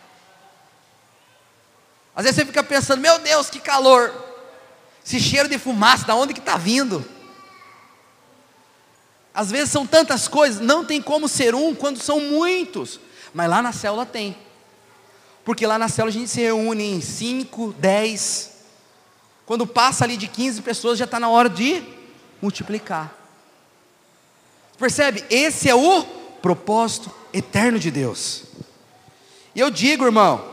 Às 2.16 2.24
vezes 2.24 2.36
você 2.36 2.46
fica 2.46 2.64
pensando, 2.64 3.02
meu 3.02 3.20
Deus, 3.20 3.50
que 3.50 3.60
calor. 3.60 4.14
Esse 5.06 5.20
cheiro 5.20 5.50
de 5.50 5.58
fumaça, 5.58 6.06
da 6.06 6.16
onde 6.16 6.34
que 6.34 6.40
está 6.40 6.58
vindo? 6.58 7.04
Às 9.34 9.50
vezes 9.50 9.72
são 9.72 9.86
tantas 9.86 10.28
coisas, 10.28 10.62
não 10.62 10.86
tem 10.86 11.02
como 11.02 11.28
ser 11.28 11.56
um 11.56 11.74
quando 11.74 12.00
são 12.00 12.20
muitos. 12.20 13.00
Mas 13.34 13.50
lá 13.50 13.62
na 13.62 13.72
célula 13.72 14.06
tem. 14.06 14.38
Porque 15.44 15.66
lá 15.66 15.78
na 15.80 15.90
célula 15.90 16.10
a 16.10 16.14
gente 16.14 16.30
se 16.30 16.42
reúne 16.42 16.84
em 16.84 17.02
5, 17.02 17.74
10. 17.80 18.52
Quando 19.46 19.66
passa 19.66 20.04
ali 20.06 20.16
de 20.16 20.28
15 20.28 20.62
pessoas, 20.62 21.00
já 21.00 21.06
está 21.06 21.20
na 21.20 21.30
hora 21.30 21.50
de 21.50 21.84
multiplicar. 22.42 23.14
Percebe? 24.78 25.26
Esse 25.30 25.68
é 25.68 25.76
o 25.76 26.04
propósito 26.42 27.12
eterno 27.34 27.80
de 27.80 27.90
Deus. 27.90 28.44
E 29.56 29.60
eu 29.60 29.70
digo, 29.70 30.06
irmão, 30.06 30.53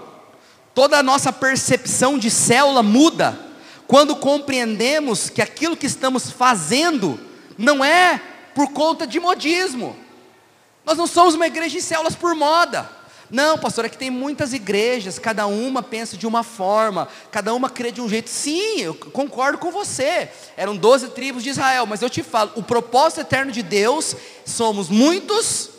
toda 0.75 0.99
a 0.99 1.03
nossa 1.03 1.33
percepção 1.33 2.18
de 2.18 2.31
célula 2.31 2.83
muda 2.83 3.39
quando 3.87 4.14
compreendemos 4.14 5.29
que 5.29 5.43
aquilo 5.43 5.77
que 5.77 5.87
estamos 5.87 6.31
fazendo 6.31 7.18
não 7.59 7.85
é 7.85 8.21
por 8.55 8.68
conta 8.73 9.07
de 9.07 9.18
modismo. 9.18 9.97
Nós 10.85 10.97
não 10.97 11.07
somos 11.07 11.35
uma 11.35 11.47
igreja 11.47 11.77
de 11.77 11.83
células 11.83 12.14
por 12.14 12.35
moda. 12.35 12.89
Não, 13.31 13.57
pastor, 13.57 13.85
é 13.85 13.89
que 13.89 13.99
tem 13.99 14.11
muitas 14.11 14.53
igrejas, 14.53 15.18
cada 15.18 15.47
uma 15.47 15.83
pensa 15.83 16.16
de 16.16 16.27
uma 16.27 16.43
forma, 16.43 17.07
cada 17.31 17.55
uma 17.55 17.71
crê 17.71 17.93
de 17.93 18.01
um 18.01 18.09
jeito. 18.09 18.29
Sim, 18.29 18.81
eu 18.81 18.95
concordo 18.95 19.59
com 19.59 19.71
você. 19.71 20.29
Eram 20.57 20.77
12 20.77 21.11
tribos 21.11 21.45
de 21.45 21.51
Israel, 21.51 21.87
mas 21.87 22.03
eu 22.03 22.11
te 22.11 22.25
falo, 22.25 22.51
o 22.57 22.62
propósito 22.62 23.21
eterno 23.21 23.53
de 23.53 23.62
Deus, 23.62 24.16
somos 24.45 24.89
muitos 24.89 25.71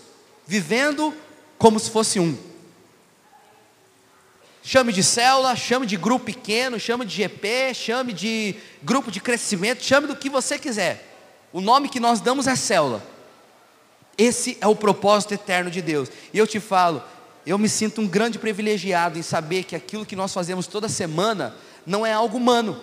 vivendo 0.48 1.14
como 1.58 1.78
se 1.78 1.90
fosse 1.90 2.20
um. 2.20 2.38
Chame 4.64 4.94
de 4.94 5.04
célula, 5.04 5.56
chame 5.56 5.88
de 5.88 5.98
grupo 5.98 6.26
pequeno, 6.26 6.80
chame 6.80 7.06
de 7.06 7.16
GP, 7.16 7.74
chame 7.74 8.14
de 8.14 8.56
grupo 8.84 9.10
de 9.10 9.20
crescimento, 9.20 9.84
chame 9.84 10.08
do 10.08 10.16
que 10.16 10.30
você 10.30 10.60
quiser. 10.60 11.08
O 11.52 11.60
nome 11.60 11.90
que 11.90 12.00
nós 12.00 12.22
damos 12.22 12.46
é 12.46 12.56
célula. 12.56 13.02
Esse 14.18 14.58
é 14.62 14.68
o 14.68 14.76
propósito 14.76 15.34
eterno 15.34 15.72
de 15.72 15.82
Deus. 15.82 16.10
E 16.32 16.38
eu 16.38 16.46
te 16.46 16.60
falo, 16.60 17.02
eu 17.46 17.58
me 17.58 17.68
sinto 17.68 18.02
um 18.02 18.08
grande 18.08 18.38
privilegiado 18.38 19.18
em 19.18 19.24
saber 19.24 19.64
que 19.64 19.76
aquilo 19.76 20.06
que 20.06 20.16
nós 20.16 20.32
fazemos 20.32 20.68
toda 20.68 20.88
semana 20.88 21.56
não 21.86 22.06
é 22.06 22.14
algo 22.14 22.38
humano. 22.38 22.80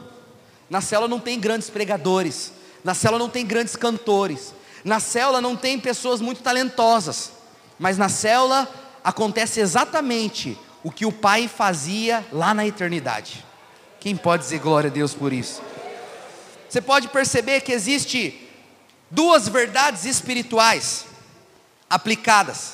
Na 0.68 0.80
célula 0.80 1.08
não 1.08 1.20
tem 1.20 1.38
grandes 1.38 1.70
pregadores, 1.70 2.52
na 2.82 2.92
célula 2.92 3.20
não 3.20 3.30
tem 3.30 3.46
grandes 3.46 3.76
cantores, 3.76 4.52
na 4.84 4.98
célula 4.98 5.40
não 5.40 5.54
tem 5.54 5.78
pessoas 5.78 6.20
muito 6.20 6.42
talentosas, 6.42 7.32
mas 7.78 7.96
na 7.96 8.08
célula 8.08 8.68
acontece 9.02 9.60
exatamente 9.60 10.58
o 10.88 10.90
que 10.90 11.04
o 11.04 11.12
Pai 11.12 11.46
fazia 11.48 12.26
lá 12.32 12.54
na 12.54 12.66
eternidade. 12.66 13.44
Quem 14.00 14.16
pode 14.16 14.44
dizer 14.44 14.58
glória 14.58 14.88
a 14.88 14.90
Deus 14.90 15.12
por 15.12 15.34
isso? 15.34 15.60
Você 16.66 16.80
pode 16.80 17.08
perceber 17.08 17.60
que 17.60 17.72
existe 17.72 18.48
duas 19.10 19.46
verdades 19.46 20.06
espirituais 20.06 21.04
aplicadas. 21.90 22.72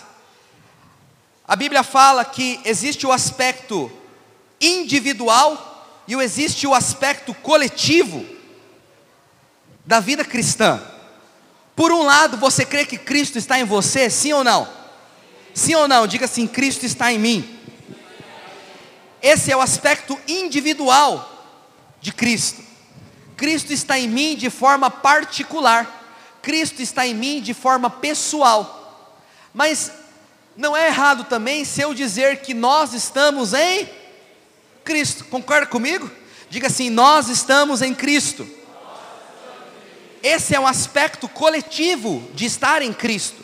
A 1.44 1.56
Bíblia 1.56 1.82
fala 1.82 2.24
que 2.24 2.60
existe 2.64 3.04
o 3.04 3.10
aspecto 3.10 3.90
individual 4.60 6.04
e 6.06 6.14
existe 6.14 6.68
o 6.68 6.72
aspecto 6.72 7.34
coletivo 7.34 8.24
da 9.84 9.98
vida 9.98 10.24
cristã. 10.24 10.80
Por 11.74 11.90
um 11.90 12.04
lado, 12.04 12.36
você 12.36 12.64
crê 12.64 12.86
que 12.86 12.96
Cristo 12.96 13.38
está 13.38 13.58
em 13.58 13.64
você, 13.64 14.08
sim 14.08 14.32
ou 14.32 14.44
não? 14.44 14.68
Sim 15.52 15.74
ou 15.74 15.88
não? 15.88 16.06
Diga 16.06 16.26
assim: 16.26 16.46
Cristo 16.46 16.86
está 16.86 17.12
em 17.12 17.18
mim. 17.18 17.63
Esse 19.24 19.50
é 19.50 19.56
o 19.56 19.62
aspecto 19.62 20.20
individual 20.28 21.48
de 21.98 22.12
Cristo. 22.12 22.62
Cristo 23.38 23.72
está 23.72 23.98
em 23.98 24.06
mim 24.06 24.36
de 24.36 24.50
forma 24.50 24.90
particular. 24.90 26.36
Cristo 26.42 26.82
está 26.82 27.06
em 27.06 27.14
mim 27.14 27.40
de 27.40 27.54
forma 27.54 27.88
pessoal. 27.88 29.18
Mas 29.54 29.90
não 30.54 30.76
é 30.76 30.88
errado 30.88 31.24
também 31.24 31.64
se 31.64 31.80
eu 31.80 31.94
dizer 31.94 32.42
que 32.42 32.52
nós 32.52 32.92
estamos 32.92 33.54
em 33.54 33.88
Cristo. 34.84 35.24
Concorda 35.24 35.64
comigo? 35.68 36.10
Diga 36.50 36.66
assim: 36.66 36.90
nós 36.90 37.30
estamos 37.30 37.80
em 37.80 37.94
Cristo. 37.94 38.46
Esse 40.22 40.54
é 40.54 40.60
um 40.60 40.66
aspecto 40.66 41.30
coletivo 41.30 42.28
de 42.34 42.44
estar 42.44 42.82
em 42.82 42.92
Cristo. 42.92 43.42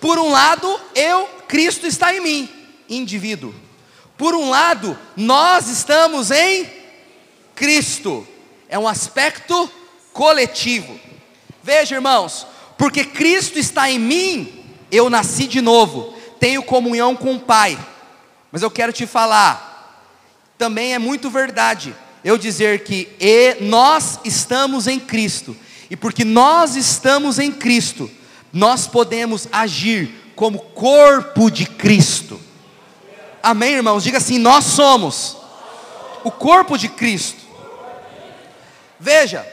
Por 0.00 0.18
um 0.18 0.30
lado, 0.30 0.80
eu, 0.96 1.26
Cristo 1.46 1.86
está 1.86 2.12
em 2.12 2.20
mim, 2.20 2.50
indivíduo. 2.88 3.65
Por 4.16 4.34
um 4.34 4.48
lado, 4.48 4.98
nós 5.16 5.68
estamos 5.68 6.30
em 6.30 6.70
Cristo, 7.54 8.26
é 8.68 8.78
um 8.78 8.88
aspecto 8.88 9.70
coletivo. 10.12 10.98
Veja, 11.62 11.96
irmãos, 11.96 12.46
porque 12.78 13.04
Cristo 13.04 13.58
está 13.58 13.90
em 13.90 13.98
mim, 13.98 14.64
eu 14.90 15.10
nasci 15.10 15.46
de 15.46 15.60
novo, 15.60 16.14
tenho 16.40 16.62
comunhão 16.62 17.14
com 17.14 17.34
o 17.34 17.40
Pai. 17.40 17.78
Mas 18.50 18.62
eu 18.62 18.70
quero 18.70 18.92
te 18.92 19.06
falar, 19.06 20.12
também 20.56 20.94
é 20.94 20.98
muito 20.98 21.28
verdade 21.28 21.94
eu 22.24 22.36
dizer 22.36 22.82
que 22.82 23.08
e 23.20 23.56
nós 23.60 24.18
estamos 24.24 24.86
em 24.86 24.98
Cristo, 24.98 25.56
e 25.88 25.96
porque 25.96 26.24
nós 26.24 26.74
estamos 26.74 27.38
em 27.38 27.52
Cristo, 27.52 28.10
nós 28.52 28.86
podemos 28.86 29.46
agir 29.52 30.32
como 30.34 30.58
corpo 30.58 31.50
de 31.50 31.66
Cristo. 31.66 32.40
Amém, 33.46 33.74
irmãos? 33.74 34.02
Diga 34.02 34.18
assim: 34.18 34.38
nós 34.38 34.64
somos 34.64 35.36
o 36.24 36.32
corpo 36.32 36.76
de 36.76 36.88
Cristo. 36.88 37.38
Veja, 38.98 39.46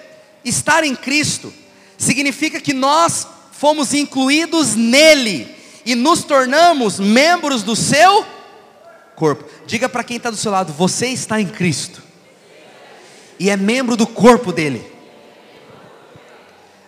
estar 0.43 0.83
em 0.83 0.95
Cristo 0.95 1.53
significa 1.95 2.59
que 2.59 2.73
nós 2.73 3.27
fomos 3.51 3.93
incluídos 3.93 4.73
nele 4.73 5.55
e 5.85 5.93
nos 5.93 6.23
tornamos 6.23 6.99
membros 6.99 7.61
do 7.61 7.75
seu 7.75 8.25
corpo. 9.15 9.45
Diga 9.67 9.87
para 9.87 10.03
quem 10.03 10.17
está 10.17 10.31
do 10.31 10.37
seu 10.37 10.51
lado: 10.51 10.73
você 10.73 11.09
está 11.09 11.39
em 11.39 11.47
Cristo 11.47 12.01
e 13.37 13.51
é 13.51 13.55
membro 13.55 13.95
do 13.95 14.07
corpo 14.07 14.51
dele. 14.51 14.91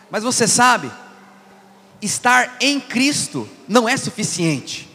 Mas 0.09 0.23
você 0.23 0.47
sabe, 0.47 0.91
estar 2.01 2.57
em 2.59 2.79
Cristo 2.79 3.47
não 3.67 3.87
é 3.87 3.95
suficiente 3.95 4.94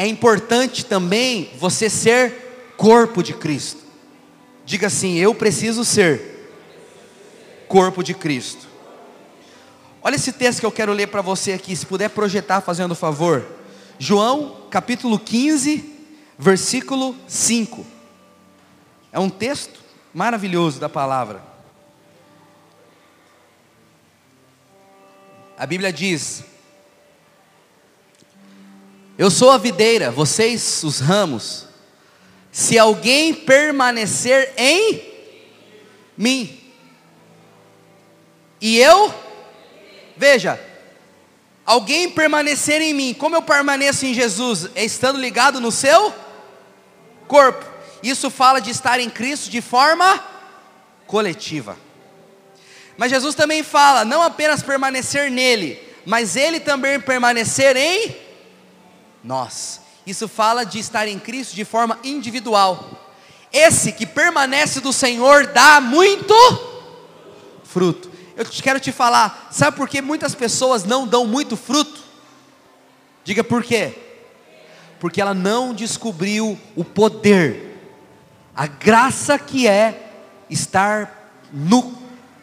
é 0.00 0.06
importante 0.06 0.86
também 0.86 1.50
você 1.58 1.90
ser 1.90 2.72
corpo 2.78 3.22
de 3.22 3.34
Cristo. 3.34 3.82
Diga 4.64 4.86
assim: 4.86 5.16
eu 5.16 5.34
preciso 5.34 5.84
ser 5.84 6.48
corpo 7.68 8.02
de 8.02 8.14
Cristo. 8.14 8.66
Olha 10.02 10.14
esse 10.14 10.32
texto 10.32 10.60
que 10.60 10.64
eu 10.64 10.72
quero 10.72 10.94
ler 10.94 11.08
para 11.08 11.20
você 11.20 11.52
aqui, 11.52 11.76
se 11.76 11.84
puder 11.84 12.08
projetar, 12.08 12.62
fazendo 12.62 12.94
favor. 12.94 13.46
João, 13.98 14.62
capítulo 14.70 15.18
15, 15.18 15.84
versículo 16.38 17.14
5. 17.28 17.84
É 19.12 19.20
um 19.20 19.28
texto 19.28 19.80
maravilhoso 20.14 20.80
da 20.80 20.88
palavra. 20.88 21.42
A 25.58 25.66
Bíblia 25.66 25.92
diz: 25.92 26.42
eu 29.20 29.30
sou 29.30 29.50
a 29.50 29.58
videira, 29.58 30.10
vocês 30.10 30.82
os 30.82 30.98
ramos. 30.98 31.66
Se 32.50 32.78
alguém 32.78 33.34
permanecer 33.34 34.52
em 34.56 35.02
mim, 36.16 36.58
e 38.60 38.78
eu 38.78 39.14
Veja, 40.20 40.60
alguém 41.64 42.10
permanecer 42.10 42.82
em 42.82 42.92
mim, 42.92 43.14
como 43.14 43.34
eu 43.34 43.40
permaneço 43.40 44.04
em 44.04 44.12
Jesus? 44.12 44.68
É 44.74 44.84
estando 44.84 45.18
ligado 45.18 45.58
no 45.58 45.72
seu 45.72 46.14
corpo. 47.26 47.64
Isso 48.02 48.30
fala 48.30 48.60
de 48.60 48.70
estar 48.70 49.00
em 49.00 49.08
Cristo 49.08 49.48
de 49.48 49.62
forma 49.62 50.22
coletiva. 51.06 51.74
Mas 52.98 53.10
Jesus 53.10 53.34
também 53.34 53.62
fala, 53.62 54.04
não 54.04 54.20
apenas 54.20 54.62
permanecer 54.62 55.30
nele, 55.30 55.82
mas 56.04 56.36
ele 56.36 56.60
também 56.60 57.00
permanecer 57.00 57.74
em 57.74 58.14
nós. 59.22 59.80
Isso 60.06 60.26
fala 60.26 60.64
de 60.64 60.78
estar 60.78 61.06
em 61.06 61.18
Cristo 61.18 61.54
de 61.54 61.64
forma 61.64 61.98
individual. 62.02 62.90
Esse 63.52 63.92
que 63.92 64.06
permanece 64.06 64.80
do 64.80 64.92
Senhor 64.92 65.46
dá 65.48 65.80
muito 65.80 66.34
fruto. 67.64 68.10
Eu 68.36 68.44
quero 68.44 68.80
te 68.80 68.90
falar, 68.90 69.48
sabe 69.50 69.76
por 69.76 69.88
que 69.88 70.00
muitas 70.00 70.34
pessoas 70.34 70.84
não 70.84 71.06
dão 71.06 71.26
muito 71.26 71.56
fruto? 71.56 72.00
Diga 73.24 73.44
por 73.44 73.62
quê? 73.62 73.94
Porque 74.98 75.20
ela 75.20 75.34
não 75.34 75.74
descobriu 75.74 76.58
o 76.74 76.84
poder, 76.84 77.76
a 78.54 78.66
graça 78.66 79.38
que 79.38 79.68
é 79.68 80.12
estar 80.48 81.32
no 81.52 81.94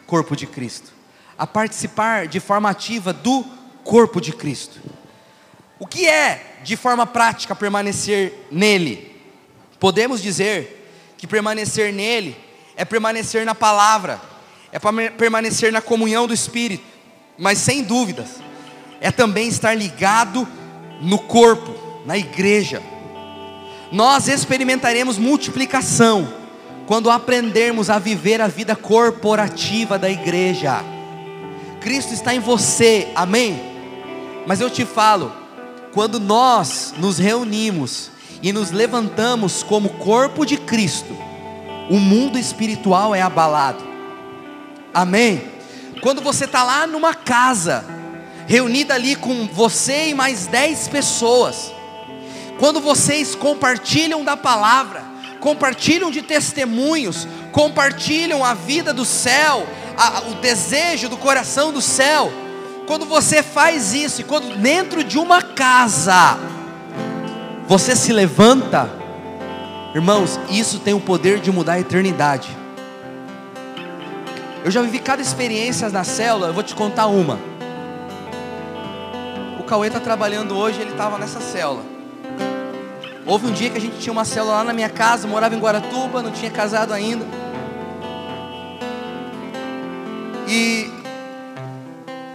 corpo 0.06 0.36
de 0.36 0.46
Cristo, 0.46 0.92
a 1.36 1.46
participar 1.46 2.26
de 2.26 2.40
forma 2.40 2.70
ativa 2.70 3.12
do 3.12 3.44
corpo 3.84 4.20
de 4.20 4.32
Cristo. 4.32 4.80
O 5.78 5.86
que 5.86 6.06
é, 6.06 6.56
de 6.64 6.76
forma 6.76 7.06
prática, 7.06 7.54
permanecer 7.54 8.46
nele? 8.50 9.16
Podemos 9.78 10.20
dizer 10.20 11.14
que 11.16 11.26
permanecer 11.26 11.92
nele 11.92 12.36
é 12.76 12.84
permanecer 12.84 13.44
na 13.44 13.54
palavra, 13.54 14.20
é 14.72 14.78
permanecer 15.10 15.72
na 15.72 15.80
comunhão 15.80 16.26
do 16.26 16.34
Espírito, 16.34 16.84
mas 17.36 17.58
sem 17.58 17.82
dúvidas, 17.82 18.28
é 19.00 19.10
também 19.10 19.48
estar 19.48 19.74
ligado 19.74 20.46
no 21.00 21.18
corpo, 21.18 22.02
na 22.04 22.18
igreja. 22.18 22.82
Nós 23.92 24.28
experimentaremos 24.28 25.16
multiplicação 25.16 26.32
quando 26.86 27.10
aprendermos 27.10 27.88
a 27.88 27.98
viver 27.98 28.40
a 28.40 28.48
vida 28.48 28.74
corporativa 28.74 29.98
da 29.98 30.10
igreja. 30.10 30.82
Cristo 31.80 32.12
está 32.12 32.34
em 32.34 32.40
você, 32.40 33.08
amém? 33.14 33.60
Mas 34.46 34.60
eu 34.60 34.68
te 34.68 34.84
falo, 34.84 35.32
quando 35.92 36.20
nós 36.20 36.94
nos 36.98 37.18
reunimos 37.18 38.10
e 38.42 38.52
nos 38.52 38.70
levantamos 38.70 39.62
como 39.62 39.90
corpo 39.90 40.44
de 40.44 40.56
Cristo, 40.56 41.16
o 41.90 41.98
mundo 41.98 42.38
espiritual 42.38 43.14
é 43.14 43.22
abalado. 43.22 43.84
Amém? 44.92 45.42
Quando 46.02 46.20
você 46.20 46.44
está 46.44 46.62
lá 46.62 46.86
numa 46.86 47.14
casa, 47.14 47.84
reunida 48.46 48.94
ali 48.94 49.16
com 49.16 49.46
você 49.46 50.08
e 50.08 50.14
mais 50.14 50.46
dez 50.46 50.86
pessoas, 50.88 51.72
quando 52.58 52.80
vocês 52.80 53.34
compartilham 53.34 54.24
da 54.24 54.36
palavra, 54.36 55.02
compartilham 55.40 56.10
de 56.10 56.22
testemunhos, 56.22 57.26
compartilham 57.52 58.44
a 58.44 58.54
vida 58.54 58.92
do 58.92 59.04
céu, 59.04 59.66
a, 59.96 60.20
o 60.28 60.34
desejo 60.36 61.08
do 61.08 61.16
coração 61.16 61.72
do 61.72 61.80
céu, 61.80 62.32
quando 62.88 63.04
você 63.04 63.42
faz 63.42 63.92
isso, 63.92 64.22
e 64.22 64.24
quando 64.24 64.56
dentro 64.56 65.04
de 65.04 65.18
uma 65.18 65.42
casa, 65.42 66.38
você 67.68 67.94
se 67.94 68.14
levanta, 68.14 68.88
irmãos, 69.94 70.40
isso 70.48 70.78
tem 70.78 70.94
o 70.94 71.00
poder 71.00 71.38
de 71.38 71.52
mudar 71.52 71.74
a 71.74 71.80
eternidade. 71.80 72.48
Eu 74.64 74.70
já 74.70 74.80
vivi 74.80 75.00
cada 75.00 75.20
experiência 75.20 75.90
na 75.90 76.02
célula, 76.02 76.46
eu 76.46 76.54
vou 76.54 76.62
te 76.62 76.74
contar 76.74 77.08
uma. 77.08 77.38
O 79.60 79.64
Cauê 79.64 79.88
está 79.88 80.00
trabalhando 80.00 80.56
hoje, 80.56 80.80
ele 80.80 80.92
estava 80.92 81.18
nessa 81.18 81.40
célula. 81.40 81.82
Houve 83.26 83.48
um 83.48 83.52
dia 83.52 83.68
que 83.68 83.76
a 83.76 83.80
gente 83.82 83.98
tinha 83.98 84.12
uma 84.14 84.24
célula 84.24 84.54
lá 84.54 84.64
na 84.64 84.72
minha 84.72 84.88
casa, 84.88 85.28
morava 85.28 85.54
em 85.54 85.58
Guaratuba, 85.58 86.22
não 86.22 86.30
tinha 86.30 86.50
casado 86.50 86.94
ainda. 86.94 87.26
E 90.48 90.97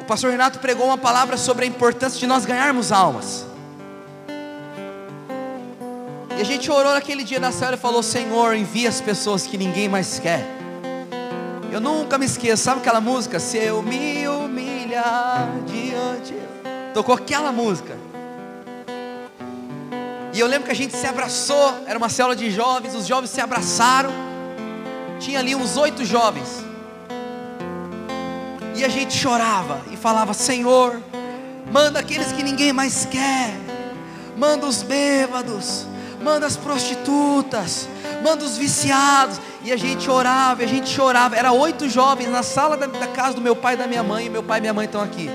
o 0.04 0.06
pastor 0.06 0.32
Renato 0.32 0.60
pregou 0.60 0.88
uma 0.88 0.98
palavra 0.98 1.38
sobre 1.38 1.64
a 1.64 1.68
importância 1.68 2.20
de 2.20 2.28
nós 2.28 2.46
ganharmos 2.46 2.92
almas. 2.92 3.46
E 6.38 6.42
a 6.42 6.44
gente 6.44 6.70
orou 6.70 6.94
naquele 6.94 7.24
dia 7.24 7.40
na 7.40 7.54
célula 7.54 7.78
e 7.78 7.80
falou: 7.80 8.04
Senhor, 8.04 8.54
envia 8.54 8.90
as 8.90 9.00
pessoas 9.00 9.48
que 9.48 9.58
ninguém 9.58 9.88
mais 9.88 10.20
quer. 10.20 10.46
Eu 11.72 11.80
nunca 11.80 12.18
me 12.18 12.26
esqueço, 12.26 12.64
sabe 12.64 12.82
aquela 12.82 13.00
música? 13.00 13.40
Se 13.40 13.58
eu 13.58 13.82
me 13.82 14.28
humilhar 14.28 15.50
diante. 15.66 16.36
Tocou 16.94 17.16
aquela 17.16 17.54
música. 17.54 17.98
E 20.34 20.40
eu 20.40 20.48
lembro 20.48 20.66
que 20.66 20.72
a 20.72 20.76
gente 20.76 20.96
se 20.98 21.08
abraçou, 21.08 21.74
era 21.88 21.98
uma 21.98 22.10
célula 22.10 22.36
de 22.36 22.52
jovens, 22.52 22.94
os 22.94 23.08
jovens 23.08 23.30
se 23.30 23.40
abraçaram. 23.40 24.12
Tinha 25.20 25.40
ali 25.40 25.56
uns 25.56 25.78
oito 25.78 26.04
jovens. 26.04 26.63
A 28.84 28.90
gente 28.90 29.14
chorava 29.14 29.82
e 29.92 29.96
falava: 29.96 30.34
Senhor, 30.34 31.02
manda 31.72 32.00
aqueles 32.00 32.32
que 32.34 32.44
ninguém 32.44 32.74
mais 32.74 33.06
quer, 33.06 33.52
manda 34.38 34.66
os 34.66 34.84
bêbados, 34.84 35.88
manda 36.22 36.46
as 36.46 36.58
prostitutas, 36.58 37.88
manda 38.22 38.44
os 38.44 38.58
viciados. 38.58 39.40
E 39.64 39.72
a 39.72 39.78
gente 39.78 40.10
orava, 40.10 40.62
e 40.62 40.66
a 40.66 40.68
gente 40.68 40.90
chorava. 40.90 41.38
Era 41.38 41.54
oito 41.54 41.88
jovens 41.88 42.30
na 42.30 42.44
sala 42.44 42.76
da, 42.76 42.86
da, 42.88 43.08
casa 43.08 43.36
do 43.36 43.42
meu 43.42 43.56
pai 43.56 43.76
e 43.76 43.78
da 43.78 43.88
minha 43.88 44.04
mãe, 44.04 44.26
e 44.26 44.30
meu 44.30 44.44
pai 44.44 44.58
e 44.58 44.62
minha 44.62 44.74
mãe 44.74 44.86
estão 44.86 45.02
aqui. 45.02 45.30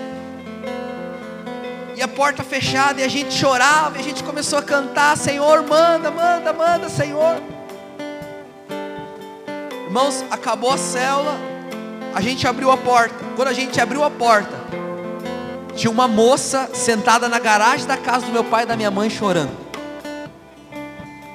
E 1.96 2.02
a 2.02 2.08
porta 2.08 2.44
fechada, 2.44 3.00
e 3.00 3.04
a 3.04 3.08
gente 3.08 3.32
chorava, 3.32 3.96
e 3.96 4.00
a 4.00 4.04
gente 4.04 4.22
começou 4.22 4.58
a 4.58 4.62
cantar: 4.62 5.16
Senhor, 5.16 5.62
manda, 5.62 6.10
manda, 6.10 6.52
manda, 6.52 6.88
Senhor. 6.90 7.42
Irmãos, 9.86 10.22
acabou 10.30 10.70
a 10.70 10.76
célula, 10.76 11.34
a 12.18 12.20
gente 12.20 12.48
abriu 12.48 12.68
a 12.72 12.76
porta. 12.76 13.14
Quando 13.36 13.46
a 13.46 13.52
gente 13.52 13.80
abriu 13.80 14.02
a 14.02 14.10
porta, 14.10 14.52
tinha 15.76 15.88
uma 15.88 16.08
moça 16.08 16.68
sentada 16.74 17.28
na 17.28 17.38
garagem 17.38 17.86
da 17.86 17.96
casa 17.96 18.26
do 18.26 18.32
meu 18.32 18.42
pai 18.42 18.64
e 18.64 18.66
da 18.66 18.74
minha 18.74 18.90
mãe 18.90 19.08
chorando. 19.08 19.56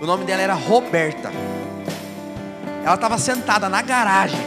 O 0.01 0.05
nome 0.05 0.25
dela 0.25 0.41
era 0.41 0.53
Roberta. 0.53 1.31
Ela 2.83 2.95
estava 2.95 3.17
sentada 3.17 3.69
na 3.69 3.81
garagem. 3.81 4.45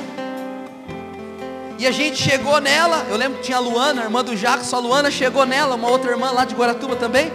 E 1.78 1.86
a 1.86 1.90
gente 1.90 2.22
chegou 2.22 2.60
nela. 2.60 3.06
Eu 3.08 3.16
lembro 3.16 3.38
que 3.38 3.44
tinha 3.44 3.56
a 3.56 3.60
Luana, 3.60 4.02
a 4.02 4.04
irmã 4.04 4.22
do 4.22 4.36
Jackson. 4.36 4.76
A 4.76 4.78
Luana 4.78 5.10
chegou 5.10 5.46
nela, 5.46 5.74
uma 5.74 5.88
outra 5.88 6.10
irmã 6.10 6.32
lá 6.32 6.44
de 6.44 6.54
Guaratuba 6.54 6.96
também. 6.96 7.32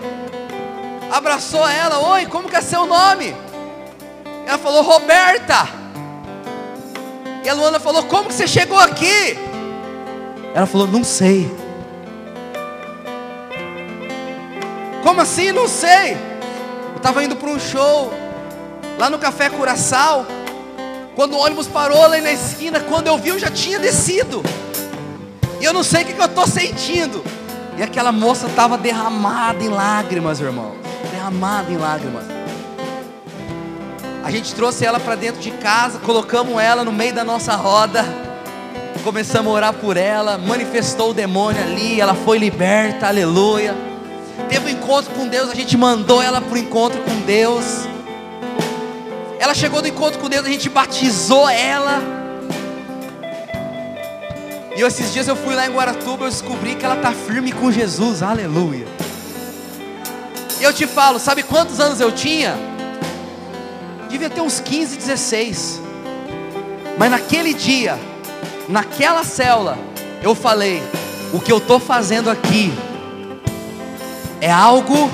Abraçou 1.11 1.67
ela. 1.67 1.97
Oi, 2.11 2.27
como 2.27 2.47
que 2.47 2.55
é 2.55 2.61
seu 2.61 2.85
nome? 2.85 3.35
Ela 4.45 4.59
falou, 4.59 4.83
Roberta. 4.83 5.80
E 7.43 7.49
a 7.49 7.53
Luana 7.53 7.79
falou, 7.79 8.03
como 8.03 8.27
que 8.27 8.33
você 8.33 8.47
chegou 8.47 8.79
aqui? 8.79 9.37
Ela 10.53 10.65
falou, 10.65 10.87
não 10.87 11.03
sei. 11.03 11.49
Como 15.03 15.21
assim? 15.21 15.51
Não 15.51 15.67
sei 15.67 16.31
estava 17.01 17.23
indo 17.23 17.35
para 17.35 17.49
um 17.49 17.59
show 17.59 18.13
lá 18.97 19.09
no 19.09 19.17
Café 19.17 19.49
Curaçao. 19.49 20.25
Quando 21.15 21.33
o 21.33 21.39
ônibus 21.39 21.67
parou 21.67 22.07
lá 22.07 22.17
na 22.21 22.31
esquina, 22.31 22.79
quando 22.79 23.07
eu 23.07 23.17
vi, 23.17 23.29
eu 23.29 23.39
já 23.39 23.49
tinha 23.49 23.79
descido. 23.79 24.41
E 25.59 25.65
eu 25.65 25.73
não 25.73 25.83
sei 25.83 26.03
o 26.03 26.05
que, 26.05 26.13
que 26.13 26.21
eu 26.21 26.25
estou 26.25 26.47
sentindo. 26.47 27.23
E 27.77 27.83
aquela 27.83 28.11
moça 28.11 28.47
estava 28.47 28.77
derramada 28.77 29.63
em 29.63 29.67
lágrimas, 29.67 30.39
irmão. 30.39 30.73
Derramada 31.11 31.71
em 31.71 31.77
lágrimas. 31.77 32.40
A 34.31 34.35
gente 34.35 34.55
trouxe 34.55 34.85
ela 34.85 34.99
para 34.99 35.15
dentro 35.15 35.41
de 35.41 35.51
casa, 35.51 35.99
colocamos 35.99 36.61
ela 36.61 36.85
no 36.85 36.91
meio 36.91 37.13
da 37.13 37.23
nossa 37.23 37.53
roda. 37.55 38.05
Começamos 39.03 39.51
a 39.51 39.55
orar 39.55 39.73
por 39.73 39.97
ela, 39.97 40.37
manifestou 40.37 41.09
o 41.09 41.13
demônio 41.13 41.61
ali, 41.61 41.99
ela 41.99 42.15
foi 42.15 42.37
liberta, 42.37 43.07
aleluia 43.07 43.91
teve 44.51 44.65
um 44.65 44.69
encontro 44.69 45.13
com 45.13 45.27
Deus, 45.29 45.49
a 45.49 45.55
gente 45.55 45.77
mandou 45.77 46.21
ela 46.21 46.41
para 46.41 46.53
o 46.53 46.57
encontro 46.57 47.01
com 47.03 47.21
Deus. 47.21 47.87
Ela 49.39 49.53
chegou 49.53 49.81
no 49.81 49.87
encontro 49.87 50.19
com 50.19 50.27
Deus, 50.27 50.45
a 50.45 50.49
gente 50.49 50.67
batizou 50.69 51.47
ela. 51.47 52.01
E 54.75 54.81
esses 54.81 55.13
dias 55.13 55.27
eu 55.29 55.37
fui 55.37 55.55
lá 55.55 55.65
em 55.65 55.71
Guaratuba, 55.71 56.25
eu 56.25 56.29
descobri 56.29 56.75
que 56.75 56.83
ela 56.83 56.95
está 56.95 57.13
firme 57.13 57.53
com 57.53 57.71
Jesus, 57.71 58.21
aleluia. 58.21 58.85
E 60.59 60.63
eu 60.63 60.73
te 60.73 60.85
falo, 60.85 61.17
sabe 61.17 61.43
quantos 61.43 61.79
anos 61.79 62.01
eu 62.01 62.11
tinha? 62.11 62.70
Devia 64.11 64.29
ter 64.29 64.41
uns 64.41 64.59
15, 64.59 64.97
16. 64.97 65.81
Mas 66.97 67.09
naquele 67.09 67.53
dia, 67.53 67.97
naquela 68.67 69.23
célula, 69.23 69.79
eu 70.21 70.35
falei: 70.35 70.83
o 71.33 71.39
que 71.39 71.51
eu 71.51 71.57
estou 71.57 71.79
fazendo 71.79 72.29
aqui 72.29 72.73
é 74.41 74.51
algo 74.51 75.09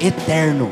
eterno. 0.00 0.70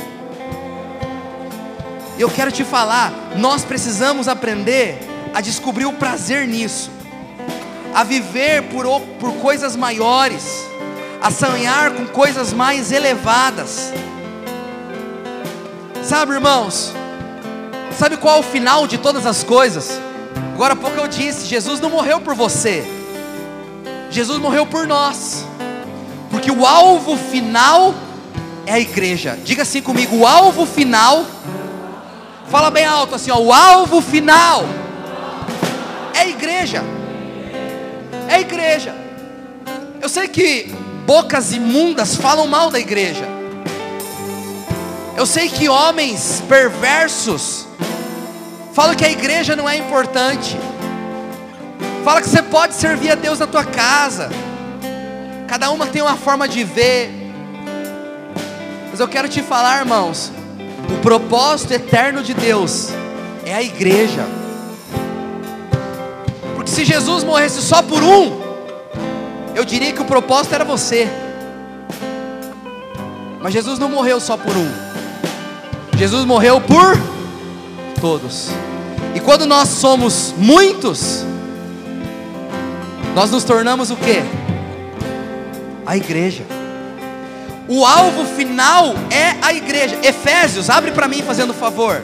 Eu 2.16 2.30
quero 2.30 2.52
te 2.52 2.64
falar, 2.64 3.12
nós 3.36 3.64
precisamos 3.64 4.28
aprender 4.28 4.98
a 5.34 5.40
descobrir 5.40 5.86
o 5.86 5.92
prazer 5.92 6.46
nisso. 6.46 6.90
a 7.94 8.04
viver 8.04 8.62
por, 8.64 8.84
por 9.18 9.32
coisas 9.38 9.74
maiores, 9.74 10.64
a 11.20 11.30
sonhar 11.32 11.90
com 11.90 12.06
coisas 12.06 12.52
mais 12.52 12.92
elevadas. 12.92 13.92
Sabe, 16.04 16.34
irmãos, 16.34 16.94
sabe 17.98 18.16
qual 18.16 18.36
é 18.36 18.38
o 18.38 18.42
final 18.44 18.86
de 18.86 18.96
todas 18.96 19.26
as 19.26 19.42
coisas? 19.42 20.00
Agora 20.54 20.74
há 20.74 20.76
pouco 20.76 20.96
eu 20.96 21.08
disse: 21.08 21.46
Jesus 21.46 21.80
não 21.80 21.90
morreu 21.90 22.20
por 22.20 22.34
você, 22.34 22.86
Jesus 24.08 24.38
morreu 24.38 24.64
por 24.64 24.86
nós, 24.86 25.44
porque 26.30 26.50
o 26.50 26.64
alvo 26.64 27.16
final 27.16 27.92
é 28.64 28.74
a 28.74 28.80
igreja. 28.80 29.36
Diga 29.44 29.62
assim 29.62 29.82
comigo: 29.82 30.16
o 30.16 30.26
alvo 30.26 30.64
final, 30.64 31.26
fala 32.48 32.70
bem 32.70 32.84
alto 32.84 33.16
assim, 33.16 33.32
ó, 33.32 33.38
o 33.38 33.52
alvo 33.52 34.00
final 34.00 34.64
é 36.14 36.20
a 36.20 36.28
igreja. 36.28 36.84
É 38.28 38.34
a 38.36 38.40
igreja. 38.40 38.94
Eu 40.00 40.08
sei 40.08 40.28
que 40.28 40.72
bocas 41.04 41.52
imundas 41.52 42.14
falam 42.14 42.46
mal 42.46 42.70
da 42.70 42.78
igreja. 42.78 43.24
Eu 45.16 45.26
sei 45.26 45.48
que 45.48 45.68
homens 45.68 46.42
perversos 46.48 47.67
falam 48.78 48.94
que 48.94 49.04
a 49.04 49.10
igreja 49.10 49.56
não 49.56 49.68
é 49.68 49.76
importante. 49.76 50.56
Fala 52.04 52.20
que 52.20 52.28
você 52.28 52.40
pode 52.40 52.74
servir 52.74 53.10
a 53.10 53.16
Deus 53.16 53.40
na 53.40 53.46
tua 53.48 53.64
casa. 53.64 54.30
Cada 55.48 55.68
uma 55.72 55.88
tem 55.88 56.00
uma 56.00 56.16
forma 56.16 56.46
de 56.46 56.62
ver. 56.62 57.10
Mas 58.88 59.00
eu 59.00 59.08
quero 59.08 59.28
te 59.28 59.42
falar, 59.42 59.80
irmãos, 59.80 60.30
o 60.96 61.02
propósito 61.02 61.72
eterno 61.72 62.22
de 62.22 62.32
Deus 62.34 62.90
é 63.44 63.52
a 63.52 63.60
igreja. 63.60 64.24
Porque 66.54 66.70
se 66.70 66.84
Jesus 66.84 67.24
morresse 67.24 67.60
só 67.60 67.82
por 67.82 68.00
um, 68.00 68.40
eu 69.56 69.64
diria 69.64 69.92
que 69.92 70.02
o 70.02 70.04
propósito 70.04 70.54
era 70.54 70.64
você. 70.64 71.08
Mas 73.40 73.52
Jesus 73.52 73.76
não 73.80 73.88
morreu 73.88 74.20
só 74.20 74.36
por 74.36 74.56
um. 74.56 74.70
Jesus 75.96 76.24
morreu 76.24 76.60
por 76.60 77.17
todos. 78.00 78.48
E 79.14 79.20
quando 79.20 79.46
nós 79.46 79.68
somos 79.68 80.34
muitos, 80.36 81.24
nós 83.14 83.30
nos 83.30 83.44
tornamos 83.44 83.90
o 83.90 83.96
que? 83.96 84.22
A 85.84 85.96
igreja. 85.96 86.44
O 87.66 87.84
alvo 87.84 88.24
final 88.24 88.94
é 89.10 89.36
a 89.42 89.52
igreja. 89.52 89.98
Efésios, 90.02 90.70
abre 90.70 90.90
para 90.92 91.08
mim 91.08 91.22
fazendo 91.22 91.52
favor. 91.52 92.02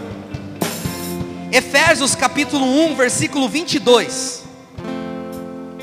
Efésios 1.51 2.15
capítulo 2.15 2.67
1, 2.67 2.97
versículo 2.97 3.49
22. 3.49 4.43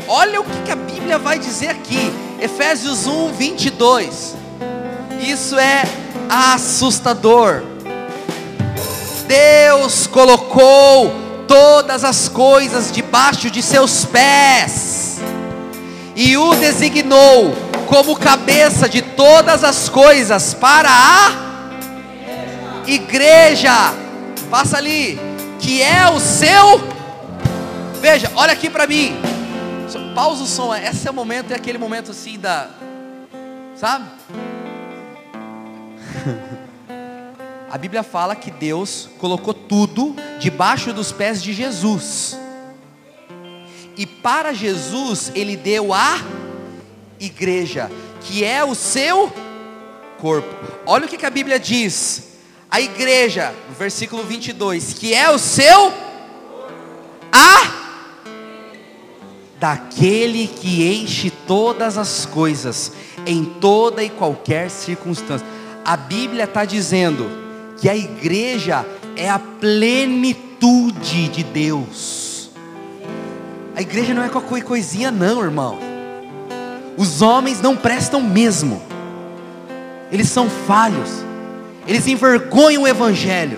Olha 0.07 0.41
o 0.41 0.43
que, 0.43 0.63
que 0.65 0.71
a 0.71 0.75
Bíblia 0.75 1.17
vai 1.17 1.39
dizer 1.39 1.69
aqui. 1.69 2.11
Efésios 2.41 3.07
1, 3.07 3.31
22. 3.33 4.35
Isso 5.21 5.57
é 5.57 5.83
assustador. 6.29 7.70
Deus 9.31 10.07
colocou 10.07 11.09
todas 11.47 12.03
as 12.03 12.27
coisas 12.27 12.91
debaixo 12.91 13.49
de 13.49 13.63
seus 13.63 14.03
pés 14.03 15.21
e 16.13 16.35
o 16.35 16.53
designou 16.55 17.55
como 17.87 18.17
cabeça 18.17 18.89
de 18.89 19.01
todas 19.01 19.63
as 19.63 19.87
coisas 19.87 20.53
para 20.53 20.89
a 20.89 21.31
igreja. 22.85 23.71
Passa 24.49 24.75
ali, 24.75 25.17
que 25.61 25.81
é 25.81 26.09
o 26.09 26.19
seu. 26.19 26.81
Veja, 28.01 28.29
olha 28.35 28.51
aqui 28.51 28.69
para 28.69 28.85
mim. 28.85 29.15
Pausa 30.13 30.43
o 30.43 30.45
som. 30.45 30.75
Esse 30.75 31.07
é 31.07 31.11
o 31.11 31.13
momento, 31.13 31.51
é 31.51 31.55
aquele 31.55 31.77
momento 31.77 32.11
assim 32.11 32.37
da. 32.37 32.67
Sabe? 33.77 34.09
A 37.71 37.77
Bíblia 37.77 38.03
fala 38.03 38.35
que 38.35 38.51
Deus 38.51 39.07
colocou 39.17 39.53
tudo 39.53 40.13
debaixo 40.41 40.91
dos 40.91 41.13
pés 41.13 41.41
de 41.41 41.53
Jesus. 41.53 42.37
E 43.95 44.05
para 44.05 44.51
Jesus, 44.51 45.31
Ele 45.33 45.55
deu 45.55 45.93
a 45.93 46.19
igreja, 47.17 47.89
que 48.19 48.43
é 48.43 48.61
o 48.61 48.75
seu 48.75 49.31
corpo. 50.19 50.53
Olha 50.85 51.05
o 51.05 51.07
que, 51.07 51.17
que 51.17 51.25
a 51.25 51.29
Bíblia 51.29 51.57
diz. 51.57 52.33
A 52.69 52.81
igreja, 52.81 53.53
no 53.69 53.75
versículo 53.75 54.25
22, 54.25 54.91
que 54.91 55.13
é 55.13 55.29
o 55.29 55.39
seu 55.39 55.93
a 57.31 57.71
daquele 59.57 60.47
que 60.47 60.85
enche 60.85 61.29
todas 61.47 61.97
as 61.97 62.25
coisas 62.25 62.91
em 63.25 63.45
toda 63.45 64.03
e 64.03 64.09
qualquer 64.09 64.69
circunstância. 64.69 65.47
A 65.85 65.95
Bíblia 65.95 66.43
está 66.43 66.65
dizendo 66.65 67.40
que 67.81 67.89
a 67.89 67.97
igreja 67.97 68.85
é 69.17 69.27
a 69.27 69.39
plenitude 69.39 71.27
de 71.29 71.43
Deus. 71.43 72.51
A 73.75 73.81
igreja 73.81 74.13
não 74.13 74.23
é 74.23 74.29
qualquer 74.29 74.63
coisinha, 74.63 75.09
não, 75.09 75.43
irmão. 75.43 75.79
Os 76.95 77.23
homens 77.23 77.59
não 77.59 77.75
prestam 77.75 78.21
mesmo, 78.21 78.79
eles 80.11 80.29
são 80.29 80.47
falhos, 80.47 81.09
eles 81.87 82.05
envergonham 82.05 82.83
o 82.83 82.87
Evangelho. 82.87 83.57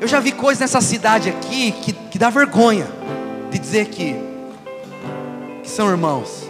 Eu 0.00 0.08
já 0.08 0.18
vi 0.18 0.32
coisas 0.32 0.60
nessa 0.60 0.80
cidade 0.80 1.28
aqui 1.28 1.72
que, 1.72 1.92
que 1.92 2.18
dá 2.18 2.30
vergonha 2.30 2.86
de 3.50 3.58
dizer 3.58 3.88
que, 3.88 4.16
que 5.62 5.68
são 5.68 5.90
irmãos, 5.90 6.48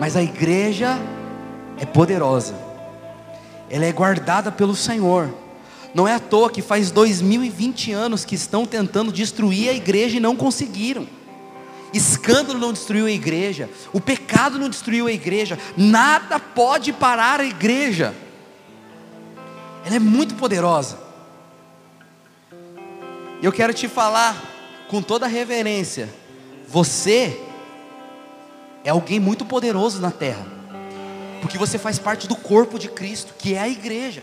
mas 0.00 0.16
a 0.16 0.22
igreja 0.22 0.98
é 1.78 1.86
poderosa 1.86 2.65
ela 3.70 3.84
é 3.84 3.92
guardada 3.92 4.52
pelo 4.52 4.76
Senhor. 4.76 5.32
Não 5.94 6.06
é 6.06 6.14
à 6.14 6.20
toa 6.20 6.50
que 6.50 6.62
faz 6.62 6.90
2020 6.90 7.92
anos 7.92 8.24
que 8.24 8.34
estão 8.34 8.66
tentando 8.66 9.10
destruir 9.10 9.70
a 9.70 9.72
igreja 9.72 10.18
e 10.18 10.20
não 10.20 10.36
conseguiram. 10.36 11.06
Escândalo 11.92 12.58
não 12.58 12.72
destruiu 12.72 13.06
a 13.06 13.10
igreja, 13.10 13.70
o 13.92 14.00
pecado 14.00 14.58
não 14.58 14.68
destruiu 14.68 15.06
a 15.06 15.12
igreja, 15.12 15.58
nada 15.76 16.38
pode 16.38 16.92
parar 16.92 17.40
a 17.40 17.44
igreja. 17.44 18.14
Ela 19.84 19.96
é 19.96 20.00
muito 20.00 20.34
poderosa. 20.34 20.98
E 23.40 23.46
eu 23.46 23.52
quero 23.52 23.72
te 23.72 23.88
falar 23.88 24.36
com 24.88 25.00
toda 25.00 25.26
reverência: 25.26 26.12
você 26.68 27.40
é 28.84 28.90
alguém 28.90 29.18
muito 29.18 29.44
poderoso 29.44 30.00
na 30.00 30.10
terra 30.10 30.55
porque 31.40 31.58
você 31.58 31.78
faz 31.78 31.98
parte 31.98 32.26
do 32.26 32.36
corpo 32.36 32.78
de 32.78 32.88
Cristo, 32.88 33.34
que 33.38 33.54
é 33.54 33.60
a 33.60 33.68
igreja. 33.68 34.22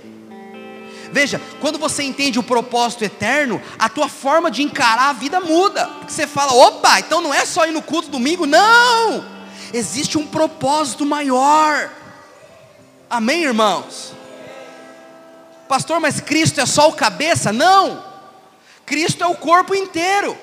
Veja, 1.12 1.40
quando 1.62 1.78
você 1.78 2.02
entende 2.02 2.40
o 2.40 2.44
propósito 2.44 3.04
eterno, 3.04 3.62
a 3.78 3.88
tua 3.88 4.10
forma 4.10 4.50
de 4.50 4.64
encarar 4.64 5.10
a 5.10 5.14
vida 5.14 5.40
muda. 5.40 5.86
Porque 5.86 6.12
você 6.12 6.26
fala, 6.26 6.52
opa, 6.54 7.00
então 7.00 7.22
não 7.22 7.32
é 7.32 7.46
só 7.46 7.68
ir 7.68 7.72
no 7.72 7.84
culto 7.84 8.10
domingo, 8.10 8.48
não! 8.48 9.24
Existe 9.72 10.18
um 10.18 10.26
propósito 10.26 11.06
maior. 11.06 11.92
Amém, 13.08 13.44
irmãos? 13.44 14.12
Pastor, 15.70 16.00
mas 16.00 16.20
Cristo 16.20 16.60
é 16.60 16.66
só 16.66 16.90
o 16.90 16.94
cabeça? 16.94 17.54
Não! 17.54 18.04
Cristo 18.86 19.24
é 19.24 19.28
o 19.28 19.36
corpo 19.36 19.76
inteiro. 19.76 20.36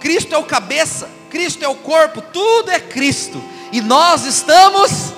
Cristo 0.00 0.34
é 0.34 0.38
o 0.38 0.44
cabeça, 0.44 1.08
Cristo 1.30 1.64
é 1.64 1.68
o 1.68 1.76
corpo, 1.76 2.20
tudo 2.20 2.70
é 2.70 2.78
Cristo. 2.78 3.42
E 3.72 3.80
nós 3.80 4.24
estamos 4.24 5.12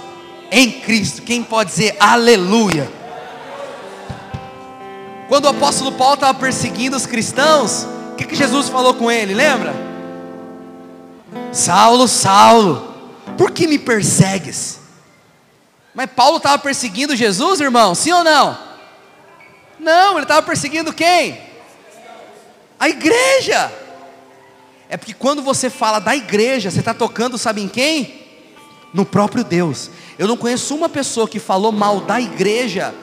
em 0.51 0.71
Cristo. 0.81 1.23
Quem 1.23 1.43
pode 1.43 1.71
dizer 1.71 1.97
aleluia? 2.01 2.91
Quando 5.29 5.47
o 5.47 5.49
apóstolo 5.49 5.93
Paulo 5.93 6.15
estava 6.15 6.39
perseguindo 6.39 6.97
os 6.97 7.07
cristãos, 7.07 7.87
o 8.13 8.15
que, 8.17 8.25
que 8.25 8.37
Jesus 8.37 8.69
falou 8.69 8.95
com 8.95 9.11
ele? 9.11 9.35
Lembra? 9.35 9.75
Saulo, 11.53 12.07
Saulo, 12.07 12.95
por 13.37 13.51
que 13.51 13.67
me 13.67 13.79
persegues? 13.79 14.79
Mas 15.95 16.11
Paulo 16.11 16.37
estava 16.37 16.59
perseguindo 16.59 17.17
Jesus, 17.17 17.61
irmão? 17.61 17.95
Sim 17.95 18.13
ou 18.13 18.23
não? 18.23 18.59
Não, 19.81 20.13
ele 20.13 20.23
estava 20.23 20.43
perseguindo 20.43 20.93
quem? 20.93 21.41
A 22.79 22.89
igreja. 22.89 23.73
É 24.89 24.97
porque 24.97 25.15
quando 25.15 25.43
você 25.43 25.69
fala 25.69 25.99
da 25.99 26.15
igreja, 26.15 26.71
você 26.71 26.79
está 26.79 26.95
tocando, 26.95 27.37
sabe 27.37 27.63
em 27.63 27.69
quem? 27.69 28.26
No 28.93 29.05
próprio 29.05 29.45
Deus. 29.45 29.91
Eu 30.19 30.27
não 30.27 30.37
conheço 30.37 30.75
uma 30.75 30.89
pessoa 30.89 31.29
que 31.29 31.39
falou 31.39 31.73
mal 31.73 32.01
da 32.01 32.21
igreja 32.21 32.95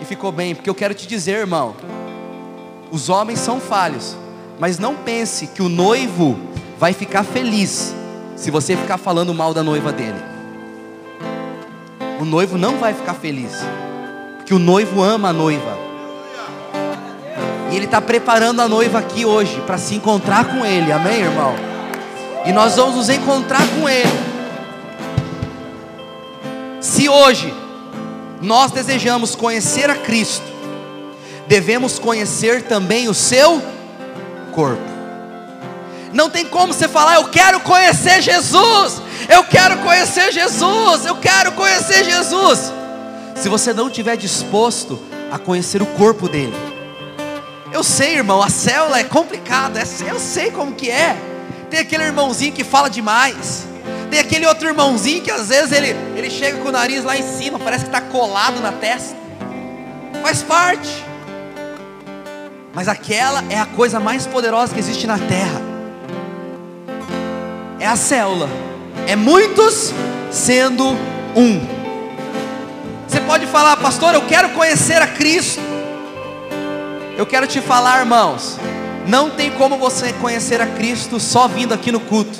e 0.00 0.04
ficou 0.04 0.32
bem, 0.32 0.54
porque 0.54 0.68
eu 0.68 0.74
quero 0.74 0.94
te 0.94 1.06
dizer, 1.06 1.38
irmão, 1.38 1.76
os 2.90 3.08
homens 3.08 3.38
são 3.38 3.60
falhos, 3.60 4.16
mas 4.58 4.78
não 4.78 4.96
pense 4.96 5.46
que 5.46 5.62
o 5.62 5.68
noivo 5.68 6.38
vai 6.78 6.92
ficar 6.92 7.22
feliz 7.22 7.94
se 8.36 8.50
você 8.50 8.76
ficar 8.76 8.98
falando 8.98 9.32
mal 9.32 9.54
da 9.54 9.62
noiva 9.62 9.92
dele. 9.92 10.20
O 12.20 12.24
noivo 12.24 12.58
não 12.58 12.78
vai 12.78 12.92
ficar 12.92 13.14
feliz, 13.14 13.52
porque 14.36 14.52
o 14.52 14.58
noivo 14.58 15.02
ama 15.02 15.28
a 15.28 15.32
noiva. 15.32 15.78
E 17.70 17.76
Ele 17.76 17.86
está 17.86 18.00
preparando 18.00 18.60
a 18.60 18.68
noiva 18.68 18.98
aqui 18.98 19.24
hoje 19.24 19.60
para 19.66 19.78
se 19.78 19.94
encontrar 19.94 20.44
com 20.44 20.66
Ele, 20.66 20.92
amém, 20.92 21.20
irmão? 21.20 21.54
E 22.44 22.52
nós 22.52 22.76
vamos 22.76 22.96
nos 22.96 23.08
encontrar 23.08 23.62
com 23.68 23.88
Ele. 23.88 24.31
Se 26.82 27.08
hoje 27.08 27.54
nós 28.40 28.72
desejamos 28.72 29.36
conhecer 29.36 29.88
a 29.88 29.94
Cristo, 29.94 30.44
devemos 31.46 31.96
conhecer 31.96 32.62
também 32.62 33.08
o 33.08 33.14
seu 33.14 33.62
corpo. 34.52 34.82
Não 36.12 36.28
tem 36.28 36.44
como 36.44 36.74
você 36.74 36.88
falar, 36.88 37.14
eu 37.14 37.28
quero 37.28 37.60
conhecer 37.60 38.20
Jesus, 38.20 39.00
eu 39.28 39.44
quero 39.44 39.78
conhecer 39.78 40.32
Jesus, 40.32 41.06
eu 41.06 41.16
quero 41.16 41.52
conhecer 41.52 42.04
Jesus. 42.04 42.72
Se 43.36 43.48
você 43.48 43.72
não 43.72 43.86
estiver 43.86 44.16
disposto 44.16 45.00
a 45.30 45.38
conhecer 45.38 45.80
o 45.80 45.86
corpo 45.86 46.28
dele, 46.28 46.52
eu 47.72 47.84
sei, 47.84 48.16
irmão, 48.16 48.42
a 48.42 48.50
célula 48.50 48.98
é 48.98 49.04
complicada, 49.04 49.78
é, 49.78 49.84
eu 50.10 50.18
sei 50.18 50.50
como 50.50 50.74
que 50.74 50.90
é. 50.90 51.16
Tem 51.70 51.78
aquele 51.78 52.02
irmãozinho 52.02 52.52
que 52.52 52.64
fala 52.64 52.90
demais. 52.90 53.71
Tem 54.12 54.20
aquele 54.20 54.46
outro 54.46 54.68
irmãozinho 54.68 55.22
que 55.22 55.30
às 55.30 55.48
vezes 55.48 55.72
ele, 55.72 55.96
ele 56.14 56.28
chega 56.28 56.58
com 56.58 56.68
o 56.68 56.70
nariz 56.70 57.02
lá 57.02 57.16
em 57.16 57.22
cima, 57.22 57.58
parece 57.58 57.84
que 57.84 57.88
está 57.88 58.02
colado 58.02 58.60
na 58.60 58.70
testa. 58.70 59.16
Faz 60.20 60.42
parte. 60.42 61.02
Mas 62.74 62.88
aquela 62.88 63.42
é 63.48 63.58
a 63.58 63.64
coisa 63.64 63.98
mais 63.98 64.26
poderosa 64.26 64.74
que 64.74 64.78
existe 64.78 65.06
na 65.06 65.16
terra. 65.18 65.62
É 67.80 67.86
a 67.86 67.96
célula. 67.96 68.50
É 69.06 69.16
muitos 69.16 69.94
sendo 70.30 70.88
um. 71.34 71.66
Você 73.08 73.20
pode 73.22 73.46
falar, 73.46 73.78
pastor, 73.78 74.12
eu 74.12 74.26
quero 74.26 74.50
conhecer 74.50 75.00
a 75.00 75.06
Cristo. 75.06 75.62
Eu 77.16 77.24
quero 77.24 77.46
te 77.46 77.62
falar, 77.62 78.00
irmãos, 78.00 78.58
não 79.06 79.30
tem 79.30 79.50
como 79.52 79.78
você 79.78 80.12
conhecer 80.12 80.60
a 80.60 80.66
Cristo 80.66 81.18
só 81.18 81.48
vindo 81.48 81.72
aqui 81.72 81.90
no 81.90 82.00
culto, 82.00 82.38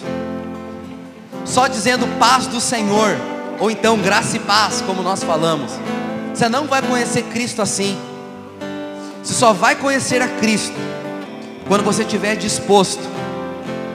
só 1.44 1.66
dizendo 1.66 2.06
paz 2.18 2.46
do 2.46 2.60
Senhor, 2.60 3.16
ou 3.58 3.70
então 3.70 3.98
graça 3.98 4.36
e 4.36 4.40
paz, 4.40 4.82
como 4.86 5.02
nós 5.02 5.22
falamos. 5.22 5.72
Você 6.34 6.48
não 6.48 6.66
vai 6.66 6.82
conhecer 6.82 7.22
Cristo 7.24 7.62
assim. 7.62 7.96
Você 9.22 9.34
só 9.34 9.52
vai 9.52 9.76
conhecer 9.76 10.20
a 10.20 10.28
Cristo 10.28 10.74
quando 11.68 11.84
você 11.84 12.02
estiver 12.02 12.36
disposto 12.36 13.02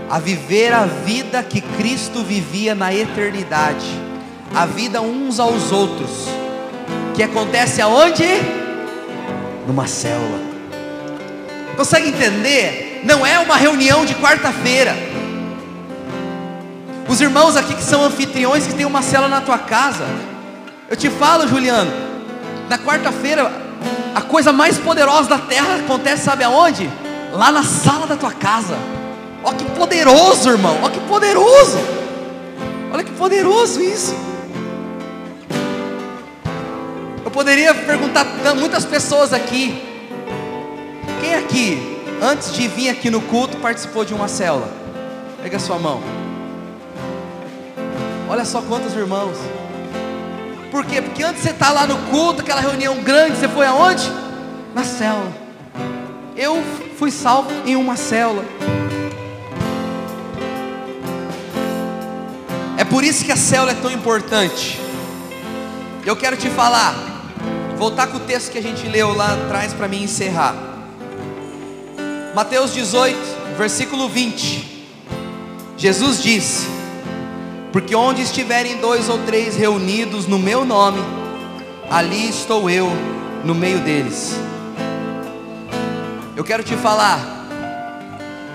a 0.10 0.20
viver 0.20 0.72
a 0.74 0.86
vida 0.86 1.44
que 1.44 1.60
Cristo 1.60 2.24
vivia 2.24 2.74
na 2.74 2.94
eternidade, 2.94 3.86
a 4.56 4.66
vida 4.66 5.02
uns 5.02 5.40
aos 5.40 5.72
outros, 5.72 6.28
que 7.14 7.22
acontece 7.22 7.82
aonde? 7.82 8.24
Numa 9.68 9.86
célula. 9.86 10.40
Consegue 11.76 12.10
entender? 12.10 13.02
Não 13.04 13.26
é 13.26 13.38
uma 13.40 13.58
reunião 13.58 14.06
de 14.06 14.16
quarta-feira. 14.16 14.96
Os 17.08 17.22
irmãos 17.22 17.56
aqui 17.56 17.74
que 17.74 17.84
são 17.84 18.04
anfitriões, 18.04 18.68
que 18.68 18.74
tem 18.74 18.86
uma 18.86 19.02
cela 19.02 19.28
na 19.28 19.40
tua 19.42 19.58
casa. 19.58 20.06
Eu 20.90 20.96
te 20.98 21.10
falo, 21.10 21.48
Juliano, 21.48 21.92
na 22.70 22.78
quarta-feira, 22.78 23.52
a 24.14 24.22
coisa 24.22 24.52
mais 24.52 24.78
poderosa 24.78 25.30
da 25.30 25.38
terra 25.38 25.76
acontece, 25.76 26.24
sabe 26.24 26.44
aonde? 26.44 26.90
Lá 27.32 27.52
na 27.52 27.64
sala 27.64 28.08
da 28.08 28.16
tua 28.16 28.32
casa. 28.32 28.78
Olha 29.44 29.56
que 29.56 29.66
poderoso, 29.72 30.50
irmão. 30.50 30.78
Olha 30.82 30.92
que 30.92 31.00
poderoso. 31.02 31.78
Olha 32.92 33.04
que 33.04 33.12
poderoso 33.12 33.82
isso. 33.82 34.16
Eu 37.24 37.32
poderia 37.32 37.74
perguntar 37.74 38.26
muitas 38.56 38.84
pessoas 38.84 39.32
aqui, 39.34 39.82
quem 41.22 41.36
aqui, 41.36 42.02
antes 42.22 42.54
de 42.54 42.68
vir 42.68 42.90
aqui 42.90 43.10
no 43.10 43.22
culto, 43.22 43.58
participou 43.58 44.04
de 44.04 44.14
uma 44.14 44.28
célula? 44.28 44.70
Pega 45.44 45.58
a 45.58 45.60
sua 45.60 45.78
mão. 45.78 46.02
Olha 48.30 48.44
só 48.44 48.62
quantos 48.62 48.94
irmãos. 48.94 49.38
Por 50.70 50.86
quê? 50.86 51.02
Porque 51.02 51.24
antes 51.24 51.42
você 51.42 51.52
está 51.52 51.72
lá 51.72 51.88
no 51.88 51.98
culto, 52.10 52.42
aquela 52.42 52.60
reunião 52.60 53.02
grande, 53.02 53.38
você 53.38 53.48
foi 53.48 53.66
aonde? 53.66 54.04
Na 54.76 54.84
célula. 54.84 55.32
Eu 56.36 56.62
fui 56.98 57.10
salvo 57.10 57.50
em 57.66 57.76
uma 57.76 57.96
célula. 57.96 58.44
É 62.78 62.84
por 62.84 63.04
isso 63.04 63.24
que 63.24 63.32
a 63.32 63.38
célula 63.38 63.72
é 63.72 63.76
tão 63.76 63.90
importante. 63.90 64.80
Eu 66.06 66.16
quero 66.16 66.36
te 66.36 66.50
falar, 66.50 66.96
voltar 67.78 68.08
com 68.08 68.18
o 68.18 68.22
texto 68.22 68.52
que 68.52 68.58
a 68.58 68.62
gente 68.62 68.88
leu 68.88 69.16
lá 69.16 69.34
atrás 69.34 69.74
para 69.74 69.88
mim 69.88 70.04
encerrar. 70.04 70.54
Mateus 72.36 72.74
18, 72.74 73.18
versículo 73.58 74.08
20. 74.10 74.86
Jesus 75.78 76.22
disse: 76.22 76.77
Porque 77.78 77.96
onde 77.96 78.24
estiverem 78.24 78.78
dois 78.78 79.08
ou 79.08 79.20
três 79.20 79.56
reunidos 79.56 80.26
no 80.26 80.40
meu 80.40 80.66
nome, 80.66 81.00
ali 81.92 82.28
estou 82.28 82.68
eu 82.68 82.92
no 83.44 83.54
meio 83.54 83.78
deles. 83.82 84.36
Eu 86.36 86.44
quero 86.44 86.64
te 86.64 86.76
falar, 86.76 87.20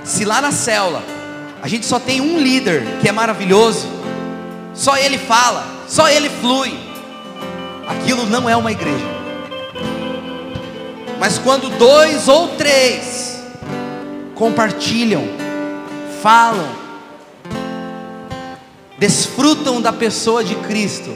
se 0.03 0.25
lá 0.25 0.41
na 0.41 0.51
célula 0.51 1.05
a 1.63 1.69
gente 1.69 1.87
só 1.87 2.01
tem 2.01 2.21
um 2.21 2.37
líder 2.37 2.83
que 3.01 3.09
é 3.09 3.13
maravilhoso, 3.13 3.87
só 4.75 4.97
ele 4.97 5.19
fala, 5.19 5.65
só 5.87 6.09
ele 6.09 6.29
flui, 6.29 6.77
aquilo 7.87 8.27
não 8.27 8.51
é 8.51 8.57
uma 8.57 8.73
igreja. 8.73 9.07
Mas 11.21 11.39
quando 11.39 11.69
dois 11.79 12.27
ou 12.27 12.49
três 12.57 13.41
compartilham, 14.35 15.23
falam, 16.21 16.82
desfrutam 19.03 19.83
da 19.83 19.93
pessoa 19.93 20.45
de 20.45 20.55
Cristo, 20.55 21.13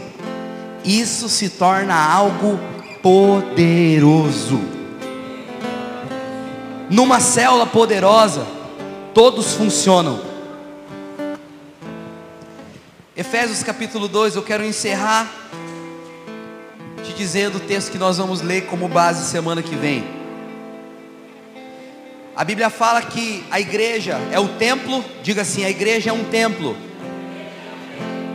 isso 0.84 1.28
se 1.28 1.48
torna 1.48 1.94
algo 1.94 2.58
poderoso. 3.00 4.60
Numa 6.90 7.20
célula 7.20 7.64
poderosa, 7.64 8.44
todos 9.14 9.54
funcionam. 9.54 10.20
Efésios 13.16 13.62
capítulo 13.62 14.08
2, 14.08 14.34
eu 14.34 14.42
quero 14.42 14.64
encerrar 14.64 15.32
te 17.04 17.12
dizendo 17.12 17.58
o 17.58 17.60
texto 17.60 17.92
que 17.92 17.98
nós 17.98 18.18
vamos 18.18 18.42
ler 18.42 18.66
como 18.66 18.88
base 18.88 19.30
semana 19.30 19.62
que 19.62 19.76
vem. 19.76 20.04
A 22.34 22.42
Bíblia 22.42 22.68
fala 22.68 23.00
que 23.00 23.44
a 23.48 23.60
igreja 23.60 24.18
é 24.32 24.40
o 24.40 24.48
templo, 24.48 25.04
diga 25.22 25.42
assim: 25.42 25.64
a 25.64 25.70
igreja 25.70 26.10
é 26.10 26.12
um 26.12 26.24
templo. 26.24 26.85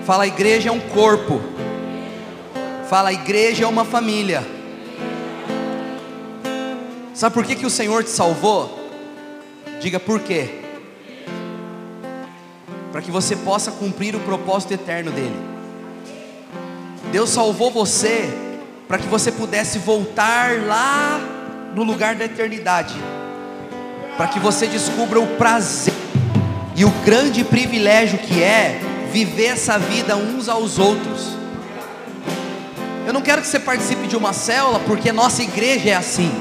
Fala, 0.06 0.24
a 0.24 0.28
igreja 0.28 0.70
é 0.70 0.72
um 0.72 0.80
corpo. 0.80 1.41
Fala, 2.89 3.10
a 3.10 3.14
igreja 3.14 3.64
é 3.66 3.68
uma 3.68 3.86
família. 3.86 4.45
Sabe 7.14 7.34
por 7.34 7.45
que, 7.45 7.56
que 7.56 7.66
o 7.66 7.70
Senhor 7.70 8.04
te 8.04 8.10
salvou? 8.10 8.80
Diga 9.80 9.99
por 9.99 10.20
quê. 10.20 10.62
Para 12.91 13.02
que 13.02 13.12
você 13.12 13.36
possa 13.36 13.72
cumprir 13.72 14.16
o 14.16 14.20
propósito 14.20 14.74
eterno 14.74 15.12
dele. 15.12 15.36
Deus 17.12 17.30
salvou 17.30 17.72
você 17.72 18.30
para 18.88 18.97
que 18.97 19.08
você 19.08 19.32
pudesse 19.32 19.80
voltar 19.80 20.60
lá 20.62 21.20
no 21.76 21.84
lugar 21.84 22.16
da 22.16 22.26
eternidade 22.26 22.95
para 24.22 24.28
que 24.28 24.39
você 24.39 24.68
descubra 24.68 25.20
o 25.20 25.26
prazer 25.36 25.95
e 26.76 26.86
o 26.86 26.91
grande 27.04 27.43
privilégio 27.43 28.20
que 28.20 28.43
é 28.43 28.80
viver 29.12 29.47
essa 29.47 29.78
vida 29.78 30.16
uns 30.16 30.47
aos 30.47 30.80
outros. 30.80 31.36
Eu 33.05 33.14
não 33.14 33.22
quero 33.22 33.41
que 33.41 33.47
você 33.47 33.59
participe 33.59 34.07
de 34.07 34.16
uma 34.16 34.32
célula, 34.32 34.80
porque 34.80 35.12
nossa 35.12 35.43
igreja 35.43 35.89
é 35.89 35.95
assim. 35.95 36.32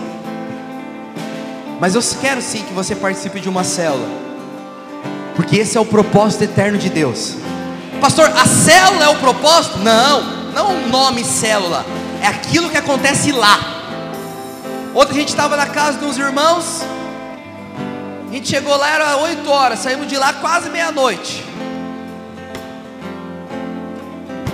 Mas 1.80 1.94
eu 1.94 2.02
quero 2.20 2.40
sim 2.40 2.62
que 2.62 2.72
você 2.72 2.94
participe 2.94 3.40
de 3.40 3.48
uma 3.48 3.64
célula, 3.64 4.06
porque 5.34 5.56
esse 5.56 5.78
é 5.78 5.80
o 5.80 5.86
propósito 5.86 6.44
eterno 6.44 6.76
de 6.76 6.90
Deus. 6.90 7.36
Pastor, 8.00 8.26
a 8.26 8.46
célula 8.46 9.04
é 9.04 9.08
o 9.08 9.16
propósito? 9.16 9.78
Não, 9.78 10.22
não 10.52 10.76
o 10.76 10.88
nome 10.88 11.24
célula, 11.24 11.84
é 12.22 12.26
aquilo 12.26 12.68
que 12.68 12.76
acontece 12.76 13.32
lá. 13.32 13.58
Ontem 14.94 15.12
a 15.12 15.20
gente 15.20 15.28
estava 15.28 15.56
na 15.56 15.66
casa 15.66 15.98
dos 15.98 16.18
irmãos, 16.18 16.84
a 18.28 18.32
gente 18.32 18.48
chegou 18.48 18.76
lá, 18.76 18.90
era 18.90 19.16
8 19.16 19.50
horas, 19.50 19.78
saímos 19.78 20.06
de 20.06 20.16
lá 20.16 20.34
quase 20.34 20.68
meia-noite. 20.68 21.44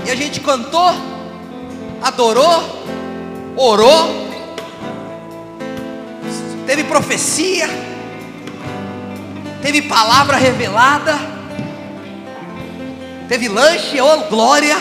E 0.07 0.11
a 0.11 0.14
gente 0.14 0.38
cantou, 0.38 0.94
adorou, 2.00 2.62
orou, 3.57 4.28
teve 6.64 6.84
profecia, 6.84 7.68
teve 9.61 9.82
palavra 9.82 10.36
revelada, 10.36 11.18
teve 13.28 13.48
lanche, 13.48 14.00
oh 14.00 14.28
glória. 14.30 14.76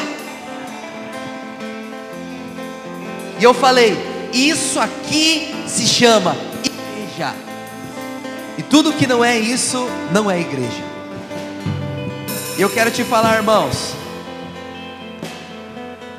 E 3.39 3.43
eu 3.43 3.53
falei: 3.55 3.97
Isso 4.32 4.80
aqui 4.80 5.55
se 5.65 5.88
chama 5.88 6.38
igreja. 6.63 7.34
E 8.59 8.61
tudo 8.61 8.93
que 8.93 9.07
não 9.07 9.26
é 9.26 9.39
isso, 9.39 9.89
não 10.11 10.30
é 10.30 10.39
igreja. 10.39 10.84
E 12.59 12.61
eu 12.61 12.69
quero 12.69 12.91
te 12.91 13.03
falar, 13.03 13.38
irmãos, 13.38 14.05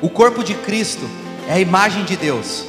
o 0.01 0.09
corpo 0.09 0.43
de 0.43 0.53
Cristo 0.53 1.09
é 1.47 1.53
a 1.53 1.59
imagem 1.59 2.03
de 2.03 2.15
Deus. 2.15 2.65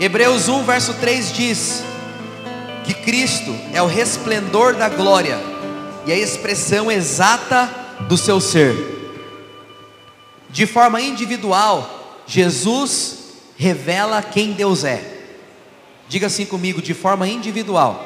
Hebreus 0.00 0.48
1, 0.48 0.64
verso 0.64 0.94
3 0.94 1.32
diz 1.32 1.84
que 2.84 2.92
Cristo 2.92 3.54
é 3.72 3.80
o 3.80 3.86
resplendor 3.86 4.74
da 4.74 4.88
glória 4.88 5.38
e 6.04 6.12
a 6.12 6.16
expressão 6.16 6.90
exata 6.90 7.70
do 8.08 8.16
seu 8.16 8.40
ser. 8.40 8.74
De 10.50 10.66
forma 10.66 11.00
individual, 11.00 12.22
Jesus 12.26 13.18
revela 13.56 14.20
quem 14.20 14.52
Deus 14.52 14.84
é. 14.84 15.02
Diga 16.08 16.26
assim 16.26 16.44
comigo, 16.44 16.82
de 16.82 16.92
forma 16.92 17.26
individual. 17.26 18.04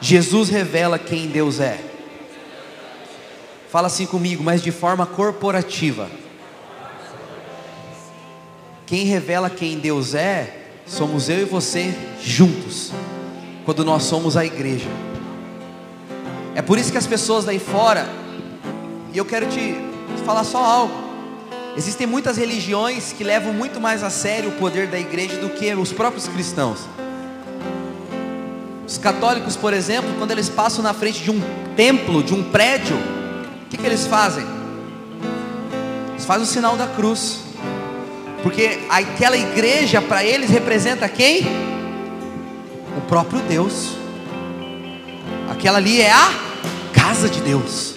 Jesus 0.00 0.48
revela 0.48 0.98
quem 0.98 1.28
Deus 1.28 1.60
é. 1.60 1.93
Fala 3.74 3.88
assim 3.88 4.06
comigo, 4.06 4.40
mas 4.44 4.62
de 4.62 4.70
forma 4.70 5.04
corporativa. 5.04 6.08
Quem 8.86 9.04
revela 9.04 9.50
quem 9.50 9.80
Deus 9.80 10.14
é, 10.14 10.68
somos 10.86 11.28
eu 11.28 11.40
e 11.40 11.44
você 11.44 11.92
juntos, 12.22 12.92
quando 13.64 13.84
nós 13.84 14.04
somos 14.04 14.36
a 14.36 14.46
igreja. 14.46 14.88
É 16.54 16.62
por 16.62 16.78
isso 16.78 16.92
que 16.92 16.98
as 16.98 17.08
pessoas 17.08 17.44
daí 17.44 17.58
fora, 17.58 18.08
e 19.12 19.18
eu 19.18 19.24
quero 19.24 19.48
te 19.48 19.74
falar 20.24 20.44
só 20.44 20.64
algo. 20.64 20.94
Existem 21.76 22.06
muitas 22.06 22.36
religiões 22.36 23.12
que 23.12 23.24
levam 23.24 23.52
muito 23.52 23.80
mais 23.80 24.04
a 24.04 24.08
sério 24.08 24.50
o 24.50 24.52
poder 24.52 24.86
da 24.86 25.00
igreja 25.00 25.38
do 25.38 25.48
que 25.48 25.74
os 25.74 25.90
próprios 25.92 26.28
cristãos. 26.28 26.78
Os 28.86 28.98
católicos, 28.98 29.56
por 29.56 29.74
exemplo, 29.74 30.14
quando 30.16 30.30
eles 30.30 30.48
passam 30.48 30.80
na 30.80 30.94
frente 30.94 31.24
de 31.24 31.32
um 31.32 31.42
templo, 31.74 32.22
de 32.22 32.32
um 32.32 32.52
prédio, 32.52 33.23
que, 33.74 33.82
que 33.82 33.86
eles 33.86 34.06
fazem? 34.06 34.46
Eles 36.10 36.24
fazem 36.24 36.44
o 36.44 36.46
sinal 36.46 36.76
da 36.76 36.86
cruz, 36.86 37.40
porque 38.42 38.78
aquela 38.88 39.36
igreja 39.36 40.00
para 40.00 40.24
eles 40.24 40.48
representa 40.48 41.08
quem? 41.08 41.42
O 42.96 43.00
próprio 43.08 43.40
Deus. 43.40 43.96
Aquela 45.50 45.78
ali 45.78 46.00
é 46.00 46.12
a 46.12 46.30
casa 46.92 47.28
de 47.28 47.40
Deus. 47.40 47.94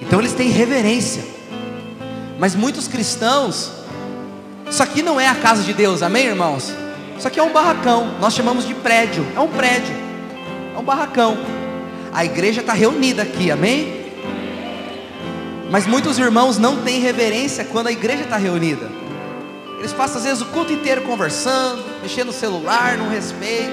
Então 0.00 0.18
eles 0.18 0.32
têm 0.32 0.48
reverência. 0.48 1.24
Mas 2.38 2.56
muitos 2.56 2.88
cristãos, 2.88 3.70
isso 4.68 4.82
aqui 4.82 5.00
não 5.00 5.20
é 5.20 5.28
a 5.28 5.34
casa 5.36 5.62
de 5.62 5.72
Deus, 5.72 6.02
amém, 6.02 6.26
irmãos? 6.26 6.72
Isso 7.16 7.28
aqui 7.28 7.38
é 7.38 7.42
um 7.42 7.52
barracão, 7.52 8.16
nós 8.20 8.34
chamamos 8.34 8.66
de 8.66 8.74
prédio, 8.74 9.24
é 9.36 9.38
um 9.38 9.48
prédio, 9.48 9.94
é 10.74 10.78
um 10.78 10.82
barracão. 10.82 11.38
A 12.12 12.24
igreja 12.24 12.62
está 12.62 12.72
reunida 12.72 13.22
aqui, 13.22 13.48
amém? 13.48 14.01
Mas 15.72 15.86
muitos 15.86 16.18
irmãos 16.18 16.58
não 16.58 16.82
têm 16.82 17.00
reverência 17.00 17.64
quando 17.64 17.86
a 17.86 17.92
igreja 17.92 18.24
está 18.24 18.36
reunida. 18.36 18.90
Eles 19.78 19.90
passam 19.90 20.18
às 20.18 20.24
vezes 20.24 20.42
o 20.42 20.46
culto 20.46 20.70
inteiro 20.70 21.00
conversando, 21.00 21.82
mexendo 22.02 22.26
no 22.26 22.32
celular, 22.34 22.98
não 22.98 23.08
respeitam. 23.08 23.72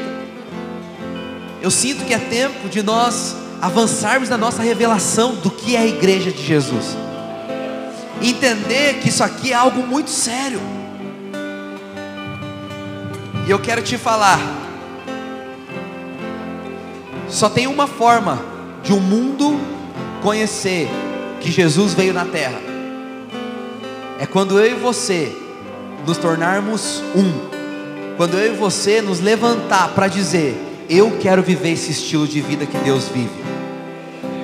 Eu 1.62 1.70
sinto 1.70 2.06
que 2.06 2.14
é 2.14 2.18
tempo 2.18 2.70
de 2.70 2.82
nós 2.82 3.36
avançarmos 3.62 4.30
na 4.30 4.38
nossa 4.38 4.64
revelação 4.64 5.36
do 5.36 5.52
que 5.52 5.76
é 5.76 5.80
a 5.80 5.86
igreja 5.86 6.32
de 6.32 6.42
Jesus. 6.42 6.96
Entender 8.22 9.02
que 9.02 9.10
isso 9.10 9.22
aqui 9.22 9.52
é 9.52 9.56
algo 9.56 9.86
muito 9.86 10.10
sério. 10.10 10.62
E 13.46 13.52
eu 13.52 13.60
quero 13.60 13.82
te 13.82 13.98
falar. 13.98 14.40
Só 17.28 17.50
tem 17.50 17.68
uma 17.68 17.88
forma 17.88 18.42
de 18.84 18.94
um 18.94 19.02
mundo 19.02 19.60
conhecer 20.22 20.88
que 21.40 21.52
Jesus 21.52 21.94
veio 21.94 22.14
na 22.14 22.26
terra. 22.26 22.60
É 24.20 24.26
quando 24.26 24.60
eu 24.60 24.72
e 24.72 24.80
você 24.80 25.36
nos 26.06 26.18
tornarmos 26.18 27.02
um. 27.16 27.50
Quando 28.18 28.38
eu 28.38 28.54
e 28.54 28.58
você 28.58 29.02
nos 29.02 29.20
levantar 29.20 29.90
para 29.90 30.08
dizer: 30.08 30.58
Eu 30.90 31.18
quero 31.20 31.42
viver 31.42 31.72
esse 31.72 31.92
estilo 31.92 32.28
de 32.28 32.42
vida 32.42 32.66
que 32.66 32.78
Deus 32.80 33.08
vive. 33.08 33.44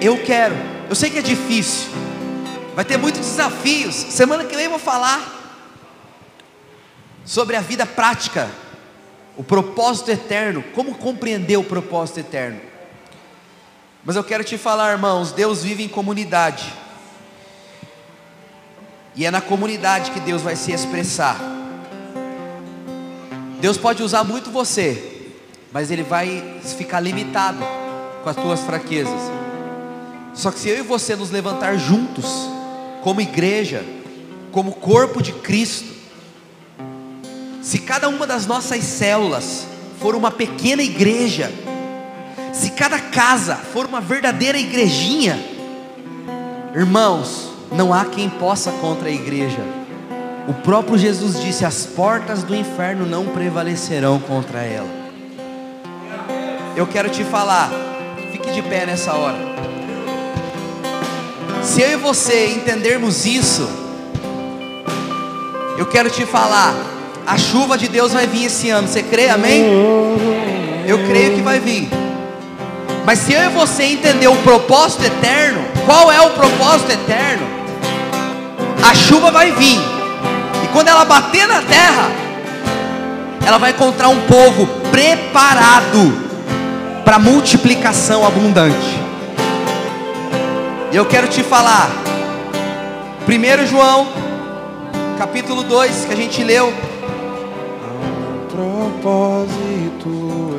Eu 0.02 0.24
quero. 0.24 0.56
Eu 0.90 0.96
sei 0.96 1.10
que 1.10 1.18
é 1.18 1.22
difícil. 1.22 1.90
Vai 2.76 2.86
ter 2.86 2.98
muitos 2.98 3.22
desafios. 3.22 3.96
Semana 3.96 4.44
que 4.44 4.56
vem 4.56 4.66
eu 4.66 4.72
vou 4.72 4.80
falar 4.80 5.34
sobre 7.26 7.56
a 7.56 7.62
vida 7.62 7.86
prática, 7.86 8.50
o 9.36 9.44
propósito 9.44 10.12
eterno, 10.12 10.64
como 10.74 10.96
compreender 10.96 11.58
o 11.58 11.64
propósito 11.64 12.20
eterno. 12.20 12.62
Mas 14.04 14.16
eu 14.16 14.24
quero 14.24 14.44
te 14.44 14.58
falar, 14.58 14.92
irmãos, 14.92 15.32
Deus 15.32 15.64
vive 15.64 15.84
em 15.84 15.90
comunidade. 15.90 16.72
E 19.16 19.26
é 19.26 19.32
na 19.32 19.40
comunidade 19.42 20.12
que 20.12 20.20
Deus 20.20 20.42
vai 20.42 20.56
se 20.56 20.72
expressar. 20.72 21.40
Deus 23.62 23.78
pode 23.78 24.04
usar 24.04 24.24
muito 24.24 24.52
você, 24.52 25.32
mas 25.72 25.90
Ele 25.90 26.04
vai 26.04 26.60
ficar 26.78 27.00
limitado 27.00 27.60
com 28.24 28.30
as 28.30 28.36
tuas 28.36 28.60
fraquezas. 28.62 29.22
Só 30.34 30.52
que 30.52 30.60
se 30.60 30.68
eu 30.68 30.78
e 30.78 30.82
você 30.82 31.16
nos 31.16 31.32
levantar 31.32 31.78
juntos, 31.78 32.26
como 33.02 33.22
igreja, 33.22 33.86
como 34.52 34.74
corpo 34.74 35.22
de 35.22 35.32
Cristo, 35.32 35.96
se 37.62 37.80
cada 37.80 38.10
uma 38.10 38.28
das 38.28 38.46
nossas 38.46 38.84
células 38.84 39.66
for 40.00 40.14
uma 40.14 40.30
pequena 40.30 40.84
igreja, 40.84 41.52
se 42.54 42.72
cada 42.72 43.00
casa 43.00 43.56
for 43.56 43.86
uma 43.86 44.02
verdadeira 44.02 44.58
igrejinha, 44.58 45.40
irmãos, 46.76 47.55
não 47.72 47.94
há 47.94 48.06
quem 48.06 48.30
possa 48.30 48.72
contra 48.72 49.10
a 49.10 49.12
igreja. 49.12 49.62
O 50.48 50.54
próprio 50.54 50.98
Jesus 50.98 51.40
disse: 51.40 51.66
as 51.66 51.86
portas 51.86 52.44
do 52.44 52.56
inferno 52.56 53.06
não 53.06 53.26
prevalecerão 53.26 54.20
contra 54.20 54.60
ela. 54.64 54.90
Eu 56.76 56.86
quero 56.86 57.10
te 57.10 57.24
falar, 57.24 57.72
fique 58.32 58.52
de 58.52 58.62
pé 58.62 58.86
nessa 58.86 59.14
hora. 59.14 59.38
Se 61.64 61.82
eu 61.82 61.92
e 61.92 61.96
você 61.96 62.48
entendermos 62.48 63.26
isso, 63.26 63.68
eu 65.78 65.86
quero 65.86 66.10
te 66.10 66.26
falar, 66.26 66.76
a 67.26 67.38
chuva 67.38 67.78
de 67.78 67.88
Deus 67.88 68.14
vai 68.14 68.28
vir 68.28 68.46
esse 68.46 68.70
ano. 68.70 68.88
Você 68.88 69.02
crê, 69.02 69.30
amém? 69.30 69.64
Eu 70.88 71.00
creio 71.08 71.36
que 71.36 71.42
vai 71.42 71.60
vir. 71.60 72.05
Mas 73.06 73.20
se 73.20 73.34
eu 73.34 73.44
e 73.44 73.50
você 73.50 73.84
entender 73.84 74.28
o 74.28 74.36
propósito 74.38 75.04
eterno, 75.06 75.64
qual 75.86 76.12
é 76.12 76.20
o 76.22 76.32
propósito 76.32 76.92
eterno? 76.92 77.46
A 78.84 78.96
chuva 78.96 79.30
vai 79.30 79.52
vir. 79.52 79.80
E 80.64 80.68
quando 80.74 80.88
ela 80.88 81.06
bater 81.06 81.48
na 81.48 81.62
terra, 81.62 82.10
ela 83.46 83.60
vai 83.60 83.72
encontrar 83.72 84.10
um 84.10 84.22
povo 84.22 84.66
preparado 84.90 86.26
para 87.06 87.20
multiplicação 87.20 88.26
abundante. 88.26 89.00
E 90.92 90.96
eu 90.96 91.06
quero 91.06 91.28
te 91.28 91.44
falar, 91.44 91.92
1 93.28 93.68
João, 93.68 94.08
capítulo 95.20 95.62
2, 95.62 96.06
que 96.06 96.14
a 96.14 96.16
gente 96.16 96.44
leu. 96.44 96.74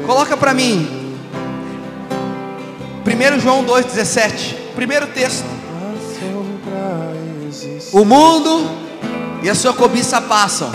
Coloca 0.06 0.36
para 0.36 0.54
mim. 0.54 1.05
1 3.06 3.38
João 3.38 3.64
2,17. 3.64 4.56
Primeiro 4.74 5.06
texto. 5.06 5.46
O 7.92 8.04
mundo 8.04 8.68
e 9.44 9.48
a 9.48 9.54
sua 9.54 9.72
cobiça 9.72 10.20
passam, 10.20 10.72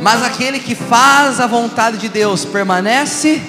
mas 0.00 0.22
aquele 0.22 0.58
que 0.58 0.74
faz 0.74 1.40
a 1.40 1.46
vontade 1.46 1.98
de 1.98 2.08
Deus 2.08 2.46
permanece. 2.46 3.42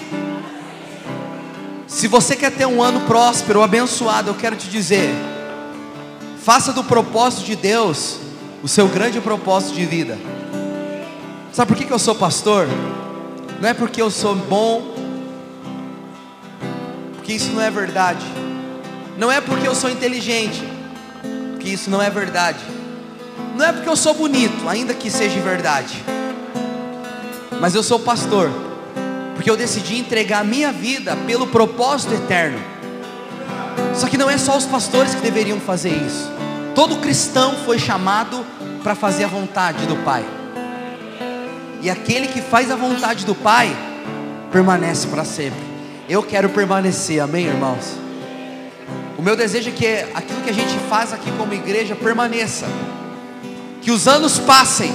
Se 1.87 2.09
você 2.09 2.35
quer 2.35 2.51
ter 2.51 2.65
um 2.65 2.83
ano 2.83 2.99
próspero, 3.01 3.63
abençoado, 3.63 4.31
eu 4.31 4.35
quero 4.35 4.57
te 4.57 4.67
dizer: 4.67 5.09
faça 6.43 6.73
do 6.73 6.83
propósito 6.83 7.45
de 7.45 7.55
Deus 7.55 8.17
o 8.61 8.67
seu 8.67 8.89
grande 8.89 9.21
propósito 9.21 9.75
de 9.75 9.85
vida. 9.85 10.19
Sabe 11.53 11.73
por 11.73 11.77
que, 11.77 11.91
eu 11.91 11.99
sou 11.99 12.15
pastor? 12.15 12.67
Não 13.61 13.69
é 13.69 13.73
porque 13.73 14.01
eu 14.01 14.11
sou 14.11 14.35
bom, 14.35 14.94
porque 17.25 17.33
isso 17.33 17.51
não 17.53 17.61
é 17.61 17.71
verdade. 17.71 18.23
Não 19.17 19.31
é 19.31 19.41
porque 19.41 19.67
eu 19.67 19.73
sou 19.73 19.89
inteligente, 19.89 20.61
porque 21.53 21.69
isso 21.69 21.89
não 21.89 21.99
é 21.99 22.07
verdade. 22.07 22.59
Não 23.55 23.65
é 23.65 23.71
porque 23.71 23.89
eu 23.89 23.95
sou 23.95 24.13
bonito, 24.13 24.69
ainda 24.69 24.93
que 24.93 25.09
seja 25.09 25.39
verdade. 25.41 26.03
Mas 27.59 27.73
eu 27.73 27.81
sou 27.81 27.99
pastor, 27.99 28.51
porque 29.33 29.49
eu 29.49 29.57
decidi 29.57 29.97
entregar 29.97 30.41
a 30.41 30.43
minha 30.43 30.71
vida 30.71 31.15
pelo 31.25 31.47
propósito 31.47 32.13
eterno. 32.13 32.59
Só 33.95 34.05
que 34.05 34.19
não 34.19 34.29
é 34.29 34.37
só 34.37 34.55
os 34.55 34.65
pastores 34.65 35.15
que 35.15 35.21
deveriam 35.21 35.59
fazer 35.59 35.93
isso. 36.05 36.31
Todo 36.75 36.97
cristão 36.97 37.55
foi 37.65 37.79
chamado 37.79 38.45
para 38.83 38.93
fazer 38.93 39.23
a 39.23 39.27
vontade 39.27 39.87
do 39.87 39.95
Pai. 40.03 40.23
E 41.81 41.89
aquele 41.89 42.27
que 42.27 42.39
faz 42.39 42.69
a 42.69 42.75
vontade 42.75 43.25
do 43.25 43.33
Pai 43.33 43.75
permanece 44.51 45.07
para 45.07 45.25
sempre. 45.25 45.74
Eu 46.07 46.21
quero 46.23 46.49
permanecer, 46.49 47.21
amém, 47.21 47.45
irmãos? 47.45 47.97
O 49.17 49.21
meu 49.21 49.35
desejo 49.35 49.69
é 49.69 49.71
que 49.71 49.87
aquilo 50.13 50.41
que 50.41 50.49
a 50.49 50.53
gente 50.53 50.77
faz 50.89 51.11
aqui 51.13 51.31
como 51.37 51.53
igreja 51.53 51.95
permaneça, 51.95 52.65
que 53.81 53.91
os 53.91 54.07
anos 54.07 54.37
passem 54.39 54.91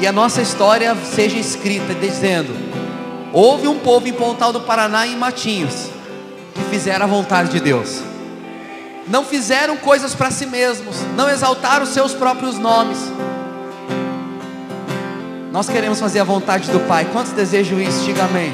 e 0.00 0.06
a 0.06 0.12
nossa 0.12 0.42
história 0.42 0.96
seja 1.14 1.38
escrita 1.38 1.94
dizendo: 1.94 2.54
houve 3.32 3.68
um 3.68 3.78
povo 3.78 4.08
em 4.08 4.12
Pontal 4.12 4.52
do 4.52 4.62
Paraná 4.62 5.06
e 5.06 5.12
em 5.12 5.16
Matinhos 5.16 5.90
que 6.54 6.62
fizeram 6.70 7.04
a 7.04 7.08
vontade 7.08 7.50
de 7.50 7.60
Deus 7.60 8.14
não 9.06 9.24
fizeram 9.24 9.76
coisas 9.76 10.14
para 10.14 10.30
si 10.30 10.46
mesmos, 10.46 10.96
não 11.16 11.28
exaltaram 11.28 11.84
seus 11.84 12.14
próprios 12.14 12.58
nomes. 12.58 12.98
Nós 15.52 15.68
queremos 15.68 16.00
fazer 16.00 16.20
a 16.20 16.24
vontade 16.24 16.70
do 16.70 16.80
Pai. 16.80 17.06
Quantos 17.12 17.32
desejam 17.32 17.80
isso? 17.80 18.04
Diga 18.04 18.24
amém. 18.24 18.52